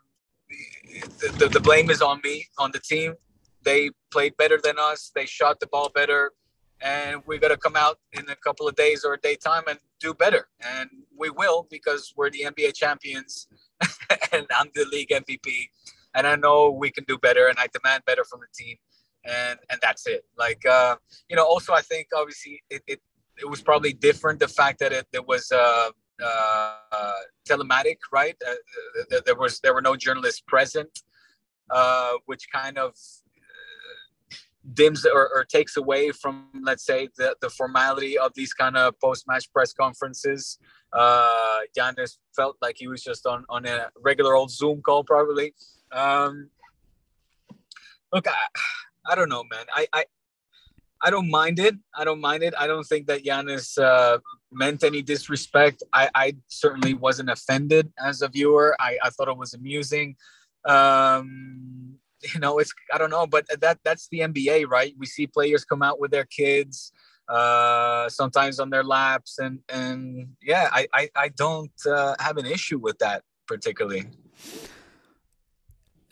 the, 1.20 1.36
the, 1.40 1.48
the 1.48 1.60
blame 1.60 1.90
is 1.90 2.02
on 2.02 2.22
me, 2.24 2.48
on 2.58 2.72
the 2.72 2.80
team. 2.80 3.16
They 3.64 3.90
played 4.12 4.38
better 4.38 4.60
than 4.64 4.76
us. 4.80 5.12
They 5.14 5.26
shot 5.26 5.60
the 5.60 5.68
ball 5.68 5.90
better. 5.94 6.32
and 6.82 7.22
we 7.26 7.38
got 7.38 7.50
to 7.50 7.58
come 7.58 7.76
out 7.76 8.00
in 8.14 8.30
a 8.30 8.36
couple 8.36 8.68
of 8.68 8.76
days 8.76 9.04
or 9.06 9.14
a 9.14 9.20
day 9.20 9.36
time 9.36 9.64
and 9.68 9.80
do 10.00 10.14
better. 10.14 10.48
And 10.62 10.90
we 11.18 11.30
will 11.30 11.68
because 11.70 12.14
we're 12.16 12.30
the 12.30 12.46
NBA 12.46 12.76
champions 12.76 13.48
and 14.32 14.46
I'm 14.58 14.70
the 14.76 14.86
league 14.92 15.10
MVP. 15.10 15.70
And 16.14 16.28
I 16.28 16.36
know 16.36 16.70
we 16.72 16.92
can 16.92 17.04
do 17.06 17.18
better 17.18 17.48
and 17.48 17.58
I 17.58 17.68
demand 17.74 18.04
better 18.06 18.24
from 18.24 18.42
the 18.42 18.48
team. 18.54 18.78
And 19.26 19.60
and 19.70 19.80
that's 19.82 20.06
it. 20.08 20.24
Like 20.38 20.66
uh, 20.66 20.96
you 21.30 21.36
know, 21.36 21.46
also 21.46 21.74
I 21.74 21.82
think 21.82 22.08
obviously 22.16 22.62
it, 22.70 22.84
it, 22.88 23.02
it 23.38 23.50
was 23.50 23.62
probably 23.62 23.94
different 23.94 24.40
the 24.40 24.48
fact 24.48 24.80
that 24.80 24.94
it, 24.94 25.08
it 25.14 25.28
was 25.28 25.52
uh, 25.52 25.90
uh, 26.24 27.14
telematic, 27.48 27.98
right? 28.12 28.36
Uh, 28.48 29.20
there 29.26 29.36
was 29.36 29.60
there 29.60 29.74
were 29.74 29.82
no 29.82 29.96
journalists 29.96 30.42
present, 30.48 31.00
uh, 31.72 32.14
which 32.26 32.48
kind 32.54 32.78
of 32.78 32.96
dims 34.74 35.06
or, 35.06 35.30
or, 35.34 35.44
takes 35.44 35.78
away 35.78 36.12
from 36.12 36.48
let's 36.64 36.86
say 36.86 37.08
the, 37.18 37.36
the 37.42 37.50
formality 37.50 38.18
of 38.18 38.32
these 38.34 38.54
kind 38.54 38.76
of 38.76 39.00
post-match 39.00 39.52
press 39.54 39.74
conferences 39.74 40.58
uh 40.94 41.60
Giannis 41.78 42.18
felt 42.36 42.58
like 42.62 42.76
he 42.80 42.88
was 42.88 43.04
just 43.04 43.28
on 43.28 43.46
on 43.48 43.66
a 43.68 43.90
regular 44.04 44.34
old 44.34 44.50
zoom 44.50 44.82
call 44.82 45.04
probably 45.04 45.54
um 45.92 46.50
look 48.12 48.28
i, 48.28 48.34
I 49.08 49.16
don't 49.16 49.30
know 49.30 49.44
man. 49.44 49.66
I, 49.74 49.88
I 49.94 50.06
i 51.02 51.10
don't 51.10 51.30
mind 51.30 51.60
it. 51.60 51.76
I 51.94 52.04
don't 52.04 52.22
mind 52.22 52.44
it. 52.44 52.54
I 52.58 52.68
don't 52.68 52.86
think 52.86 53.08
that 53.08 53.24
Giannis 53.24 53.78
uh 53.78 54.20
meant 54.52 54.84
any 54.84 55.02
disrespect. 55.02 55.84
I 55.94 56.10
i 56.16 56.36
certainly 56.48 56.94
wasn't 56.94 57.30
offended 57.30 57.92
as 58.00 58.22
a 58.22 58.28
viewer. 58.28 58.76
I 58.80 58.98
i 59.04 59.10
thought 59.10 59.28
it 59.28 59.38
was 59.38 59.54
amusing. 59.54 60.16
Um 60.68 62.00
you 62.34 62.40
know, 62.40 62.60
it's 62.60 62.74
I 62.94 62.98
don't 62.98 63.10
know, 63.10 63.28
but 63.28 63.46
that 63.60 63.80
that's 63.84 64.08
the 64.10 64.20
NBA, 64.20 64.68
right? 64.68 64.94
We 64.98 65.06
see 65.06 65.28
players 65.28 65.66
come 65.66 65.82
out 65.82 66.00
with 66.00 66.12
their 66.12 66.26
kids, 66.26 66.92
uh, 67.30 68.10
sometimes 68.10 68.60
on 68.60 68.70
their 68.70 68.84
laps, 68.84 69.40
and 69.40 69.60
and 69.70 70.28
yeah, 70.42 70.70
I 70.72 70.88
I, 70.94 71.10
I 71.16 71.30
don't 71.30 71.72
uh, 71.86 72.16
have 72.20 72.38
an 72.38 72.46
issue 72.46 72.80
with 72.80 72.98
that 73.00 73.24
particularly. 73.48 74.08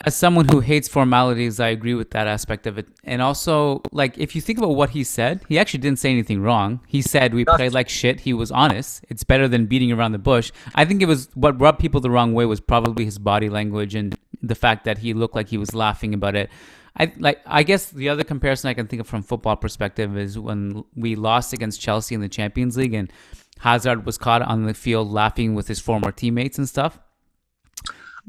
As 0.06 0.16
someone 0.16 0.48
who 0.50 0.60
hates 0.60 0.88
formalities, 0.90 1.60
I 1.62 1.70
agree 1.70 1.94
with 1.94 2.12
that 2.12 2.28
aspect 2.28 2.68
of 2.68 2.78
it. 2.78 2.88
And 3.06 3.22
also, 3.22 3.82
like, 3.92 4.18
if 4.18 4.36
you 4.36 4.42
think 4.42 4.60
about 4.60 4.76
what 4.76 4.90
he 4.90 5.04
said, 5.04 5.42
he 5.48 5.58
actually 5.58 5.80
didn't 5.80 6.00
say 6.00 6.12
anything 6.12 6.42
wrong. 6.42 6.82
He 6.88 7.02
said 7.02 7.34
we 7.34 7.46
played 7.46 7.74
like 7.74 7.88
shit. 7.88 8.20
He 8.20 8.34
was 8.34 8.52
honest. 8.52 9.06
It's 9.10 9.24
better 9.24 9.48
than 9.48 9.66
beating 9.66 9.94
around 9.94 10.12
the 10.12 10.20
bush. 10.20 10.52
I 10.76 10.84
think 10.84 11.02
it 11.02 11.08
was 11.08 11.30
what 11.36 11.60
rubbed 11.60 11.80
people 11.80 12.02
the 12.02 12.10
wrong 12.10 12.34
way 12.34 12.46
was 12.46 12.60
probably 12.60 13.06
his 13.06 13.18
body 13.18 13.50
language 13.50 13.96
and 13.96 14.18
the 14.42 14.56
fact 14.56 14.84
that 14.84 14.98
he 14.98 15.14
looked 15.14 15.36
like 15.36 15.48
he 15.48 15.58
was 15.58 15.74
laughing 15.74 16.14
about 16.14 16.36
it. 16.36 16.50
I 16.98 17.12
like 17.18 17.42
I 17.46 17.64
guess 17.64 17.90
the 17.90 18.10
other 18.10 18.24
comparison 18.24 18.70
I 18.70 18.74
can 18.76 18.88
think 18.88 19.00
of 19.00 19.08
from 19.08 19.24
football 19.24 19.56
perspective 19.56 20.16
is 20.16 20.38
when 20.38 20.84
we 20.96 21.16
lost 21.16 21.54
against 21.54 21.82
Chelsea 21.82 22.14
in 22.14 22.22
the 22.22 22.30
Champions 22.30 22.78
League 22.78 22.94
and 22.94 23.12
Hazard 23.60 24.06
was 24.06 24.18
caught 24.18 24.42
on 24.42 24.66
the 24.66 24.74
field 24.74 25.12
laughing 25.12 25.56
with 25.56 25.68
his 25.68 25.80
former 25.80 26.12
teammates 26.12 26.58
and 26.58 26.70
stuff. 26.70 27.00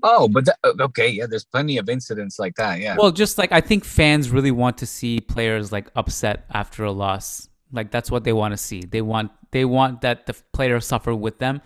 Oh, 0.03 0.29
but 0.29 0.47
that, 0.47 0.59
okay, 0.65 1.09
yeah, 1.09 1.27
there's 1.27 1.45
plenty 1.45 1.79
of 1.79 1.89
incidents 1.89 2.39
like 2.39 2.57
that. 2.57 2.81
Yeah. 2.81 2.97
Well, 2.99 3.13
just 3.13 3.39
like 3.39 3.53
I 3.53 3.61
think 3.61 3.85
fans 3.85 4.31
really 4.31 4.51
want 4.51 4.79
to 4.79 4.87
see 4.87 5.21
players 5.21 5.73
like 5.73 5.89
upset 5.97 6.45
after 6.53 6.85
a 6.85 6.93
loss. 6.93 7.49
Like 7.73 7.91
that's 7.91 8.11
what 8.11 8.25
they 8.25 8.33
want 8.33 8.53
to 8.53 8.59
see. 8.59 8.81
They 8.81 9.03
want 9.03 9.33
they 9.51 9.65
want 9.65 10.01
that 10.03 10.27
the 10.27 10.35
player 10.53 10.81
suffer 10.81 11.15
with 11.15 11.39
them. 11.39 11.63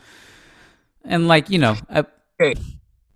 And 1.04 1.26
like, 1.26 1.48
you 1.48 1.58
know, 1.58 1.76
I, 1.88 2.04
okay 2.40 2.60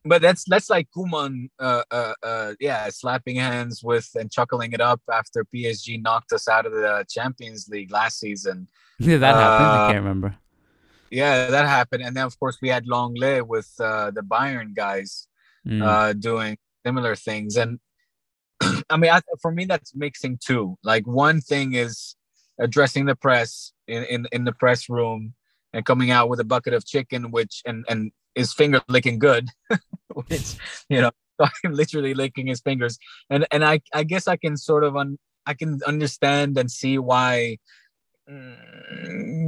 but 0.05 0.23
that's 0.23 0.45
that's 0.45 0.69
like 0.69 0.89
Koeman, 0.97 1.49
uh, 1.59 1.83
uh, 1.91 2.15
uh, 2.23 2.55
yeah, 2.61 2.89
slapping 2.89 3.37
hands 3.37 3.83
with 3.85 4.09
and 4.15 4.31
chuckling 4.31 4.73
it 4.73 4.81
up 4.81 5.01
after 5.13 5.45
PSG 5.45 6.03
knocked 6.03 6.33
us 6.33 6.49
out 6.49 6.67
of 6.67 6.73
the 6.73 7.05
Champions 7.09 7.69
League 7.69 7.91
last 7.91 8.19
season. 8.19 8.69
Yeah, 8.99 9.17
that 9.17 9.35
happened. 9.35 9.67
I 9.67 9.87
can't 9.87 9.97
uh, 9.97 10.01
remember. 10.01 10.37
Yeah, 11.13 11.51
that 11.51 11.69
happened, 11.69 12.03
and 12.03 12.17
then 12.17 12.25
of 12.25 12.39
course 12.41 12.57
we 12.63 12.71
had 12.71 12.87
Lenglet 12.87 13.47
with 13.47 13.71
uh, 13.79 14.11
the 14.13 14.23
Bayern 14.23 14.75
guys 14.75 15.29
mm. 15.69 15.83
uh, 15.83 16.15
doing 16.15 16.57
similar 16.87 17.15
things, 17.15 17.59
and 17.59 17.81
I 18.89 18.97
mean, 18.97 19.11
I, 19.11 19.21
for 19.43 19.53
me, 19.53 19.67
that's 19.67 19.95
mixing 19.95 20.39
two. 20.43 20.79
Like 20.83 21.07
one 21.07 21.43
thing 21.43 21.75
is 21.75 22.17
addressing 22.59 23.05
the 23.05 23.15
press 23.15 23.73
in, 23.87 24.05
in 24.05 24.27
in 24.33 24.45
the 24.45 24.55
press 24.55 24.89
room 24.89 25.35
and 25.75 25.85
coming 25.85 26.11
out 26.11 26.31
with 26.31 26.41
a 26.41 26.45
bucket 26.45 26.73
of 26.73 26.87
chicken, 26.87 27.31
which 27.31 27.61
and 27.67 27.85
and 27.91 28.11
his 28.35 28.55
finger 28.55 28.81
licking 28.89 29.19
good, 29.19 29.51
which 30.15 30.57
you 30.89 31.03
know, 31.03 31.11
I'm 31.39 31.73
literally 31.73 32.15
licking 32.15 32.47
his 32.47 32.63
fingers, 32.63 32.99
and 33.29 33.47
and 33.51 33.67
I 33.67 33.83
I 33.93 34.05
guess 34.05 34.27
I 34.27 34.39
can 34.39 34.57
sort 34.57 34.83
of 34.83 34.97
un, 34.97 35.19
I 35.45 35.53
can 35.53 35.81
understand 35.87 36.57
and 36.57 36.71
see 36.71 36.97
why 36.97 37.59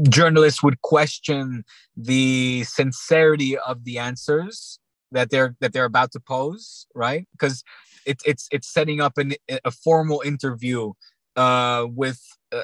journalists 0.08 0.62
would 0.62 0.80
question 0.82 1.64
the 1.96 2.64
sincerity 2.64 3.56
of 3.58 3.84
the 3.84 3.98
answers 3.98 4.78
that 5.12 5.30
they're 5.30 5.56
that 5.60 5.72
they're 5.72 5.84
about 5.84 6.12
to 6.12 6.20
pose, 6.20 6.86
right? 6.94 7.26
Because 7.32 7.62
it's 8.06 8.24
it's 8.26 8.48
it's 8.50 8.72
setting 8.72 9.00
up 9.00 9.16
an, 9.18 9.34
a 9.64 9.70
formal 9.70 10.22
interview 10.24 10.92
uh, 11.36 11.86
with 11.88 12.20
uh, 12.52 12.62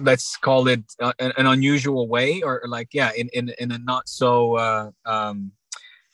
let's 0.00 0.36
call 0.36 0.68
it 0.68 0.84
uh, 1.00 1.12
an, 1.18 1.46
unusual 1.46 2.08
way 2.08 2.42
or, 2.42 2.62
or, 2.62 2.68
like 2.68 2.88
yeah 2.92 3.10
in, 3.16 3.28
in 3.32 3.52
in 3.58 3.72
a 3.72 3.78
not 3.78 4.08
so 4.08 4.56
uh, 4.56 4.90
um, 5.06 5.52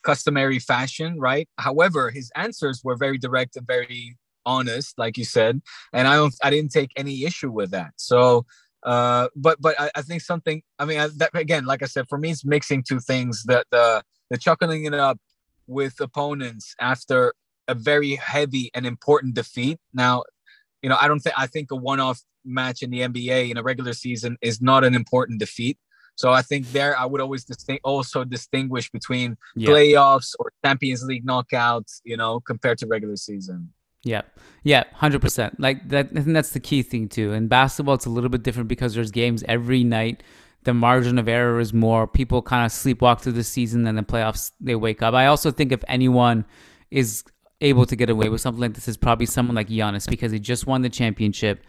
customary 0.03 0.59
fashion, 0.59 1.19
right? 1.19 1.49
However, 1.59 2.11
his 2.11 2.31
answers 2.35 2.83
were 2.83 2.97
very 2.97 3.19
direct 3.19 3.57
and 3.57 3.67
very 3.67 4.17
honest, 4.47 4.99
like 4.99 5.19
you 5.19 5.25
said, 5.25 5.61
and 5.93 6.09
I 6.09 6.15
don't, 6.17 6.35
I 6.43 6.51
didn't 6.51 6.73
take 6.73 6.93
any 6.97 7.25
issue 7.25 7.51
with 7.51 7.71
that. 7.73 7.93
So, 7.97 8.47
uh, 8.85 9.29
but 9.35 9.61
but 9.61 9.79
I, 9.81 9.91
I 9.97 10.03
think 10.03 10.23
something. 10.23 10.63
I 10.79 10.85
mean, 10.85 11.01
I, 11.01 11.09
that, 11.17 11.31
again, 11.35 11.65
like 11.65 11.83
I 11.83 11.87
said, 11.87 12.07
for 12.09 12.19
me, 12.19 12.31
it's 12.31 12.45
mixing 12.45 12.83
two 12.83 13.01
things: 13.01 13.45
that 13.45 13.67
the 13.71 14.03
the 14.31 14.39
chuckling 14.39 14.85
it 14.85 14.95
up 14.95 15.19
with 15.67 16.01
opponents 16.01 16.75
after 16.81 17.35
a 17.67 17.75
very 17.75 18.17
heavy 18.17 18.71
and 18.75 18.87
important 18.87 19.35
defeat. 19.35 19.79
Now, 19.93 20.25
you 20.83 20.89
know, 20.89 20.97
I 21.01 21.09
don't 21.09 21.21
think 21.21 21.35
I 21.39 21.47
think 21.47 21.71
a 21.71 21.77
one-off 21.77 22.23
match 22.45 22.83
in 22.83 22.91
the 22.91 23.01
NBA 23.01 23.51
in 23.51 23.57
a 23.57 23.63
regular 23.63 23.93
season 23.93 24.39
is 24.41 24.63
not 24.63 24.85
an 24.85 24.95
important 24.95 25.41
defeat. 25.41 25.79
So 26.15 26.33
I 26.33 26.43
think 26.43 26.73
there 26.73 26.99
I 26.99 27.07
would 27.07 27.21
always 27.21 27.45
distinct 27.45 27.83
also 27.85 28.25
distinguish 28.25 28.91
between 28.91 29.37
yeah. 29.55 29.69
playoffs 29.69 30.33
or 30.41 30.53
Champions 30.65 31.05
League 31.05 31.25
knockouts, 31.25 32.01
you 32.05 32.17
know, 32.17 32.41
compared 32.41 32.79
to 32.79 32.87
regular 32.89 33.17
season. 33.17 33.73
Yeah, 34.05 34.23
yeah, 34.63 34.85
hundred 34.95 35.21
percent. 35.21 35.59
Like 35.59 35.89
that, 35.89 36.09
I 36.13 36.21
think 36.21 36.35
that's 36.35 36.51
the 36.51 36.61
key 36.61 36.83
thing 36.83 37.09
too. 37.09 37.33
In 37.33 37.49
basketball, 37.49 37.95
it's 37.95 38.07
a 38.07 38.11
little 38.11 38.31
bit 38.31 38.43
different 38.43 38.69
because 38.69 38.95
there's 38.95 39.11
games 39.11 39.43
every 39.49 39.85
night. 39.85 40.23
The 40.65 40.75
margin 40.75 41.19
of 41.19 41.29
error 41.29 41.61
is 41.61 41.73
more. 41.73 42.07
People 42.07 42.43
kind 42.43 42.65
of 42.65 42.73
sleepwalk 42.73 43.21
through 43.21 43.33
the 43.33 43.45
season, 43.45 43.87
and 43.87 43.99
the 43.99 44.03
playoffs 44.03 44.53
they 44.61 44.75
wake 44.75 45.03
up. 45.03 45.15
I 45.15 45.27
also 45.27 45.51
think 45.51 45.73
if 45.73 45.83
anyone 45.89 46.45
is 46.91 47.25
able 47.61 47.87
to 47.87 47.97
get 47.97 48.09
away 48.09 48.29
with 48.29 48.41
something 48.41 48.61
like 48.61 48.75
this, 48.75 48.89
is 48.89 48.97
probably 48.97 49.27
someone 49.27 49.57
like 49.57 49.69
Giannis 49.69 50.09
because 50.09 50.33
he 50.33 50.39
just 50.39 50.67
won 50.67 50.83
the 50.83 50.89
championship 50.89 51.65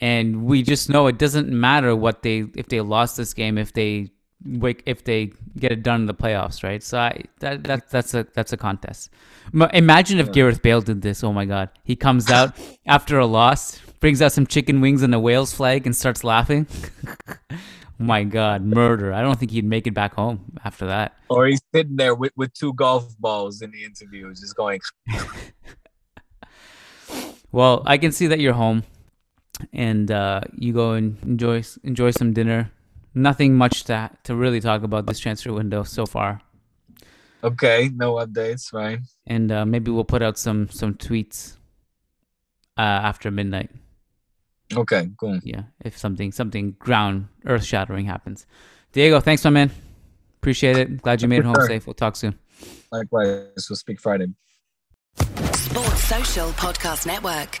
and 0.00 0.44
we 0.44 0.62
just 0.62 0.88
know 0.88 1.06
it 1.06 1.18
doesn't 1.18 1.48
matter 1.48 1.94
what 1.94 2.22
they 2.22 2.44
if 2.56 2.68
they 2.68 2.80
lost 2.80 3.16
this 3.16 3.32
game 3.34 3.58
if 3.58 3.72
they 3.72 4.10
if 4.44 5.04
they 5.04 5.32
get 5.58 5.72
it 5.72 5.82
done 5.82 6.02
in 6.02 6.06
the 6.06 6.14
playoffs, 6.14 6.62
right? 6.62 6.82
So 6.82 6.98
I 6.98 7.24
that, 7.40 7.64
that 7.64 7.90
that's 7.90 8.14
a 8.14 8.26
that's 8.34 8.52
a 8.52 8.56
contest. 8.56 9.10
Imagine 9.72 10.18
if 10.18 10.32
Gareth 10.32 10.62
Bale 10.62 10.80
did 10.80 11.02
this. 11.02 11.24
Oh 11.24 11.32
my 11.32 11.44
God, 11.44 11.70
he 11.84 11.96
comes 11.96 12.30
out 12.30 12.56
after 12.86 13.18
a 13.18 13.26
loss, 13.26 13.80
brings 14.00 14.20
out 14.20 14.32
some 14.32 14.46
chicken 14.46 14.80
wings 14.80 15.02
and 15.02 15.14
a 15.14 15.20
Wales 15.20 15.52
flag, 15.52 15.86
and 15.86 15.96
starts 15.96 16.24
laughing. 16.24 16.66
oh 17.28 17.36
my 17.98 18.24
God, 18.24 18.62
murder! 18.62 19.12
I 19.12 19.22
don't 19.22 19.38
think 19.38 19.50
he'd 19.50 19.64
make 19.64 19.86
it 19.86 19.94
back 19.94 20.14
home 20.14 20.58
after 20.64 20.86
that. 20.86 21.16
Or 21.28 21.46
he's 21.46 21.62
sitting 21.74 21.96
there 21.96 22.14
with 22.14 22.32
with 22.36 22.52
two 22.52 22.74
golf 22.74 23.18
balls 23.18 23.62
in 23.62 23.70
the 23.70 23.84
interview, 23.84 24.28
just 24.34 24.56
going. 24.56 24.80
well, 27.52 27.82
I 27.86 27.98
can 27.98 28.12
see 28.12 28.26
that 28.26 28.40
you're 28.40 28.54
home 28.54 28.84
and 29.72 30.10
uh, 30.10 30.42
you 30.54 30.72
go 30.72 30.92
and 30.92 31.16
enjoy 31.22 31.62
enjoy 31.82 32.10
some 32.10 32.32
dinner. 32.32 32.70
Nothing 33.14 33.54
much 33.54 33.84
to 33.84 34.10
to 34.24 34.34
really 34.34 34.60
talk 34.60 34.82
about 34.82 35.06
this 35.06 35.18
transfer 35.18 35.52
window 35.52 35.82
so 35.84 36.06
far. 36.06 36.40
Okay, 37.42 37.90
no 37.94 38.14
updates, 38.14 38.72
right? 38.72 38.98
And 39.26 39.52
uh, 39.52 39.64
maybe 39.66 39.90
we'll 39.90 40.04
put 40.04 40.22
out 40.22 40.38
some 40.38 40.68
some 40.68 40.94
tweets 40.94 41.56
uh, 42.76 42.80
after 42.80 43.30
midnight. 43.30 43.70
Okay, 44.74 45.10
cool. 45.18 45.38
Yeah, 45.44 45.64
if 45.84 45.96
something 45.98 46.32
something 46.32 46.76
ground 46.78 47.28
earth 47.46 47.64
shattering 47.64 48.06
happens. 48.06 48.46
Diego, 48.92 49.20
thanks, 49.20 49.44
my 49.44 49.50
man. 49.50 49.70
Appreciate 50.38 50.76
it. 50.76 51.02
Glad 51.02 51.22
you 51.22 51.28
made 51.28 51.40
it 51.40 51.44
home 51.44 51.54
sure. 51.54 51.66
safe. 51.66 51.86
We'll 51.86 51.94
talk 51.94 52.16
soon. 52.16 52.38
Likewise. 52.90 53.66
We'll 53.68 53.76
speak 53.76 54.00
Friday. 54.00 54.28
Sports 55.16 56.04
Social 56.04 56.48
Podcast 56.50 57.06
Network. 57.06 57.60